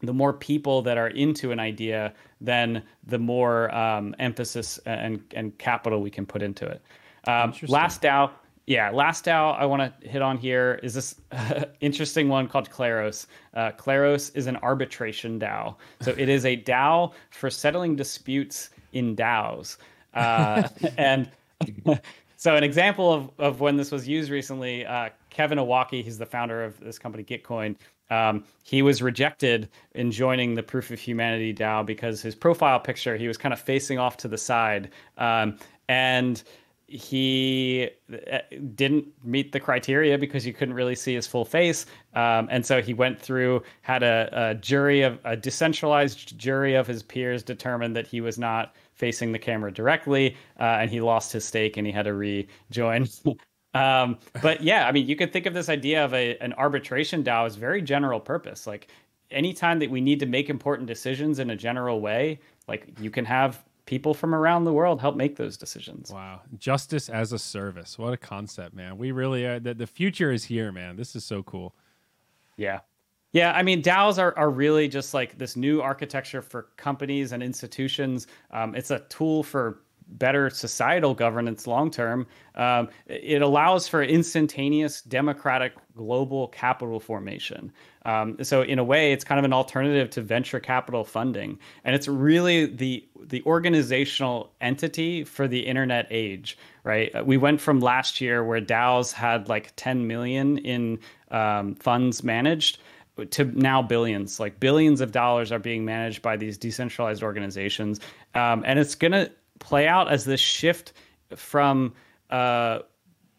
the 0.00 0.12
more 0.12 0.32
people 0.32 0.82
that 0.82 0.98
are 0.98 1.08
into 1.08 1.52
an 1.52 1.58
idea 1.58 2.12
then 2.40 2.82
the 3.06 3.18
more 3.18 3.74
um, 3.74 4.14
emphasis 4.18 4.78
and, 4.86 5.22
and 5.34 5.56
capital 5.58 6.00
we 6.00 6.10
can 6.10 6.26
put 6.26 6.42
into 6.42 6.66
it. 6.66 6.82
Um, 7.26 7.54
last 7.68 8.02
DAO 8.02 8.30
yeah, 8.66 8.90
last 8.90 9.24
DAO 9.24 9.58
I 9.58 9.66
want 9.66 10.00
to 10.00 10.08
hit 10.08 10.22
on 10.22 10.38
here 10.38 10.78
is 10.82 10.94
this 10.94 11.16
interesting 11.80 12.28
one 12.28 12.46
called 12.46 12.70
Kleros. 12.70 13.26
Uh, 13.54 13.72
Kleros 13.72 14.34
is 14.36 14.46
an 14.46 14.56
arbitration 14.58 15.38
DAO. 15.40 15.74
So 16.00 16.14
it 16.16 16.28
is 16.28 16.44
a 16.44 16.56
DAO 16.56 17.12
for 17.30 17.50
settling 17.50 17.96
disputes 17.96 18.70
in 18.92 19.16
DAOs. 19.16 19.78
Uh, 20.14 20.68
and 20.96 21.28
so 22.36 22.56
an 22.56 22.62
example 22.62 23.12
of, 23.12 23.30
of 23.38 23.60
when 23.60 23.76
this 23.76 23.90
was 23.90 24.06
used 24.06 24.30
recently, 24.30 24.86
uh, 24.86 25.08
Kevin 25.30 25.58
Owocki, 25.58 26.04
he's 26.04 26.18
the 26.18 26.26
founder 26.26 26.62
of 26.62 26.78
this 26.78 26.98
company 26.98 27.24
Gitcoin. 27.24 27.74
Um, 28.10 28.44
he 28.62 28.82
was 28.82 29.00
rejected 29.00 29.70
in 29.94 30.12
joining 30.12 30.54
the 30.54 30.62
Proof 30.62 30.90
of 30.90 31.00
Humanity 31.00 31.52
DAO 31.52 31.84
because 31.84 32.20
his 32.20 32.34
profile 32.34 32.78
picture, 32.78 33.16
he 33.16 33.26
was 33.26 33.38
kind 33.38 33.52
of 33.52 33.58
facing 33.58 33.98
off 33.98 34.18
to 34.18 34.28
the 34.28 34.38
side. 34.38 34.90
Um, 35.16 35.58
and 35.88 36.42
he 36.92 37.88
uh, 38.12 38.38
didn't 38.74 39.06
meet 39.24 39.52
the 39.52 39.60
criteria 39.60 40.18
because 40.18 40.46
you 40.46 40.52
couldn't 40.52 40.74
really 40.74 40.94
see 40.94 41.14
his 41.14 41.26
full 41.26 41.44
face. 41.44 41.86
Um, 42.14 42.48
and 42.50 42.64
so 42.64 42.82
he 42.82 42.92
went 42.92 43.18
through, 43.18 43.62
had 43.80 44.02
a, 44.02 44.28
a, 44.32 44.54
jury 44.56 45.00
of 45.00 45.18
a 45.24 45.34
decentralized 45.34 46.36
jury 46.38 46.74
of 46.74 46.86
his 46.86 47.02
peers 47.02 47.42
determined 47.42 47.96
that 47.96 48.06
he 48.06 48.20
was 48.20 48.38
not 48.38 48.74
facing 48.94 49.32
the 49.32 49.38
camera 49.38 49.72
directly, 49.72 50.36
uh, 50.60 50.78
and 50.80 50.90
he 50.90 51.00
lost 51.00 51.32
his 51.32 51.44
stake 51.44 51.78
and 51.78 51.86
he 51.86 51.92
had 51.92 52.04
to 52.04 52.14
rejoin. 52.14 53.08
um, 53.74 54.18
but 54.42 54.62
yeah, 54.62 54.86
I 54.86 54.92
mean, 54.92 55.06
you 55.06 55.16
could 55.16 55.32
think 55.32 55.46
of 55.46 55.54
this 55.54 55.70
idea 55.70 56.04
of 56.04 56.12
a, 56.12 56.36
an 56.38 56.52
arbitration 56.54 57.24
DAO 57.24 57.46
as 57.46 57.56
very 57.56 57.80
general 57.80 58.20
purpose. 58.20 58.66
Like 58.66 58.88
anytime 59.30 59.78
that 59.78 59.90
we 59.90 60.02
need 60.02 60.20
to 60.20 60.26
make 60.26 60.50
important 60.50 60.86
decisions 60.86 61.38
in 61.38 61.48
a 61.48 61.56
general 61.56 62.00
way, 62.02 62.38
like 62.68 62.86
you 63.00 63.10
can 63.10 63.24
have 63.24 63.64
people 63.86 64.14
from 64.14 64.34
around 64.34 64.64
the 64.64 64.72
world 64.72 65.00
help 65.00 65.16
make 65.16 65.36
those 65.36 65.56
decisions. 65.56 66.10
Wow. 66.10 66.40
Justice 66.58 67.08
as 67.08 67.32
a 67.32 67.38
service. 67.38 67.98
What 67.98 68.12
a 68.12 68.16
concept, 68.16 68.74
man. 68.74 68.96
We 68.96 69.12
really 69.12 69.44
are 69.44 69.58
the, 69.58 69.74
the 69.74 69.86
future 69.86 70.32
is 70.32 70.44
here, 70.44 70.70
man. 70.72 70.96
This 70.96 71.16
is 71.16 71.24
so 71.24 71.42
cool. 71.42 71.74
Yeah. 72.56 72.80
Yeah, 73.32 73.52
I 73.52 73.62
mean, 73.62 73.82
DAOs 73.82 74.18
are, 74.18 74.36
are 74.36 74.50
really 74.50 74.88
just 74.88 75.14
like 75.14 75.38
this 75.38 75.56
new 75.56 75.80
architecture 75.80 76.42
for 76.42 76.68
companies 76.76 77.32
and 77.32 77.42
institutions. 77.42 78.26
Um, 78.50 78.74
it's 78.74 78.90
a 78.90 79.00
tool 79.08 79.42
for 79.42 79.80
better 80.18 80.50
societal 80.50 81.14
governance 81.14 81.66
long 81.66 81.90
term. 81.90 82.26
Um, 82.54 82.88
it 83.06 83.42
allows 83.42 83.88
for 83.88 84.02
instantaneous 84.02 85.02
democratic 85.02 85.72
global 85.96 86.48
capital 86.48 87.00
formation. 87.00 87.72
Um, 88.04 88.36
so 88.42 88.62
in 88.62 88.78
a 88.78 88.84
way, 88.84 89.12
it's 89.12 89.24
kind 89.24 89.38
of 89.38 89.44
an 89.44 89.52
alternative 89.52 90.10
to 90.10 90.22
venture 90.22 90.60
capital 90.60 91.04
funding, 91.04 91.58
and 91.84 91.94
it's 91.94 92.08
really 92.08 92.66
the 92.66 93.06
the 93.20 93.42
organizational 93.44 94.52
entity 94.60 95.24
for 95.24 95.46
the 95.46 95.60
internet 95.60 96.06
age. 96.10 96.58
Right? 96.84 97.14
Uh, 97.14 97.22
we 97.24 97.36
went 97.36 97.60
from 97.60 97.80
last 97.80 98.20
year 98.20 98.44
where 98.44 98.60
DAOs 98.60 99.12
had 99.12 99.48
like 99.48 99.72
10 99.76 100.06
million 100.06 100.58
in 100.58 100.98
um, 101.30 101.76
funds 101.76 102.24
managed 102.24 102.78
to 103.30 103.44
now 103.44 103.82
billions 103.82 104.40
like 104.40 104.58
billions 104.58 105.02
of 105.02 105.12
dollars 105.12 105.52
are 105.52 105.58
being 105.58 105.84
managed 105.84 106.22
by 106.22 106.34
these 106.34 106.56
decentralized 106.56 107.22
organizations 107.22 108.00
um, 108.34 108.64
and 108.66 108.78
it's 108.78 108.94
going 108.94 109.12
to 109.12 109.30
play 109.62 109.86
out 109.86 110.10
as 110.10 110.24
this 110.24 110.40
shift 110.40 110.92
from 111.34 111.94
uh, 112.30 112.80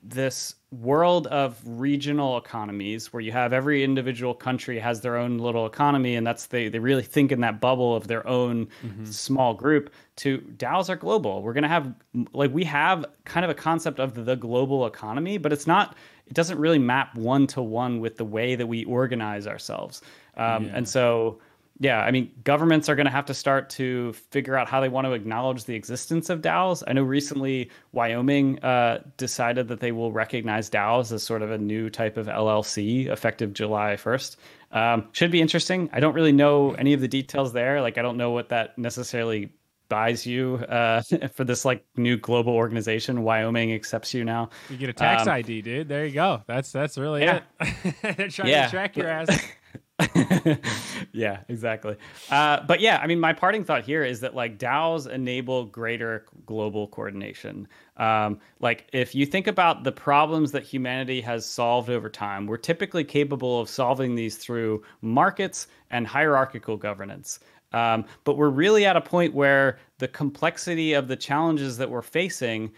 this 0.01 0.55
world 0.71 1.27
of 1.27 1.62
regional 1.65 2.38
economies 2.38 3.13
where 3.13 3.21
you 3.21 3.31
have 3.31 3.53
every 3.53 3.83
individual 3.83 4.33
country 4.33 4.79
has 4.79 5.01
their 5.01 5.15
own 5.15 5.38
little 5.38 5.67
economy 5.67 6.15
and 6.15 6.25
that's 6.25 6.47
they, 6.47 6.67
they 6.67 6.79
really 6.79 7.03
think 7.03 7.31
in 7.31 7.41
that 7.41 7.62
bubble 7.62 7.95
of 7.95 8.07
their 8.07 8.25
own 8.27 8.65
mm-hmm. 8.83 9.05
small 9.05 9.53
group 9.53 9.93
to 10.15 10.39
DAOs 10.57 10.89
are 10.89 10.95
global. 10.95 11.43
We're 11.43 11.53
going 11.53 11.63
to 11.63 11.69
have 11.69 11.93
like 12.33 12.51
we 12.51 12.63
have 12.63 13.05
kind 13.25 13.43
of 13.43 13.51
a 13.51 13.53
concept 13.53 13.99
of 13.99 14.25
the 14.25 14.36
global 14.36 14.88
economy, 14.88 15.38
but 15.38 15.53
it's 15.53 15.67
not 15.67 15.95
it 16.25 16.33
doesn't 16.33 16.57
really 16.57 16.79
map 16.79 17.15
one 17.15 17.45
to 17.47 17.62
one 17.62 17.99
with 17.99 18.17
the 18.17 18.25
way 18.25 18.55
that 18.55 18.67
we 18.67 18.86
organize 18.86 19.45
ourselves. 19.45 20.01
Um, 20.38 20.65
yeah. 20.65 20.71
And 20.75 20.89
so 20.89 21.39
yeah, 21.79 22.01
I 22.01 22.12
mean, 22.12 22.31
governments 22.43 22.88
are 22.88 22.95
going 22.95 23.07
to 23.07 23.12
have 23.12 23.25
to 23.25 23.33
start 23.33 23.69
to 23.71 24.13
figure 24.13 24.55
out 24.55 24.69
how 24.69 24.79
they 24.79 24.89
want 24.89 25.05
to 25.05 25.13
acknowledge 25.13 25.65
the 25.65 25.75
existence 25.75 26.29
of 26.29 26.41
DAOs. 26.41 26.83
I 26.88 26.93
know 26.93 27.03
recently 27.03 27.71
Wyoming 27.91 28.59
uh, 28.59 29.03
decided 29.17 29.67
that 29.69 29.79
they 29.79 29.91
will 29.91 30.12
recognize 30.12 30.69
DAOs 30.69 31.12
as 31.12 31.23
sort 31.23 31.41
of 31.41 31.51
a 31.51 31.57
new 31.57 31.89
type 31.89 32.15
of 32.15 32.27
LLC 32.27 33.07
effective 33.07 33.53
July 33.53 33.95
1st. 33.95 34.36
Um, 34.71 35.07
should 35.13 35.31
be 35.31 35.41
interesting. 35.41 35.89
I 35.91 35.99
don't 35.99 36.13
really 36.13 36.31
know 36.31 36.73
any 36.73 36.93
of 36.93 37.01
the 37.01 37.07
details 37.07 37.53
there. 37.53 37.81
Like, 37.81 37.97
I 37.97 38.01
don't 38.01 38.17
know 38.17 38.31
what 38.31 38.49
that 38.49 38.77
necessarily 38.77 39.51
buys 39.89 40.25
you 40.25 40.55
uh, 40.69 41.01
for 41.33 41.43
this 41.43 41.65
like 41.65 41.86
new 41.95 42.17
global 42.17 42.53
organization. 42.53 43.23
Wyoming 43.23 43.73
accepts 43.73 44.13
you 44.13 44.23
now. 44.23 44.49
You 44.69 44.77
get 44.77 44.89
a 44.89 44.93
tax 44.93 45.23
um, 45.23 45.29
ID, 45.29 45.62
dude. 45.62 45.88
There 45.88 46.05
you 46.05 46.13
go. 46.13 46.43
That's 46.47 46.71
that's 46.71 46.97
really 46.97 47.21
yeah. 47.21 47.41
it. 47.59 47.95
They're 48.17 48.27
trying 48.29 48.49
yeah. 48.49 48.65
to 48.65 48.71
track 48.71 48.97
your 48.97 49.07
ass. 49.07 49.29
yeah, 51.11 51.41
exactly. 51.49 51.95
Uh, 52.29 52.61
but 52.65 52.79
yeah, 52.79 52.99
I 53.01 53.07
mean, 53.07 53.19
my 53.19 53.33
parting 53.33 53.63
thought 53.63 53.83
here 53.83 54.03
is 54.03 54.19
that 54.21 54.35
like 54.35 54.57
DAOs 54.57 55.09
enable 55.09 55.65
greater 55.65 56.25
global 56.45 56.87
coordination. 56.87 57.67
Um, 57.97 58.39
like, 58.59 58.87
if 58.93 59.13
you 59.13 59.25
think 59.25 59.47
about 59.47 59.83
the 59.83 59.91
problems 59.91 60.51
that 60.51 60.63
humanity 60.63 61.21
has 61.21 61.45
solved 61.45 61.89
over 61.89 62.09
time, 62.09 62.47
we're 62.47 62.57
typically 62.57 63.03
capable 63.03 63.59
of 63.59 63.69
solving 63.69 64.15
these 64.15 64.37
through 64.37 64.83
markets 65.01 65.67
and 65.91 66.07
hierarchical 66.07 66.77
governance. 66.77 67.39
Um, 67.71 68.05
but 68.23 68.37
we're 68.37 68.49
really 68.49 68.85
at 68.85 68.95
a 68.95 69.01
point 69.01 69.33
where 69.33 69.79
the 69.97 70.07
complexity 70.07 70.93
of 70.93 71.07
the 71.07 71.15
challenges 71.15 71.77
that 71.77 71.89
we're 71.89 72.03
facing 72.03 72.71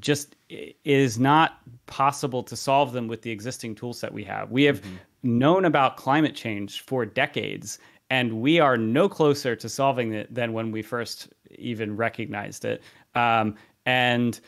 just 0.00 0.36
is 0.48 1.18
not 1.18 1.58
possible 1.86 2.42
to 2.42 2.56
solve 2.56 2.92
them 2.92 3.08
with 3.08 3.22
the 3.22 3.30
existing 3.30 3.74
tool 3.74 3.92
set 3.92 4.12
we 4.12 4.24
have. 4.24 4.50
We 4.50 4.64
have 4.64 4.80
mm-hmm 4.80 4.96
known 5.22 5.64
about 5.64 5.96
climate 5.96 6.34
change 6.34 6.80
for 6.80 7.04
decades, 7.04 7.78
and 8.10 8.40
we 8.40 8.60
are 8.60 8.76
no 8.76 9.08
closer 9.08 9.56
to 9.56 9.68
solving 9.68 10.12
it 10.12 10.32
than 10.34 10.52
when 10.52 10.70
we 10.70 10.82
first 10.82 11.32
even 11.50 11.96
recognized 11.96 12.64
it. 12.64 12.82
Um, 13.14 13.56
and 13.86 14.40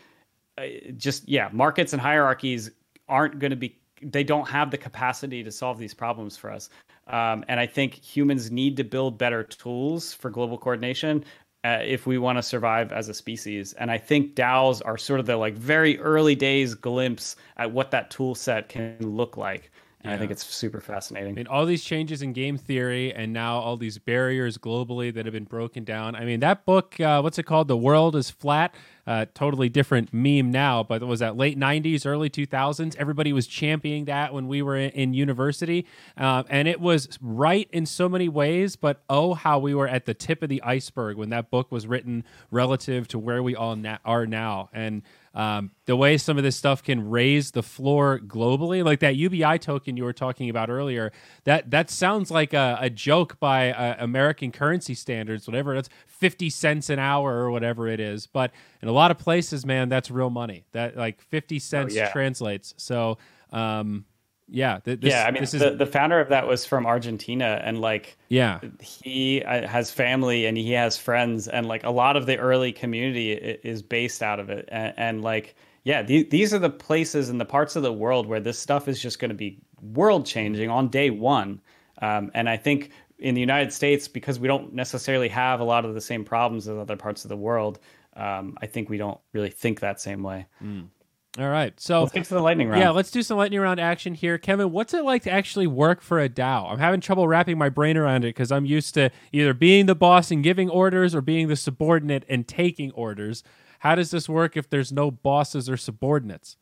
uh, 0.58 0.64
just 0.96 1.28
yeah, 1.28 1.48
markets 1.52 1.92
and 1.92 2.00
hierarchies 2.00 2.70
aren't 3.08 3.38
going 3.38 3.50
to 3.50 3.56
be. 3.56 3.78
They 4.02 4.24
don't 4.24 4.48
have 4.48 4.70
the 4.70 4.78
capacity 4.78 5.42
to 5.42 5.50
solve 5.50 5.78
these 5.78 5.94
problems 5.94 6.37
for 6.37 6.50
us. 6.50 6.68
Um, 7.06 7.44
and 7.48 7.60
I 7.60 7.66
think 7.66 7.94
humans 7.94 8.50
need 8.50 8.76
to 8.78 8.84
build 8.84 9.18
better 9.18 9.42
tools 9.42 10.12
for 10.12 10.30
global 10.30 10.58
coordination 10.58 11.24
uh, 11.64 11.78
if 11.82 12.06
we 12.06 12.18
want 12.18 12.38
to 12.38 12.42
survive 12.42 12.92
as 12.92 13.08
a 13.08 13.14
species. 13.14 13.72
And 13.74 13.90
I 13.90 13.98
think 13.98 14.34
DAOs 14.34 14.82
are 14.84 14.98
sort 14.98 15.20
of 15.20 15.26
the 15.26 15.37
like 15.37 15.54
very 15.54 15.98
early 15.98 16.34
days 16.34 16.74
glimpse 16.74 17.37
at 17.56 17.72
what 17.72 17.90
that 17.90 18.10
tool 18.10 18.34
set 18.34 18.68
can 18.68 18.96
look 19.00 19.37
like. 19.37 19.70
Yeah. 20.05 20.12
I 20.12 20.19
think 20.19 20.31
it's 20.31 20.45
super 20.45 20.81
fascinating. 20.81 21.31
I 21.31 21.35
mean, 21.35 21.47
all 21.47 21.64
these 21.64 21.83
changes 21.83 22.21
in 22.21 22.33
game 22.35 22.59
theory 22.59 23.12
and 23.14 23.33
now 23.33 23.57
all 23.57 23.77
these 23.79 23.99
barriers 23.99 24.59
globally 24.59 25.12
that 25.14 25.25
have 25.25 25.33
been 25.33 25.45
broken 25.45 25.83
down. 25.85 26.14
I 26.14 26.25
mean, 26.27 26.40
that 26.40 26.67
book, 26.67 27.01
uh, 27.01 27.21
what's 27.23 27.38
it 27.38 27.45
called? 27.45 27.69
The 27.69 27.77
World 27.77 28.14
is 28.14 28.31
Flat. 28.31 28.75
uh, 29.07 29.27
totally 29.35 29.69
different 29.69 30.12
meme 30.14 30.51
now, 30.51 30.83
but 30.83 31.03
it 31.03 31.05
was 31.07 31.21
that 31.21 31.37
late 31.37 31.59
90s, 31.59 32.07
early 32.07 32.31
2000s. 32.31 32.97
Everybody 32.97 33.33
was 33.33 33.47
championing 33.47 34.07
that 34.07 34.33
when 34.33 34.47
we 34.49 34.62
were 34.62 34.77
in, 34.77 34.90
in 34.90 35.14
university. 35.14 35.87
Uh, 36.17 36.43
and 36.49 36.67
it 36.69 36.81
was 36.81 37.19
right 37.21 37.69
in 37.73 37.85
so 37.87 38.09
many 38.09 38.29
ways, 38.29 38.77
but 38.77 39.02
oh, 39.11 39.35
how 39.35 39.59
we 39.59 39.75
were 39.75 39.88
at 39.88 40.07
the 40.07 40.15
tip 40.15 40.42
of 40.42 40.48
the 40.48 40.63
iceberg 40.63 41.17
when 41.17 41.31
that 41.31 41.50
book 41.50 41.71
was 41.71 41.87
written 41.87 42.25
relative 42.50 43.07
to 43.09 43.19
where 43.19 43.42
we 43.42 43.55
all 43.55 43.77
na- 43.77 43.98
are 44.05 44.27
now. 44.27 44.71
And 44.73 45.02
um, 45.35 45.72
the 45.87 45.96
way 45.96 46.16
some 46.16 46.37
of 46.38 46.44
this 46.44 46.56
stuff 46.56 46.82
can 46.82 47.10
raise 47.10 47.50
the 47.50 47.62
floor 47.62 48.20
globally, 48.20 48.85
like 48.85 49.00
that 49.00 49.16
UBI 49.16 49.58
token 49.58 49.96
you 49.96 50.04
were 50.04 50.12
talking 50.12 50.48
about 50.48 50.70
earlier, 50.70 51.12
that 51.42 51.70
that 51.70 51.90
sounds 51.90 52.30
like 52.30 52.52
a, 52.52 52.78
a 52.80 52.88
joke 52.88 53.40
by 53.40 53.72
uh, 53.72 53.96
American 53.98 54.52
currency 54.52 54.94
standards, 54.94 55.46
whatever 55.46 55.74
that's 55.74 55.88
fifty 56.06 56.48
cents 56.48 56.88
an 56.88 57.00
hour 57.00 57.35
or 57.35 57.50
whatever 57.50 57.88
it 57.88 57.98
is. 57.98 58.26
But 58.26 58.52
in 58.80 58.88
a 58.88 58.92
lot 58.92 59.10
of 59.10 59.18
places, 59.18 59.66
man, 59.66 59.88
that's 59.88 60.10
real 60.10 60.30
money. 60.30 60.64
That 60.72 60.96
like 60.96 61.20
fifty 61.20 61.58
cents 61.58 61.94
oh, 61.94 61.98
yeah. 61.98 62.12
translates. 62.12 62.74
So 62.76 63.18
um, 63.50 64.04
yeah 64.49 64.79
th- 64.85 65.01
this, 65.01 65.11
yeah 65.11 65.25
i 65.25 65.31
mean 65.31 65.42
is... 65.42 65.53
the, 65.53 65.71
the 65.71 65.87
founder 65.87 66.21
of 66.21 66.29
that 66.29 66.47
was 66.47 66.65
from 66.65 66.87
argentina 66.87 67.61
and 67.65 67.81
like 67.81 68.17
yeah. 68.29 68.61
he 68.81 69.42
uh, 69.42 69.67
has 69.67 69.90
family 69.90 70.47
and 70.47 70.57
he 70.57 70.73
has 70.73 70.99
friends 70.99 71.49
and 71.49 71.67
like 71.67 71.85
a 71.85 71.90
lot 71.90 72.17
of 72.17 72.27
the 72.27 72.37
early 72.37 72.73
community 72.73 73.33
is 73.33 73.83
based 73.83 74.23
out 74.23 74.40
of 74.40 74.51
it. 74.51 74.69
And, 74.71 74.95
and 74.97 75.23
like 75.23 75.55
yeah 75.85 76.03
th- 76.03 76.31
these 76.31 76.53
are 76.53 76.59
the 76.59 76.71
places 76.71 77.29
and 77.29 77.40
the 77.40 77.45
parts 77.45 77.77
of 77.77 77.83
the 77.83 77.92
world 77.92 78.27
where 78.27 78.40
this 78.40 78.59
stuff 78.59 78.88
is 78.88 79.01
just 79.01 79.19
going 79.19 79.31
to 79.31 79.35
be 79.35 79.59
world 79.81 80.27
changing 80.27 80.71
on 80.71 80.88
day 80.88 81.11
one. 81.11 81.61
Um, 82.03 82.31
and 82.35 82.49
i 82.49 82.57
think 82.57 82.90
in 83.19 83.35
the 83.35 83.40
united 83.40 83.73
states 83.73 84.09
because 84.09 84.40
we 84.40 84.49
don't 84.49 84.75
necessarily 84.75 85.29
have 85.29 85.61
a 85.61 85.65
lot 85.65 85.85
of 85.85 85.95
the 85.95 86.01
same 86.01 86.25
problems 86.25 86.67
as 86.69 86.77
other 86.77 86.97
parts 86.97 87.25
of 87.25 87.29
the 87.29 87.37
world 87.37 87.79
um, 88.17 88.59
i 88.61 88.67
think 88.67 88.90
we 88.90 88.99
don't 88.99 89.19
really 89.33 89.51
think 89.51 89.81
that 89.81 90.01
same 90.01 90.23
way. 90.23 90.47
Mm. 90.63 90.88
All 91.37 91.48
right. 91.48 91.78
So 91.80 92.00
let's 92.00 92.12
get 92.12 92.24
to 92.26 92.35
the 92.35 92.40
lightning 92.40 92.68
round. 92.68 92.80
Yeah, 92.80 92.90
let's 92.90 93.10
do 93.10 93.20
some 93.22 93.38
lightning 93.38 93.58
round 93.60 93.80
action 93.80 94.14
here. 94.14 94.38
Kevin, 94.38 94.70
what's 94.70 94.94
it 94.94 95.04
like 95.04 95.24
to 95.24 95.30
actually 95.30 95.66
work 95.66 96.00
for 96.00 96.20
a 96.20 96.28
DAO? 96.28 96.70
I'm 96.70 96.78
having 96.78 97.00
trouble 97.00 97.26
wrapping 97.26 97.58
my 97.58 97.68
brain 97.68 97.96
around 97.96 98.24
it 98.24 98.28
because 98.28 98.52
I'm 98.52 98.66
used 98.66 98.94
to 98.94 99.10
either 99.32 99.52
being 99.52 99.87
the 99.87 99.96
boss 99.96 100.30
and 100.30 100.44
giving 100.44 100.70
orders 100.70 101.12
or 101.12 101.20
being 101.20 101.48
the 101.48 101.56
subordinate 101.56 102.24
and 102.28 102.46
taking 102.46 102.92
orders. 102.92 103.42
How 103.80 103.96
does 103.96 104.12
this 104.12 104.28
work 104.28 104.56
if 104.56 104.70
there's 104.70 104.92
no 104.92 105.10
bosses 105.10 105.68
or 105.68 105.76
subordinates? 105.76 106.56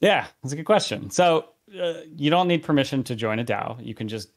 Yeah, 0.00 0.26
that's 0.42 0.52
a 0.52 0.56
good 0.56 0.64
question. 0.64 1.10
So 1.10 1.46
uh, 1.80 1.94
you 2.14 2.30
don't 2.30 2.46
need 2.46 2.62
permission 2.62 3.02
to 3.04 3.16
join 3.16 3.40
a 3.40 3.44
DAO. 3.44 3.84
You 3.84 3.94
can 3.94 4.06
just 4.06 4.30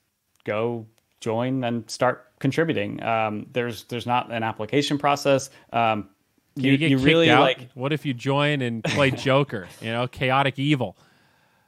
go 0.43 0.87
join 1.19 1.63
and 1.63 1.89
start 1.89 2.31
contributing. 2.39 3.01
Um, 3.03 3.47
there's 3.51 3.83
there's 3.85 4.05
not 4.05 4.31
an 4.31 4.43
application 4.43 4.97
process. 4.97 5.51
Um, 5.71 6.09
you, 6.55 6.71
you, 6.71 6.77
get 6.77 6.89
you 6.89 6.97
really 6.97 7.29
out? 7.29 7.41
like 7.41 7.69
what 7.73 7.93
if 7.93 8.05
you 8.05 8.13
join 8.13 8.61
and 8.61 8.83
play 8.83 9.11
Joker? 9.11 9.67
you 9.81 9.91
know, 9.91 10.07
chaotic 10.07 10.57
evil. 10.57 10.97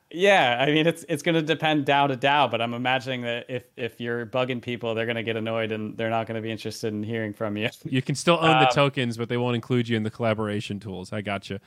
Yeah, 0.09 0.57
I 0.59 0.67
mean 0.67 0.87
it's 0.87 1.03
it's 1.09 1.21
going 1.21 1.35
to 1.35 1.41
depend 1.41 1.85
DAO 1.85 2.07
to 2.07 2.15
DAO, 2.15 2.49
but 2.49 2.61
I'm 2.61 2.73
imagining 2.73 3.23
that 3.23 3.45
if 3.49 3.63
if 3.75 3.99
you're 3.99 4.25
bugging 4.25 4.61
people, 4.61 4.95
they're 4.95 5.05
going 5.05 5.17
to 5.17 5.23
get 5.23 5.35
annoyed 5.35 5.73
and 5.73 5.97
they're 5.97 6.09
not 6.09 6.27
going 6.27 6.35
to 6.35 6.41
be 6.41 6.49
interested 6.49 6.93
in 6.93 7.03
hearing 7.03 7.33
from 7.33 7.57
you. 7.57 7.69
You 7.83 8.01
can 8.01 8.15
still 8.15 8.37
own 8.39 8.55
um, 8.55 8.59
the 8.61 8.67
tokens, 8.67 9.17
but 9.17 9.27
they 9.27 9.37
won't 9.37 9.55
include 9.55 9.89
you 9.89 9.97
in 9.97 10.03
the 10.03 10.09
collaboration 10.09 10.79
tools. 10.79 11.11
I 11.11 11.21
got 11.21 11.49
you. 11.49 11.59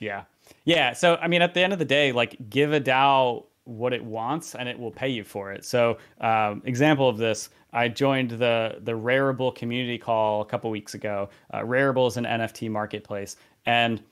Yeah, 0.00 0.24
yeah. 0.64 0.94
So 0.94 1.16
I 1.16 1.28
mean, 1.28 1.42
at 1.42 1.54
the 1.54 1.60
end 1.60 1.72
of 1.72 1.78
the 1.78 1.84
day, 1.84 2.10
like 2.10 2.36
give 2.50 2.72
a 2.72 2.80
DAO 2.80 3.44
what 3.66 3.92
it 3.92 4.02
wants 4.02 4.54
and 4.54 4.68
it 4.68 4.78
will 4.78 4.90
pay 4.90 5.08
you 5.08 5.24
for 5.24 5.52
it. 5.52 5.64
So, 5.64 5.98
um, 6.20 6.62
example 6.64 7.08
of 7.08 7.18
this, 7.18 7.50
I 7.72 7.88
joined 7.88 8.30
the 8.30 8.78
the 8.82 8.92
Rarible 8.92 9.54
community 9.54 9.98
call 9.98 10.40
a 10.40 10.46
couple 10.46 10.70
weeks 10.70 10.94
ago. 10.94 11.28
Uh, 11.52 11.60
Rarible 11.60 12.08
is 12.08 12.16
an 12.16 12.24
NFT 12.24 12.70
marketplace, 12.70 13.36
and 13.66 14.02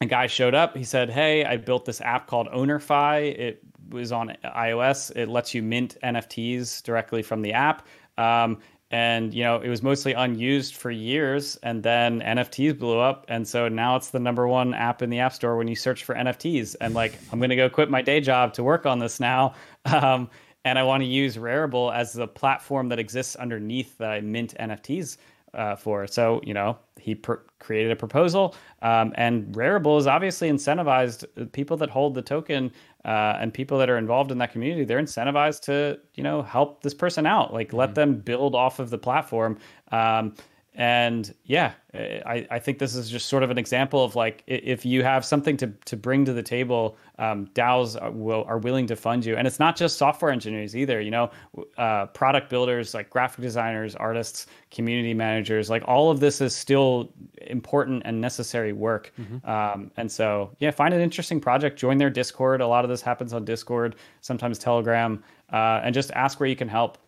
a 0.00 0.06
guy 0.06 0.26
showed 0.26 0.54
up. 0.54 0.76
He 0.76 0.84
said, 0.84 1.10
"Hey, 1.10 1.44
I 1.44 1.56
built 1.56 1.84
this 1.84 2.00
app 2.00 2.26
called 2.26 2.48
Ownerfy. 2.48 3.38
It 3.38 3.62
was 3.90 4.12
on 4.12 4.36
iOS. 4.44 5.14
It 5.14 5.28
lets 5.28 5.52
you 5.52 5.62
mint 5.62 5.96
NFTs 6.02 6.82
directly 6.82 7.22
from 7.22 7.42
the 7.42 7.52
app." 7.52 7.86
Um, 8.18 8.58
and 8.90 9.34
you 9.34 9.42
know 9.42 9.60
it 9.60 9.68
was 9.68 9.82
mostly 9.82 10.12
unused 10.12 10.76
for 10.76 10.90
years 10.90 11.56
and 11.64 11.82
then 11.82 12.20
nfts 12.20 12.78
blew 12.78 12.98
up 12.98 13.24
and 13.28 13.46
so 13.46 13.68
now 13.68 13.96
it's 13.96 14.10
the 14.10 14.18
number 14.18 14.46
one 14.46 14.72
app 14.74 15.02
in 15.02 15.10
the 15.10 15.18
app 15.18 15.32
store 15.32 15.56
when 15.56 15.66
you 15.66 15.74
search 15.74 16.04
for 16.04 16.14
nfts 16.14 16.76
and 16.80 16.94
like 16.94 17.18
i'm 17.32 17.40
to 17.40 17.56
go 17.56 17.68
quit 17.68 17.90
my 17.90 18.00
day 18.00 18.20
job 18.20 18.52
to 18.52 18.62
work 18.62 18.86
on 18.86 18.98
this 18.98 19.18
now 19.18 19.54
um, 19.86 20.30
and 20.64 20.78
i 20.78 20.82
want 20.82 21.02
to 21.02 21.06
use 21.08 21.36
rarible 21.36 21.92
as 21.94 22.12
the 22.12 22.28
platform 22.28 22.88
that 22.88 22.98
exists 22.98 23.34
underneath 23.36 23.98
that 23.98 24.10
i 24.10 24.20
mint 24.20 24.54
nfts 24.60 25.16
uh, 25.56 25.74
for. 25.74 26.06
So 26.06 26.40
you 26.44 26.54
know 26.54 26.78
he 27.00 27.18
created 27.58 27.90
a 27.90 27.96
proposal 27.96 28.54
um, 28.82 29.12
and 29.16 29.46
rarible 29.54 29.98
is 29.98 30.06
obviously 30.06 30.50
incentivized 30.50 31.52
people 31.52 31.76
that 31.78 31.90
hold 31.90 32.14
the 32.14 32.22
token 32.22 32.70
uh, 33.06 33.38
and 33.40 33.54
people 33.54 33.78
that 33.78 33.88
are 33.88 33.96
involved 33.96 34.32
in 34.32 34.38
that 34.38 34.50
community, 34.50 34.84
they're 34.84 35.00
incentivized 35.00 35.62
to, 35.62 35.98
you 36.14 36.24
know, 36.24 36.42
help 36.42 36.82
this 36.82 36.92
person 36.92 37.24
out, 37.24 37.54
like 37.54 37.72
let 37.72 37.90
mm-hmm. 37.90 37.94
them 37.94 38.14
build 38.18 38.54
off 38.54 38.80
of 38.80 38.90
the 38.90 38.98
platform. 38.98 39.58
Um, 39.92 40.34
and 40.76 41.34
yeah, 41.44 41.72
I, 41.94 42.46
I 42.50 42.58
think 42.58 42.78
this 42.78 42.94
is 42.94 43.08
just 43.08 43.30
sort 43.30 43.42
of 43.42 43.50
an 43.50 43.56
example 43.56 44.04
of 44.04 44.14
like 44.14 44.42
if 44.46 44.84
you 44.84 45.02
have 45.02 45.24
something 45.24 45.56
to, 45.56 45.68
to 45.86 45.96
bring 45.96 46.26
to 46.26 46.34
the 46.34 46.42
table, 46.42 46.98
um, 47.18 47.46
DAOs 47.54 48.00
are, 48.00 48.10
will, 48.10 48.44
are 48.46 48.58
willing 48.58 48.86
to 48.88 48.94
fund 48.94 49.24
you. 49.24 49.36
And 49.36 49.46
it's 49.46 49.58
not 49.58 49.74
just 49.74 49.96
software 49.96 50.30
engineers 50.30 50.76
either, 50.76 51.00
you 51.00 51.10
know, 51.10 51.30
uh, 51.78 52.06
product 52.06 52.50
builders 52.50 52.92
like 52.92 53.08
graphic 53.08 53.40
designers, 53.40 53.94
artists, 53.96 54.48
community 54.70 55.14
managers, 55.14 55.70
like 55.70 55.82
all 55.86 56.10
of 56.10 56.20
this 56.20 56.42
is 56.42 56.54
still 56.54 57.10
important 57.46 58.02
and 58.04 58.20
necessary 58.20 58.74
work. 58.74 59.14
Mm-hmm. 59.18 59.48
Um, 59.48 59.90
and 59.96 60.12
so, 60.12 60.54
yeah, 60.58 60.70
find 60.72 60.92
an 60.92 61.00
interesting 61.00 61.40
project, 61.40 61.78
join 61.78 61.96
their 61.96 62.10
Discord. 62.10 62.60
A 62.60 62.66
lot 62.66 62.84
of 62.84 62.90
this 62.90 63.00
happens 63.00 63.32
on 63.32 63.46
Discord, 63.46 63.96
sometimes 64.20 64.58
Telegram, 64.58 65.24
uh, 65.50 65.80
and 65.82 65.94
just 65.94 66.10
ask 66.10 66.38
where 66.38 66.50
you 66.50 66.56
can 66.56 66.68
help. 66.68 66.98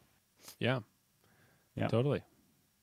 Yeah. 0.58 0.80
Yeah. 1.76 1.88
Totally. 1.88 2.22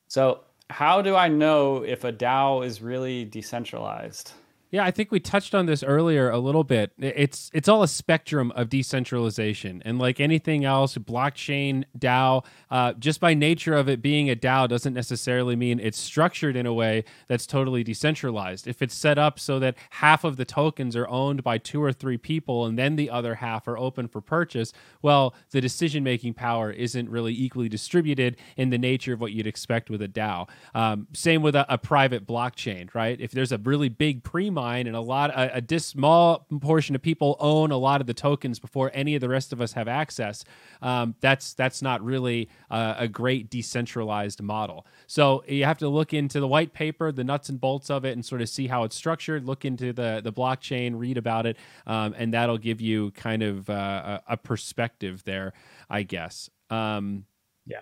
So 0.07 0.41
how 0.70 1.01
do 1.01 1.16
I 1.16 1.28
know 1.28 1.84
if 1.84 2.03
a 2.03 2.11
DAO 2.11 2.66
is 2.66 2.82
really 2.82 3.26
decentralized? 3.26 4.34
Yeah, 4.76 4.84
I 4.84 4.91
think 4.91 5.09
we 5.09 5.21
touched 5.21 5.55
on 5.55 5.67
this 5.67 5.84
earlier 5.84 6.30
a 6.30 6.38
little 6.38 6.65
bit. 6.65 6.91
It's 6.97 7.49
it's 7.53 7.69
all 7.69 7.82
a 7.82 7.88
spectrum 7.88 8.51
of 8.57 8.67
decentralization, 8.67 9.82
and 9.86 9.97
like 9.97 10.19
anything 10.19 10.65
else, 10.65 10.97
blockchain 10.97 11.86
DAO, 11.97 12.43
uh, 12.69 12.91
just 12.91 13.21
by 13.21 13.34
nature 13.34 13.73
of 13.73 13.88
it 13.88 14.01
being 14.01 14.30
a 14.30 14.36
DAO, 14.36 14.67
doesn't 14.67 14.93
necessarily 14.93 15.55
mean 15.55 15.80
it's 15.80 15.97
structured 15.97 16.57
in 16.57 16.65
a 16.65 16.73
way 16.73 17.05
that's 17.30 17.47
totally 17.47 17.86
decentralized. 17.86 18.67
If 18.67 18.82
it's 18.82 18.93
set 18.93 19.17
up 19.17 19.39
so 19.39 19.59
that 19.59 19.78
half 19.91 20.26
of 20.26 20.36
the 20.36 20.43
tokens 20.43 20.97
are 20.97 21.07
owned 21.07 21.41
by 21.41 21.57
two 21.57 21.82
or 21.82 21.93
three 21.93 22.17
people, 22.17 22.65
and 22.65 22.78
then 22.78 22.97
the 22.97 23.09
other 23.09 23.36
half 23.36 23.69
are 23.69 23.78
open 23.78 24.09
for 24.09 24.19
purchase, 24.19 24.73
well, 25.01 25.36
the 25.51 25.61
decision 25.61 26.03
making 26.03 26.34
power 26.34 26.69
isn't 26.69 27.09
really 27.09 27.34
equally 27.34 27.69
distributed 27.69 28.36
in 28.57 28.71
the 28.71 28.78
nature 28.78 29.13
of 29.13 29.21
what 29.21 29.32
you'd 29.32 29.47
expect 29.47 29.89
with 29.89 30.01
a 30.01 30.09
DAO. 30.09 30.49
Um, 30.73 31.07
same 31.13 31.41
with 31.41 31.55
a, 31.55 31.65
a 31.73 31.78
private 31.78 32.28
blockchain, 32.28 32.93
right? 32.93 33.17
If 33.21 33.32
there's 33.32 33.53
a 33.53 33.57
really 33.57 33.88
big 33.88 34.21
pre 34.21 34.49
and 34.74 34.95
a 34.95 35.01
lot 35.01 35.30
a, 35.32 35.57
a 35.57 35.80
small 35.80 36.45
portion 36.61 36.95
of 36.95 37.01
people 37.01 37.36
own 37.39 37.72
a 37.72 37.78
lot 37.78 38.01
of 38.01 38.07
the 38.07 38.13
tokens 38.13 38.59
before 38.59 38.91
any 38.93 39.16
of 39.16 39.22
the 39.22 39.30
rest 39.30 39.53
of 39.53 39.61
us 39.61 39.74
have 39.74 39.88
access. 39.88 40.43
Um, 40.82 41.16
that's 41.22 41.53
that's 41.53 41.82
not 41.82 42.03
really 42.03 42.49
uh, 42.70 42.95
a 42.97 43.07
great 43.07 43.49
decentralized 43.49 44.41
model. 44.41 44.86
So 45.07 45.43
you 45.47 45.66
have 45.66 45.78
to 45.80 45.89
look 45.89 46.13
into 46.13 46.39
the 46.39 46.47
white 46.47 46.74
paper, 46.74 47.11
the 47.11 47.24
nuts 47.24 47.49
and 47.49 47.59
bolts 47.59 47.89
of 47.89 48.05
it, 48.05 48.11
and 48.11 48.26
sort 48.26 48.41
of 48.41 48.49
see 48.49 48.68
how 48.68 48.84
it's 48.84 48.95
structured. 48.95 49.45
Look 49.45 49.66
into 49.66 49.93
the 49.93 50.22
the 50.24 50.34
blockchain, 50.34 50.93
read 50.97 51.18
about 51.18 51.45
it, 51.45 51.57
um, 51.86 52.16
and 52.18 52.34
that'll 52.34 52.57
give 52.57 52.82
you 52.82 53.11
kind 53.11 53.43
of 53.43 53.70
uh, 53.70 54.20
a, 54.28 54.34
a 54.34 54.38
perspective 54.38 55.24
there, 55.24 55.53
I 55.89 56.03
guess. 56.03 56.49
Um, 56.70 57.26
yeah, 57.66 57.82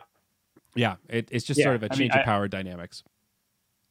yeah, 0.76 0.96
it, 1.10 1.30
it's 1.32 1.46
just 1.46 1.60
yeah, 1.60 1.66
sort 1.66 1.76
of 1.78 1.84
a 1.84 1.90
change 1.90 2.12
I 2.12 2.16
mean, 2.16 2.22
of 2.22 2.26
power 2.26 2.46
I, 2.46 2.48
dynamics. 2.48 3.04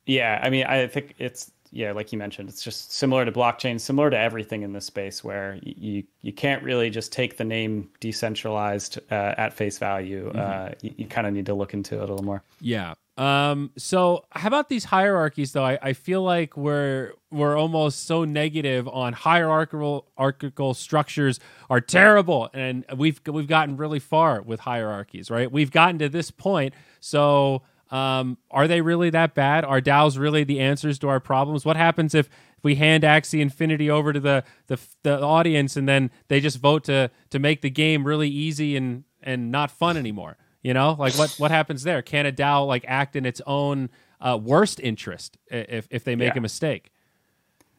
Yeah, 0.06 0.40
I 0.42 0.50
mean, 0.50 0.66
I 0.66 0.86
think 0.86 1.14
it's 1.18 1.52
yeah, 1.72 1.92
like 1.92 2.12
you 2.12 2.18
mentioned, 2.18 2.50
it's 2.50 2.62
just 2.62 2.92
similar 2.92 3.24
to 3.24 3.32
blockchain, 3.32 3.80
similar 3.80 4.10
to 4.10 4.18
everything 4.18 4.62
in 4.62 4.74
this 4.74 4.84
space, 4.84 5.24
where 5.24 5.58
you 5.62 6.04
you 6.20 6.32
can't 6.32 6.62
really 6.62 6.90
just 6.90 7.12
take 7.12 7.38
the 7.38 7.44
name 7.44 7.88
decentralized 7.98 8.98
uh, 9.10 9.34
at 9.38 9.54
face 9.54 9.78
value. 9.78 10.28
Mm-hmm. 10.28 10.38
Uh, 10.38 10.68
you, 10.82 10.94
you 10.98 11.06
kind 11.06 11.26
of 11.26 11.32
need 11.32 11.46
to 11.46 11.54
look 11.54 11.72
into 11.72 11.94
it 11.94 11.98
a 11.98 12.12
little 12.12 12.24
more. 12.24 12.42
Yeah. 12.60 12.92
Um. 13.16 13.70
So, 13.78 14.26
how 14.32 14.48
about 14.48 14.68
these 14.68 14.84
hierarchies, 14.84 15.52
though? 15.52 15.64
I, 15.64 15.78
I 15.80 15.92
feel 15.94 16.22
like 16.22 16.58
we're 16.58 17.14
we're 17.30 17.56
almost 17.56 18.04
so 18.04 18.24
negative 18.24 18.86
on 18.86 19.14
hierarchical 19.14 20.06
hierarchical 20.16 20.74
structures 20.74 21.40
are 21.70 21.80
terrible, 21.80 22.50
and 22.52 22.84
we've 22.96 23.20
we've 23.26 23.48
gotten 23.48 23.78
really 23.78 23.98
far 23.98 24.42
with 24.42 24.60
hierarchies, 24.60 25.30
right? 25.30 25.50
We've 25.50 25.70
gotten 25.70 25.98
to 26.00 26.10
this 26.10 26.30
point, 26.30 26.74
so 27.00 27.62
um, 27.92 28.38
are 28.50 28.66
they 28.66 28.80
really 28.80 29.10
that 29.10 29.34
bad? 29.34 29.66
Are 29.66 29.80
DAOs 29.80 30.18
really 30.18 30.44
the 30.44 30.60
answers 30.60 30.98
to 31.00 31.08
our 31.08 31.20
problems? 31.20 31.66
What 31.66 31.76
happens 31.76 32.14
if 32.14 32.28
we 32.62 32.76
hand 32.76 33.04
Axie 33.04 33.40
Infinity 33.40 33.90
over 33.90 34.14
to 34.14 34.18
the, 34.20 34.44
the 34.66 34.80
the 35.02 35.20
audience 35.20 35.76
and 35.76 35.86
then 35.86 36.10
they 36.28 36.40
just 36.40 36.58
vote 36.58 36.84
to 36.84 37.10
to 37.30 37.38
make 37.38 37.60
the 37.60 37.68
game 37.68 38.04
really 38.04 38.30
easy 38.30 38.76
and 38.76 39.04
and 39.22 39.52
not 39.52 39.70
fun 39.70 39.98
anymore? 39.98 40.38
You 40.62 40.72
know, 40.72 40.96
like 40.98 41.14
what 41.18 41.34
what 41.36 41.50
happens 41.50 41.82
there? 41.82 42.00
Can 42.00 42.24
a 42.24 42.32
DAO 42.32 42.66
like 42.66 42.86
act 42.88 43.14
in 43.14 43.26
its 43.26 43.42
own 43.46 43.90
uh, 44.22 44.38
worst 44.42 44.80
interest 44.80 45.36
if 45.48 45.86
if 45.90 46.02
they 46.04 46.16
make 46.16 46.32
yeah. 46.32 46.38
a 46.38 46.42
mistake? 46.42 46.90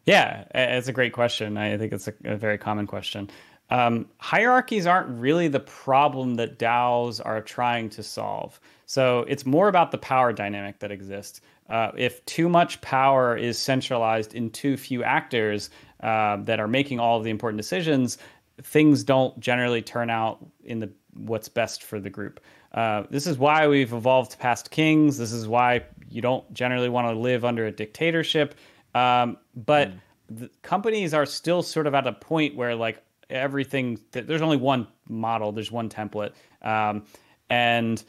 Yeah, 0.06 0.44
it's 0.54 0.90
a 0.90 0.94
great 0.94 1.14
question. 1.14 1.58
I 1.58 1.78
think 1.78 1.92
it's 1.92 2.08
a, 2.08 2.14
a 2.26 2.36
very 2.36 2.60
common 2.60 2.86
question. 2.86 3.32
Um, 3.70 4.10
hierarchies 4.18 4.86
aren't 4.86 5.20
really 5.20 5.48
the 5.48 5.62
problem 5.62 6.36
that 6.36 6.60
DAOs 6.60 7.20
are 7.26 7.42
trying 7.42 7.90
to 7.92 8.04
solve. 8.04 8.60
So 8.94 9.26
it's 9.28 9.44
more 9.44 9.70
about 9.70 9.90
the 9.90 9.98
power 9.98 10.32
dynamic 10.32 10.78
that 10.78 10.92
exists. 10.92 11.42
Uh, 11.68 11.90
if 11.98 12.24
too 12.26 12.48
much 12.48 12.80
power 12.82 13.36
is 13.36 13.58
centralized 13.58 14.36
in 14.36 14.52
too 14.52 14.78
few 14.78 15.04
actors 15.04 15.72
uh, 16.02 16.38
that 16.44 16.60
are 16.60 16.68
making 16.68 17.00
all 17.00 17.18
of 17.18 17.24
the 17.24 17.32
important 17.32 17.58
decisions, 17.58 18.20
things 18.62 19.04
don't 19.04 19.40
generally 19.40 19.82
turn 19.82 20.12
out 20.12 20.46
in 20.64 20.78
the 20.78 20.92
what's 21.16 21.50
best 21.50 21.82
for 21.82 22.00
the 22.00 22.10
group. 22.12 22.40
Uh, 22.72 23.02
this 23.10 23.26
is 23.26 23.40
why 23.40 23.68
we've 23.68 23.94
evolved 23.94 24.38
past 24.38 24.70
kings. 24.70 25.18
This 25.18 25.32
is 25.32 25.48
why 25.48 25.86
you 26.08 26.22
don't 26.22 26.54
generally 26.54 26.90
want 26.90 27.08
to 27.08 27.20
live 27.20 27.44
under 27.44 27.66
a 27.66 27.72
dictatorship. 27.72 28.54
Um, 28.94 29.38
but 29.56 29.92
mm. 30.32 30.52
companies 30.62 31.16
are 31.16 31.26
still 31.26 31.64
sort 31.64 31.88
of 31.88 31.96
at 31.96 32.06
a 32.06 32.14
point 32.14 32.56
where 32.56 32.76
like 32.76 33.02
everything, 33.32 34.00
there's 34.12 34.44
only 34.44 34.58
one 34.58 34.86
model, 35.10 35.52
there's 35.52 35.72
one 35.72 35.90
template, 35.90 36.34
um, 36.62 37.08
and 37.50 38.04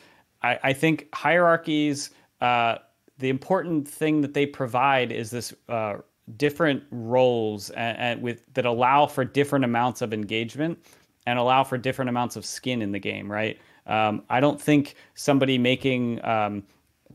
I, 0.45 0.59
I, 0.63 0.73
think 0.73 1.09
hierarchies. 1.15 2.11
Uh, 2.41 2.77
the 3.19 3.31
important 3.31 3.89
thing 3.89 4.21
that 4.21 4.35
they 4.35 4.47
provide 4.47 5.11
is 5.11 5.31
this 5.31 5.55
uh, 5.69 5.97
different 6.37 6.83
roles 6.91 7.71
and, 7.71 7.99
and 7.99 8.23
with 8.23 8.53
that 8.55 8.67
allow 8.67 9.07
for 9.07 9.25
different 9.25 9.65
amounts 9.65 10.03
of 10.03 10.13
engagement 10.13 10.79
and 11.27 11.39
allow 11.39 11.65
for 11.65 11.79
different 11.79 12.09
amounts 12.09 12.37
of 12.37 12.45
skin 12.45 12.83
in 12.83 12.93
the 12.93 12.99
game, 12.99 13.31
right? 13.31 13.59
Um, 13.87 14.23
I 14.29 14.41
don't 14.41 14.61
think 14.61 14.97
somebody 15.15 15.59
making 15.59 16.25
um, 16.25 16.63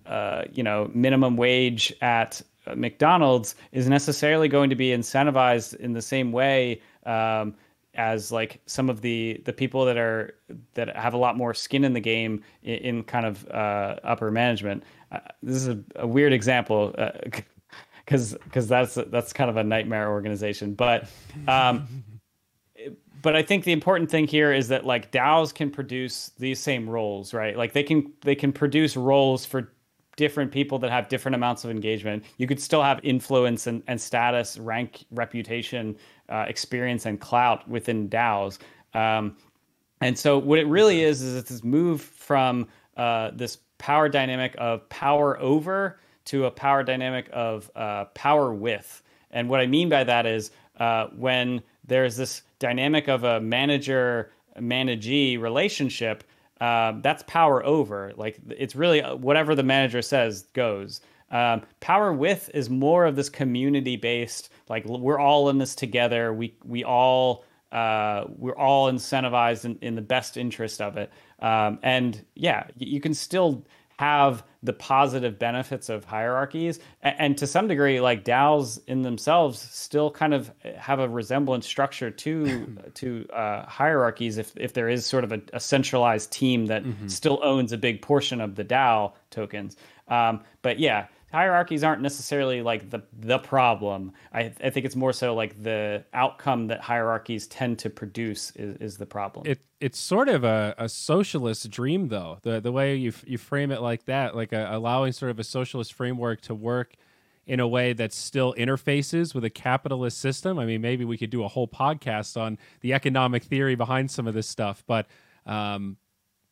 uh, 0.06 0.44
you 0.52 0.64
know 0.64 0.90
minimum 0.94 1.38
wage 1.38 1.94
at 2.02 2.42
McDonald's 2.76 3.56
is 3.72 3.88
necessarily 3.88 4.48
going 4.48 4.70
to 4.70 4.76
be 4.76 4.90
incentivized 4.90 5.76
in 5.76 5.94
the 5.94 6.02
same 6.02 6.32
way 6.32 6.82
um, 7.06 7.56
as 8.00 8.32
like 8.32 8.62
some 8.66 8.89
of 8.89 9.02
the 9.02 9.41
the 9.43 9.52
people 9.52 9.84
that 9.84 9.97
are 9.97 10.34
that 10.74 10.95
have 10.95 11.14
a 11.14 11.18
lot 11.18 11.36
more 11.36 11.54
skin 11.54 11.84
in 11.84 11.91
the 11.91 12.00
game 12.00 12.41
in, 12.64 12.76
in 12.76 13.04
kind 13.04 13.26
of 13.26 13.45
uh, 13.50 13.97
upper 14.04 14.32
management. 14.32 14.84
Uh, 15.12 15.20
this 15.43 15.58
is 15.58 15.68
a, 15.68 15.84
a 15.97 16.08
weird 16.08 16.32
example 16.32 16.95
because 18.06 18.34
uh, 18.34 18.38
because 18.45 18.70
that's 18.70 18.95
that's 18.95 19.34
kind 19.34 19.50
of 19.50 19.58
a 19.58 19.64
nightmare 19.64 20.10
organization, 20.10 20.74
but. 20.74 21.08
Um, 21.47 21.88
but 23.22 23.36
I 23.36 23.43
think 23.43 23.66
the 23.66 23.74
important 23.74 24.10
thing 24.10 24.28
here 24.28 24.54
is 24.54 24.70
that 24.70 24.86
like 24.86 25.12
DAOs 25.12 25.54
can 25.54 25.70
produce 25.70 26.32
these 26.39 26.58
same 26.58 26.89
roles, 26.89 27.34
right? 27.34 27.58
Like 27.58 27.74
they 27.74 27.84
can 27.84 28.14
they 28.22 28.34
can 28.34 28.54
produce 28.54 28.95
roles 28.95 29.45
for 29.45 29.74
different 30.16 30.52
people 30.52 30.80
that 30.80 30.91
have 30.91 31.08
different 31.08 31.36
amounts 31.36 31.66
of 31.66 31.72
engagement. 31.72 32.24
You 32.38 32.47
could 32.47 32.62
still 32.62 32.84
have 32.84 33.00
influence 33.04 33.68
and, 33.68 33.84
and 33.88 34.00
status, 34.00 34.58
rank, 34.58 35.06
reputation, 35.12 35.97
uh, 36.30 36.46
experience, 36.48 37.06
and 37.06 37.20
clout 37.20 37.68
within 37.68 38.10
DAOs. 38.10 38.60
Um, 38.94 39.38
and 40.02 40.18
so 40.18 40.38
what 40.38 40.60
it 40.60 40.68
really 40.68 41.04
is 41.04 41.22
is 41.22 41.36
it's 41.36 41.50
this 41.50 41.64
move 41.64 42.02
from 42.02 42.68
uh, 42.98 43.32
this 43.34 43.58
power 43.78 44.10
dynamic 44.10 44.56
of 44.58 44.88
power 44.90 45.40
over 45.40 46.00
to 46.26 46.46
a 46.46 46.52
power 46.52 46.84
dynamic 46.84 47.30
of 47.34 47.72
uh, 47.76 48.06
power 48.14 48.54
with. 48.54 49.02
And 49.32 49.50
what 49.50 49.60
I 49.60 49.68
mean 49.68 49.90
by 49.90 50.04
that 50.04 50.26
is 50.26 50.52
uh, 50.80 51.08
when 51.08 51.62
there's 51.86 52.16
this 52.16 52.44
dynamic 52.60 53.08
of 53.08 53.24
a 53.24 53.40
manager 53.42 54.32
managee 54.60 55.38
relationship 55.38 56.24
um, 56.62 57.02
that's 57.02 57.24
power 57.24 57.66
over 57.66 58.12
like 58.18 58.38
it's 58.50 58.76
really 58.76 59.02
uh, 59.02 59.16
whatever 59.16 59.56
the 59.56 59.64
manager 59.64 60.02
says 60.02 60.44
goes 60.54 61.00
um, 61.32 61.62
power 61.80 62.12
with 62.12 62.50
is 62.54 62.70
more 62.70 63.06
of 63.06 63.16
this 63.16 63.30
community 63.30 63.96
based 63.96 64.50
like 64.68 64.86
we're 64.86 65.20
all 65.20 65.50
in 65.50 65.58
this 65.58 65.76
together. 65.76 66.34
We 66.34 66.56
we 66.64 66.84
all 66.84 67.46
uh, 67.72 68.26
we're 68.30 68.58
all 68.58 68.92
incentivized 68.92 69.66
in, 69.66 69.78
in 69.82 69.96
the 69.96 70.02
best 70.02 70.38
interest 70.38 70.82
of 70.82 70.98
it. 70.98 71.12
Um, 71.40 71.80
and 71.84 72.26
yeah 72.36 72.68
you 72.78 73.00
can 73.00 73.14
still 73.14 73.64
have 74.00 74.44
the 74.64 74.72
positive 74.72 75.38
benefits 75.38 75.90
of 75.90 76.06
hierarchies. 76.06 76.80
And, 77.02 77.16
and, 77.20 77.38
to 77.38 77.46
some 77.46 77.68
degree 77.68 78.00
like 78.00 78.24
DAOs 78.24 78.80
in 78.88 79.02
themselves 79.02 79.60
still 79.60 80.10
kind 80.10 80.34
of 80.34 80.50
have 80.78 81.00
a 81.00 81.10
resemblance 81.10 81.66
structure 81.68 82.10
to 82.10 82.78
to 82.96 83.28
uh, 83.34 83.66
hierarchies 83.66 84.38
if 84.38 84.54
if 84.56 84.74
there 84.74 84.90
is 84.90 85.06
sort 85.06 85.26
of 85.26 85.34
a, 85.34 85.42
a 85.52 85.60
centralized 85.60 86.32
team 86.32 86.68
that 86.68 86.84
mm-hmm. 86.84 87.08
still 87.08 87.40
owns 87.44 87.74
a 87.74 87.78
big 87.78 88.02
portion 88.02 88.40
of 88.40 88.56
the 88.56 88.64
DAO 88.64 89.12
tokens. 89.32 89.76
Um, 90.08 90.42
but 90.62 90.80
yeah 90.80 91.08
hierarchies 91.32 91.84
aren't 91.84 92.02
necessarily 92.02 92.62
like 92.62 92.90
the 92.90 93.04
the 93.18 93.40
problem. 93.40 94.14
I, 94.34 94.54
I 94.64 94.70
think 94.70 94.86
it's 94.86 94.96
more 94.96 95.14
so 95.14 95.36
like 95.36 95.62
the 95.62 96.04
outcome 96.14 96.68
that 96.68 96.82
hierarchies 96.82 97.48
tend 97.48 97.80
to 97.80 97.90
produce 97.90 98.52
is, 98.56 98.78
is 98.78 98.98
the 98.98 99.06
problem. 99.06 99.46
It 99.48 99.62
it's 99.80 100.00
sort 100.00 100.30
of 100.30 100.44
a, 100.44 100.76
a 100.78 100.90
socialist 100.90 101.70
dream 101.70 102.10
though. 102.10 102.40
The 102.42 102.60
the 102.60 102.72
way 102.72 102.96
you 102.96 103.14
you 103.26 103.38
frame 103.38 103.72
it 103.72 103.82
like 103.82 104.06
that, 104.06 104.36
like 104.36 104.52
a, 104.52 104.70
allowing 104.72 105.12
sort 105.12 105.32
of 105.32 105.40
a 105.40 105.44
socialist 105.44 105.94
framework 105.94 106.42
to 106.42 106.56
work 106.56 106.96
in 107.46 107.60
a 107.60 107.68
way 107.68 107.94
that 107.94 108.14
still 108.14 108.54
interfaces 108.60 109.34
with 109.34 109.44
a 109.44 109.50
capitalist 109.50 110.20
system. 110.20 110.60
I 110.60 110.66
mean, 110.66 110.82
maybe 110.82 111.04
we 111.04 111.18
could 111.18 111.32
do 111.32 111.44
a 111.44 111.48
whole 111.48 111.68
podcast 111.68 112.40
on 112.40 112.60
the 112.82 112.94
economic 112.94 113.44
theory 113.44 113.74
behind 113.74 114.12
some 114.12 114.28
of 114.28 114.36
this 114.36 114.48
stuff, 114.48 114.84
but 114.86 115.08
um, 115.48 115.98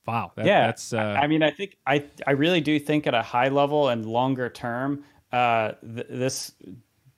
Wow. 0.07 0.31
That, 0.35 0.45
yeah. 0.45 0.67
That's. 0.67 0.93
Uh... 0.93 1.17
I 1.21 1.27
mean, 1.27 1.43
I 1.43 1.51
think 1.51 1.77
I 1.85 2.05
I 2.25 2.31
really 2.31 2.61
do 2.61 2.79
think 2.79 3.07
at 3.07 3.13
a 3.13 3.21
high 3.21 3.49
level 3.49 3.89
and 3.89 4.05
longer 4.05 4.49
term, 4.49 5.03
uh, 5.31 5.73
th- 5.81 6.07
this 6.09 6.53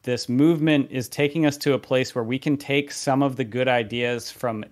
this 0.03 0.29
movement 0.29 0.89
is 0.91 1.07
taking 1.07 1.45
us 1.45 1.57
to 1.57 1.73
a 1.73 1.79
place 1.79 2.15
where 2.15 2.23
we 2.23 2.39
can 2.39 2.57
take 2.57 2.91
some 2.91 3.21
of 3.21 3.35
the 3.35 3.43
good 3.43 3.67
ideas 3.67 4.31
from 4.31 4.65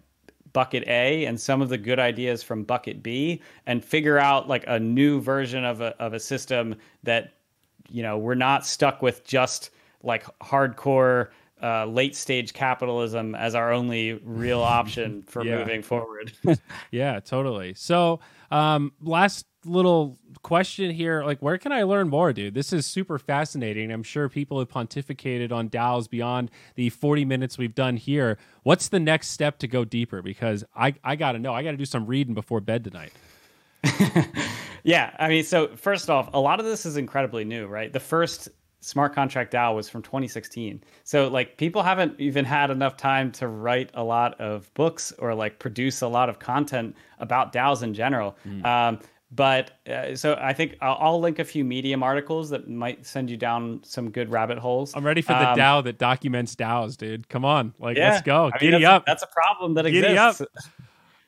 bucket 0.54 0.84
A 0.88 1.26
and 1.26 1.40
some 1.40 1.62
of 1.62 1.70
the 1.70 1.78
good 1.78 2.00
ideas 2.00 2.42
from 2.42 2.64
bucket 2.64 3.04
B 3.04 3.42
and 3.66 3.84
figure 3.84 4.18
out 4.18 4.48
like 4.48 4.64
a 4.68 4.80
new 4.80 5.22
version 5.22 5.64
of 5.64 5.82
a 5.82 5.96
of 6.02 6.14
a 6.14 6.20
system 6.20 6.76
that 7.04 7.34
you 7.90 8.02
know 8.02 8.18
we're 8.18 8.36
not 8.36 8.66
stuck 8.66 9.02
with 9.02 9.24
just 9.24 9.70
like 10.02 10.26
hardcore 10.40 11.30
uh, 11.62 11.86
late 11.86 12.16
stage 12.16 12.54
capitalism 12.54 13.36
as 13.36 13.56
our 13.56 13.72
only 13.72 14.14
real 14.14 14.62
option 14.64 15.24
for 15.24 15.44
yeah. 15.44 15.58
moving 15.58 15.82
forward. 15.82 16.32
yeah, 16.92 17.20
totally. 17.20 17.74
So, 17.74 18.20
um, 18.52 18.94
last 19.02 19.46
little 19.66 20.18
question 20.44 20.92
here 20.92 21.26
like 21.26 21.42
where 21.42 21.58
can 21.58 21.74
i 21.74 21.84
learn 21.84 22.08
more 22.08 22.32
dude? 22.32 22.54
This 22.54 22.72
is 22.72 22.86
super 22.86 23.20
fascinating. 23.20 23.92
I'm 23.92 24.04
sure 24.04 24.30
people 24.30 24.60
have 24.60 24.70
pontificated 24.70 25.52
on 25.52 25.70
DAOs 25.70 26.10
beyond 26.10 26.52
the 26.76 26.90
40 26.90 27.26
minutes 27.26 27.58
we've 27.58 27.76
done 27.76 27.98
here. 27.98 28.38
What's 28.64 28.88
the 28.88 29.00
next 29.00 29.30
step 29.30 29.60
to 29.60 29.68
go 29.68 29.84
deeper? 29.84 30.22
Because 30.22 30.64
i 30.76 30.94
i 31.04 31.16
gotta 31.18 31.40
know. 31.40 31.54
I 31.54 31.64
gotta 31.64 31.76
do 31.76 31.86
some 31.86 32.06
reading 32.06 32.34
before 32.34 32.62
bed 32.62 32.84
tonight. 32.84 33.12
Yeah 34.84 35.14
i 35.20 35.28
mean 35.28 35.44
so 35.44 35.76
first 35.76 36.10
off 36.10 36.30
a 36.34 36.40
lot 36.40 36.62
of 36.62 36.66
this 36.66 36.86
is 36.86 36.96
incredibly 36.96 37.44
new 37.44 37.68
right? 37.68 37.92
The 37.92 38.00
first 38.00 38.48
smart 38.80 39.14
contract 39.14 39.54
DAO 39.54 39.76
was 39.76 39.90
from 39.90 40.02
2016. 40.02 40.84
So 41.04 41.28
like 41.28 41.58
people 41.58 41.84
haven't 41.84 42.20
even 42.20 42.46
had 42.46 42.70
enough 42.70 42.98
time 42.98 43.32
to 43.34 43.48
write 43.48 43.90
a 43.94 44.04
lot 44.04 44.40
of 44.40 44.74
books 44.74 45.12
or 45.20 45.34
like 45.34 45.60
produce 45.60 46.02
a 46.02 46.08
lot 46.08 46.30
of 46.30 46.40
content 46.40 46.96
about 47.20 47.54
DAOs 47.54 47.84
in 47.84 47.94
general. 47.94 48.38
Mm. 48.48 48.66
Um, 48.66 49.00
but 49.32 49.72
uh, 49.90 50.16
so 50.16 50.38
I 50.42 50.54
think 50.54 50.78
I'll, 50.80 50.98
I'll, 51.02 51.20
link 51.20 51.40
a 51.40 51.44
few 51.44 51.66
Medium 51.66 52.02
articles 52.02 52.50
that 52.52 52.70
might 52.70 53.06
send 53.06 53.30
you 53.30 53.36
down 53.36 53.82
some 53.84 54.10
good 54.10 54.30
rabbit 54.32 54.58
holes. 54.58 54.94
I'm 54.96 55.06
ready 55.06 55.22
for 55.22 55.34
the 55.34 55.50
um, 55.50 55.58
DAO 55.58 55.84
that 55.84 55.98
documents 55.98 56.56
DAOs, 56.56 56.96
dude. 56.96 57.28
Come 57.28 57.44
on, 57.44 57.74
like 57.78 57.98
yeah, 57.98 58.12
let's 58.12 58.22
go. 58.22 58.46
I 58.46 58.64
mean, 58.64 58.72
Giddy 58.72 58.86
up. 58.86 59.06
That's 59.06 59.24
a 59.24 59.28
problem 59.28 59.74
that 59.74 59.84
Giddy 59.84 60.08
exists. 60.08 60.42
Up. 60.42 60.48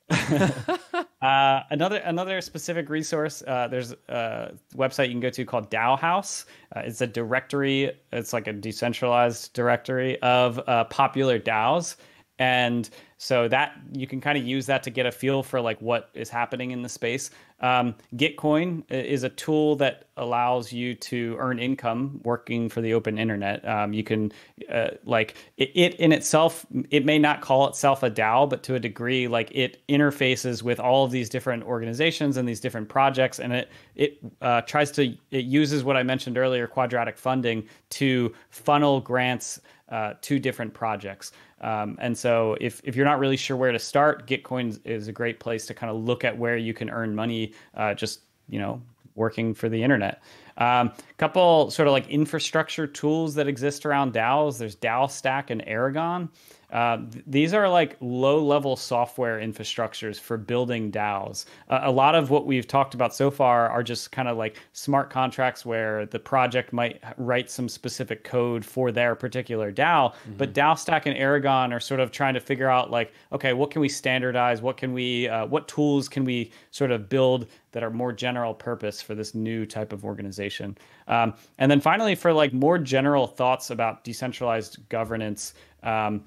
uh, 1.22 1.62
another 1.70 1.98
another 1.98 2.42
specific 2.42 2.90
resource. 2.90 3.44
Uh, 3.46 3.68
there's 3.68 3.94
a 4.10 4.52
website 4.76 5.06
you 5.06 5.12
can 5.12 5.20
go 5.20 5.30
to 5.30 5.46
called 5.46 5.70
DAOhaus. 5.70 6.46
Uh, 6.76 6.82
it's 6.82 7.02
a 7.02 7.08
directory. 7.08 7.92
It's 8.12 8.34
like 8.34 8.48
a 8.48 8.54
decentralized 8.54 9.54
directory 9.54 10.20
of 10.22 10.60
uh, 10.68 10.86
popular 10.86 11.40
DAOs, 11.40 11.96
and 12.40 12.90
so 13.22 13.50
that 13.50 13.78
you 13.92 14.08
can 14.08 14.22
kind 14.22 14.38
of 14.38 14.46
use 14.46 14.66
that 14.66 14.82
to 14.82 14.90
get 14.90 15.06
a 15.06 15.12
feel 15.12 15.44
for 15.44 15.60
like 15.60 15.80
what 15.82 16.10
is 16.14 16.30
happening 16.30 16.72
in 16.72 16.82
the 16.82 16.88
space. 16.88 17.32
Um, 17.60 17.96
Gitcoin 18.16 18.90
is 18.90 19.24
a 19.24 19.30
tool 19.30 19.76
that 19.76 20.08
allows 20.16 20.72
you 20.72 20.96
to 20.96 21.36
earn 21.38 21.60
income 21.60 22.22
working 22.24 22.70
for 22.70 22.80
the 22.80 22.94
open 22.94 23.20
internet. 23.20 23.68
Um, 23.68 23.92
you 23.92 24.06
can 24.06 24.32
uh, 24.72 24.92
like 25.04 25.36
it, 25.58 25.70
it, 25.76 25.96
in 25.96 26.14
itself, 26.14 26.66
it 26.92 27.04
may 27.04 27.20
not 27.20 27.42
call 27.42 27.68
itself 27.68 28.04
a 28.04 28.10
DAO, 28.10 28.50
but 28.50 28.64
to 28.64 28.76
a 28.76 28.80
degree, 28.80 29.28
like 29.28 29.52
it 29.54 29.86
interfaces 29.90 30.64
with 30.64 30.80
all 30.80 31.04
of 31.04 31.12
these 31.12 31.28
different 31.28 31.64
organizations 31.64 32.38
and 32.38 32.48
these 32.48 32.62
different 32.62 32.88
projects, 32.88 33.38
and 33.40 33.52
it 33.52 33.70
it 33.96 34.20
uh, 34.42 34.62
tries 34.62 34.92
to 34.92 35.14
it 35.32 35.44
uses 35.44 35.84
what 35.84 35.98
I 35.98 36.04
mentioned 36.04 36.38
earlier, 36.38 36.68
quadratic 36.68 37.18
funding, 37.18 37.68
to 37.90 38.34
funnel 38.50 39.02
grants 39.02 39.60
uh, 39.90 40.14
to 40.22 40.40
different 40.40 40.74
projects. 40.74 41.32
Um, 41.62 41.98
and 42.00 42.18
so 42.18 42.56
if, 42.62 42.82
if 42.84 42.96
you're 42.96 43.06
not 43.06 43.20
really 43.20 43.38
sure 43.38 43.58
where 43.58 43.72
to 43.72 43.80
start, 43.80 44.28
Gitcoin 44.28 44.80
is 44.86 45.08
a 45.08 45.12
great 45.12 45.40
place 45.40 45.66
to 45.68 45.74
kind 45.74 45.92
of 45.92 45.98
look 45.98 46.24
at 46.24 46.38
where 46.38 46.58
you 46.58 46.74
can 46.74 46.90
earn 46.90 47.16
money 47.16 47.54
uh, 47.76 47.94
just, 47.94 48.22
you 48.48 48.60
know, 48.60 48.82
working 49.16 49.54
for 49.54 49.70
the 49.70 49.82
internet. 49.82 50.22
A 50.58 50.66
um, 50.66 50.92
couple 51.18 51.72
sort 51.72 51.88
of 51.88 51.92
like 51.92 52.08
infrastructure 52.10 52.88
tools 52.88 53.36
that 53.36 53.48
exist 53.48 53.86
around 53.86 54.14
DAOs. 54.14 54.58
There's 54.58 54.76
DAO 54.76 55.10
Stack 55.10 55.50
and 55.50 55.66
Aragon. 55.68 56.30
Uh, 56.72 56.98
th- 57.12 57.24
these 57.26 57.54
are 57.54 57.68
like 57.68 57.98
low 58.00 58.44
level 58.44 58.76
software 58.76 59.40
infrastructures 59.40 60.20
for 60.20 60.38
building 60.38 60.92
DAOs. 60.92 61.46
Uh, 61.70 61.80
a 61.84 61.92
lot 61.92 62.16
of 62.16 62.30
what 62.30 62.46
we've 62.46 62.68
talked 62.68 62.94
about 62.94 63.14
so 63.16 63.32
far 63.32 63.70
are 63.70 63.82
just 63.82 64.12
kind 64.12 64.28
of 64.28 64.38
like 64.38 64.58
smart 64.74 65.10
contracts 65.10 65.66
where 65.66 66.06
the 66.06 66.20
project 66.20 66.72
might 66.72 67.02
write 67.18 67.50
some 67.50 67.68
specific 67.68 68.24
code 68.24 68.64
for 68.64 68.92
their 68.92 69.16
particular 69.16 69.72
DAO. 69.72 70.12
Mm-hmm. 70.12 70.38
But 70.38 70.54
DAO 70.54 70.78
Stack 70.78 71.06
and 71.06 71.18
Aragon 71.18 71.74
are 71.74 71.80
sort 71.80 72.00
of 72.00 72.12
trying 72.12 72.36
to 72.36 72.40
figure 72.40 72.70
out 72.70 72.92
like, 72.92 73.14
okay, 73.32 73.54
what 73.54 73.72
can 73.72 73.82
we 73.82 73.90
standardize? 73.90 74.62
What 74.62 74.78
can 74.78 74.94
we, 74.94 75.28
uh, 75.28 75.48
what 75.48 75.68
tools 75.68 76.08
can 76.08 76.24
we 76.24 76.52
sort 76.72 76.92
of 76.92 77.10
build 77.10 77.48
that 77.72 77.84
are 77.84 77.92
more 77.92 78.12
general 78.12 78.54
purpose 78.54 79.02
for 79.02 79.16
this 79.16 79.34
new 79.34 79.66
type 79.66 79.92
of 79.92 80.06
organization? 80.06 80.78
Um, 81.08 81.34
and 81.58 81.72
then 81.72 81.82
finally, 81.82 82.16
for 82.16 82.32
like 82.32 82.54
more 82.54 82.78
general 82.78 83.26
thoughts 83.26 83.72
about 83.72 84.04
decentralized 84.04 84.78
governance. 84.90 85.54
Um, 85.84 86.24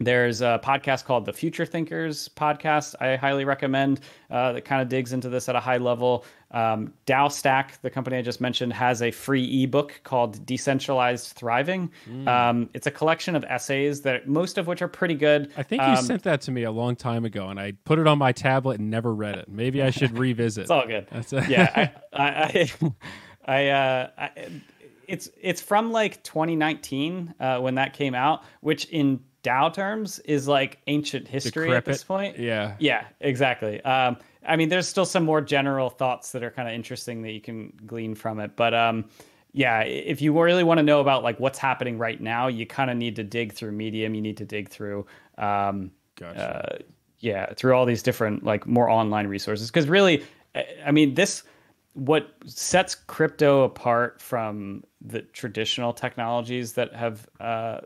there's 0.00 0.40
a 0.40 0.60
podcast 0.62 1.04
called 1.04 1.26
the 1.26 1.32
Future 1.32 1.66
Thinkers 1.66 2.28
podcast. 2.28 2.94
I 3.00 3.16
highly 3.16 3.44
recommend 3.44 4.00
uh, 4.30 4.52
that 4.52 4.64
kind 4.64 4.80
of 4.80 4.88
digs 4.88 5.12
into 5.12 5.28
this 5.28 5.48
at 5.48 5.56
a 5.56 5.60
high 5.60 5.78
level. 5.78 6.24
Um, 6.50 6.94
DAO 7.06 7.30
Stack, 7.30 7.80
the 7.82 7.90
company 7.90 8.16
I 8.16 8.22
just 8.22 8.40
mentioned, 8.40 8.72
has 8.72 9.02
a 9.02 9.10
free 9.10 9.64
ebook 9.64 10.00
called 10.04 10.44
Decentralized 10.46 11.32
Thriving. 11.32 11.90
Mm. 12.08 12.28
Um, 12.28 12.70
it's 12.74 12.86
a 12.86 12.90
collection 12.90 13.34
of 13.34 13.44
essays 13.44 14.00
that 14.02 14.28
most 14.28 14.56
of 14.56 14.66
which 14.66 14.80
are 14.80 14.88
pretty 14.88 15.14
good. 15.14 15.52
I 15.56 15.62
think 15.62 15.82
you 15.82 15.88
um, 15.88 16.04
sent 16.04 16.22
that 16.22 16.40
to 16.42 16.50
me 16.52 16.62
a 16.62 16.70
long 16.70 16.96
time 16.96 17.24
ago, 17.24 17.48
and 17.48 17.58
I 17.58 17.72
put 17.84 17.98
it 17.98 18.06
on 18.06 18.18
my 18.18 18.32
tablet 18.32 18.78
and 18.78 18.90
never 18.90 19.12
read 19.12 19.36
it. 19.36 19.48
Maybe 19.48 19.82
I 19.82 19.90
should 19.90 20.16
revisit. 20.18 20.62
it's 20.62 20.70
all 20.70 20.86
good. 20.86 21.06
A- 21.12 21.46
yeah, 21.48 21.90
I, 22.12 22.18
I, 22.22 22.70
I, 22.74 22.92
I, 23.44 23.68
uh, 23.68 24.10
I, 24.16 24.30
it's 25.08 25.30
it's 25.40 25.60
from 25.60 25.90
like 25.90 26.22
2019 26.22 27.34
uh, 27.40 27.58
when 27.60 27.76
that 27.76 27.94
came 27.94 28.14
out, 28.14 28.44
which 28.60 28.84
in 28.86 29.20
DAO 29.42 29.72
terms 29.72 30.18
is 30.20 30.48
like 30.48 30.78
ancient 30.86 31.28
history 31.28 31.66
Decrepit. 31.66 31.88
at 31.88 31.92
this 31.92 32.04
point. 32.04 32.38
Yeah. 32.38 32.74
Yeah, 32.78 33.04
exactly. 33.20 33.80
Um, 33.82 34.16
I 34.46 34.56
mean, 34.56 34.68
there's 34.68 34.88
still 34.88 35.04
some 35.04 35.24
more 35.24 35.40
general 35.40 35.90
thoughts 35.90 36.32
that 36.32 36.42
are 36.42 36.50
kind 36.50 36.68
of 36.68 36.74
interesting 36.74 37.22
that 37.22 37.32
you 37.32 37.40
can 37.40 37.72
glean 37.86 38.14
from 38.14 38.40
it. 38.40 38.56
But 38.56 38.74
um, 38.74 39.04
yeah, 39.52 39.80
if 39.80 40.22
you 40.22 40.38
really 40.38 40.64
want 40.64 40.78
to 40.78 40.82
know 40.82 41.00
about 41.00 41.22
like 41.22 41.38
what's 41.38 41.58
happening 41.58 41.98
right 41.98 42.20
now, 42.20 42.48
you 42.48 42.66
kind 42.66 42.90
of 42.90 42.96
need 42.96 43.16
to 43.16 43.24
dig 43.24 43.52
through 43.52 43.72
Medium. 43.72 44.14
You 44.14 44.22
need 44.22 44.36
to 44.38 44.44
dig 44.44 44.68
through, 44.68 45.06
um, 45.36 45.90
gotcha. 46.16 46.74
uh, 46.74 46.78
yeah, 47.18 47.52
through 47.54 47.74
all 47.74 47.84
these 47.84 48.02
different 48.02 48.44
like 48.44 48.66
more 48.66 48.88
online 48.88 49.26
resources. 49.26 49.68
Because 49.68 49.88
really, 49.88 50.24
I 50.84 50.90
mean, 50.90 51.14
this 51.14 51.42
what 51.94 52.32
sets 52.46 52.94
crypto 52.94 53.64
apart 53.64 54.22
from 54.22 54.84
the 55.00 55.22
traditional 55.22 55.92
technologies 55.92 56.74
that 56.74 56.94
have 56.94 57.28
uh, 57.40 57.80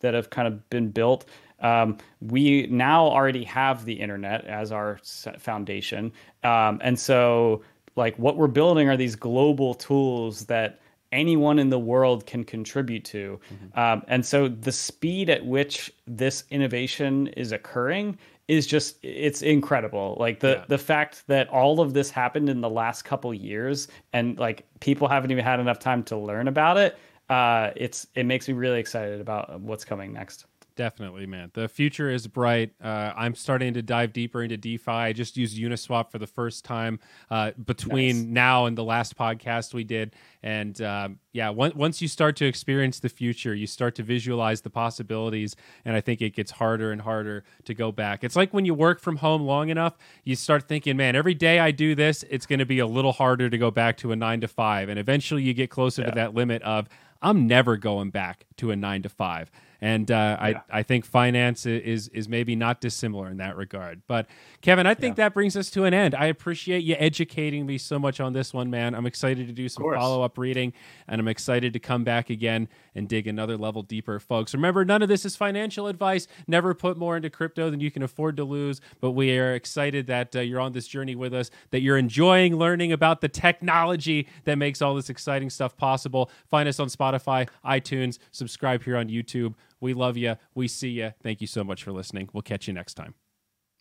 that 0.00 0.14
have 0.14 0.30
kind 0.30 0.48
of 0.48 0.68
been 0.70 0.90
built. 0.90 1.26
Um, 1.60 1.98
we 2.20 2.68
now 2.68 3.06
already 3.06 3.44
have 3.44 3.84
the 3.84 3.94
internet 3.94 4.44
as 4.44 4.70
our 4.70 5.00
foundation, 5.38 6.12
um, 6.44 6.80
and 6.82 6.98
so 6.98 7.62
like 7.96 8.16
what 8.16 8.36
we're 8.36 8.46
building 8.46 8.88
are 8.88 8.96
these 8.96 9.16
global 9.16 9.74
tools 9.74 10.46
that 10.46 10.80
anyone 11.10 11.58
in 11.58 11.70
the 11.70 11.78
world 11.78 12.26
can 12.26 12.44
contribute 12.44 13.04
to. 13.04 13.40
Mm-hmm. 13.52 13.78
Um, 13.78 14.02
and 14.08 14.24
so 14.24 14.48
the 14.48 14.72
speed 14.72 15.30
at 15.30 15.44
which 15.44 15.92
this 16.06 16.44
innovation 16.50 17.28
is 17.28 17.52
occurring 17.52 18.18
is 18.46 18.66
just 18.66 18.96
it's 19.02 19.42
incredible. 19.42 20.16
Like 20.18 20.40
the 20.40 20.56
yeah. 20.58 20.64
the 20.68 20.78
fact 20.78 21.24
that 21.26 21.48
all 21.48 21.80
of 21.80 21.92
this 21.92 22.10
happened 22.10 22.48
in 22.48 22.60
the 22.62 22.70
last 22.70 23.02
couple 23.02 23.32
years 23.34 23.88
and 24.12 24.38
like 24.38 24.66
people 24.80 25.06
haven't 25.06 25.30
even 25.30 25.44
had 25.44 25.60
enough 25.60 25.78
time 25.78 26.02
to 26.04 26.16
learn 26.16 26.48
about 26.48 26.78
it 26.78 26.96
uh, 27.28 27.70
it's 27.76 28.06
it 28.14 28.24
makes 28.24 28.48
me 28.48 28.54
really 28.54 28.80
excited 28.80 29.20
about 29.20 29.60
what's 29.60 29.84
coming 29.84 30.12
next. 30.12 30.46
Definitely, 30.78 31.26
man. 31.26 31.50
The 31.54 31.66
future 31.66 32.08
is 32.08 32.28
bright. 32.28 32.70
Uh, 32.80 33.12
I'm 33.16 33.34
starting 33.34 33.74
to 33.74 33.82
dive 33.82 34.12
deeper 34.12 34.44
into 34.44 34.56
DeFi. 34.56 34.92
I 34.92 35.12
just 35.12 35.36
used 35.36 35.58
Uniswap 35.58 36.12
for 36.12 36.18
the 36.18 36.26
first 36.28 36.64
time 36.64 37.00
uh, 37.32 37.50
between 37.66 38.26
nice. 38.26 38.26
now 38.32 38.66
and 38.66 38.78
the 38.78 38.84
last 38.84 39.18
podcast 39.18 39.74
we 39.74 39.82
did. 39.82 40.14
And 40.40 40.80
um, 40.80 41.18
yeah, 41.32 41.50
one, 41.50 41.72
once 41.74 42.00
you 42.00 42.06
start 42.06 42.36
to 42.36 42.46
experience 42.46 43.00
the 43.00 43.08
future, 43.08 43.56
you 43.56 43.66
start 43.66 43.96
to 43.96 44.04
visualize 44.04 44.60
the 44.60 44.70
possibilities. 44.70 45.56
And 45.84 45.96
I 45.96 46.00
think 46.00 46.22
it 46.22 46.30
gets 46.30 46.52
harder 46.52 46.92
and 46.92 47.00
harder 47.00 47.42
to 47.64 47.74
go 47.74 47.90
back. 47.90 48.22
It's 48.22 48.36
like 48.36 48.54
when 48.54 48.64
you 48.64 48.72
work 48.72 49.00
from 49.00 49.16
home 49.16 49.42
long 49.42 49.70
enough, 49.70 49.98
you 50.22 50.36
start 50.36 50.68
thinking, 50.68 50.96
man, 50.96 51.16
every 51.16 51.34
day 51.34 51.58
I 51.58 51.72
do 51.72 51.96
this, 51.96 52.24
it's 52.30 52.46
going 52.46 52.60
to 52.60 52.66
be 52.66 52.78
a 52.78 52.86
little 52.86 53.10
harder 53.10 53.50
to 53.50 53.58
go 53.58 53.72
back 53.72 53.96
to 53.96 54.12
a 54.12 54.16
nine 54.16 54.40
to 54.42 54.48
five. 54.48 54.88
And 54.88 54.96
eventually 54.96 55.42
you 55.42 55.54
get 55.54 55.70
closer 55.70 56.02
yeah. 56.02 56.10
to 56.10 56.14
that 56.14 56.34
limit 56.34 56.62
of, 56.62 56.88
I'm 57.20 57.46
never 57.46 57.76
going 57.76 58.10
back 58.10 58.46
to 58.58 58.70
a 58.70 58.76
nine 58.76 59.02
to 59.02 59.08
five. 59.08 59.50
And 59.80 60.10
uh, 60.10 60.36
yeah. 60.40 60.60
I, 60.70 60.78
I 60.78 60.82
think 60.82 61.04
finance 61.04 61.64
is 61.64 62.08
is 62.08 62.28
maybe 62.28 62.56
not 62.56 62.80
dissimilar 62.80 63.30
in 63.30 63.36
that 63.36 63.56
regard. 63.56 64.02
But 64.08 64.26
Kevin, 64.60 64.86
I 64.86 64.94
think 64.94 65.16
yeah. 65.16 65.24
that 65.24 65.34
brings 65.34 65.56
us 65.56 65.70
to 65.70 65.84
an 65.84 65.94
end. 65.94 66.16
I 66.16 66.26
appreciate 66.26 66.82
you 66.82 66.96
educating 66.98 67.64
me 67.64 67.78
so 67.78 67.98
much 67.98 68.18
on 68.18 68.32
this 68.32 68.52
one, 68.52 68.70
man. 68.70 68.94
I'm 68.94 69.06
excited 69.06 69.46
to 69.46 69.52
do 69.52 69.68
some 69.68 69.84
follow 69.84 70.22
up 70.22 70.36
reading, 70.36 70.72
and 71.06 71.20
I'm 71.20 71.28
excited 71.28 71.72
to 71.74 71.78
come 71.78 72.02
back 72.02 72.28
again 72.28 72.68
and 72.98 73.08
dig 73.08 73.26
another 73.26 73.56
level 73.56 73.82
deeper, 73.82 74.18
folks. 74.20 74.52
Remember, 74.52 74.84
none 74.84 75.02
of 75.02 75.08
this 75.08 75.24
is 75.24 75.36
financial 75.36 75.86
advice. 75.86 76.26
Never 76.46 76.74
put 76.74 76.98
more 76.98 77.16
into 77.16 77.30
crypto 77.30 77.70
than 77.70 77.80
you 77.80 77.90
can 77.90 78.02
afford 78.02 78.36
to 78.36 78.44
lose. 78.44 78.80
But 79.00 79.12
we 79.12 79.38
are 79.38 79.54
excited 79.54 80.08
that 80.08 80.34
uh, 80.34 80.40
you're 80.40 80.60
on 80.60 80.72
this 80.72 80.88
journey 80.88 81.14
with 81.14 81.32
us, 81.32 81.50
that 81.70 81.80
you're 81.80 81.96
enjoying 81.96 82.56
learning 82.56 82.92
about 82.92 83.20
the 83.20 83.28
technology 83.28 84.26
that 84.44 84.58
makes 84.58 84.82
all 84.82 84.94
this 84.94 85.08
exciting 85.08 85.48
stuff 85.48 85.76
possible. 85.76 86.30
Find 86.50 86.68
us 86.68 86.80
on 86.80 86.88
Spotify, 86.88 87.48
iTunes, 87.64 88.18
subscribe 88.32 88.82
here 88.82 88.96
on 88.96 89.08
YouTube. 89.08 89.54
We 89.80 89.94
love 89.94 90.16
you. 90.16 90.36
We 90.54 90.66
see 90.66 90.90
you. 90.90 91.12
Thank 91.22 91.40
you 91.40 91.46
so 91.46 91.62
much 91.62 91.84
for 91.84 91.92
listening. 91.92 92.28
We'll 92.32 92.42
catch 92.42 92.66
you 92.66 92.74
next 92.74 92.94
time. 92.94 93.14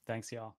Thanks, 0.06 0.32
y'all. 0.32 0.56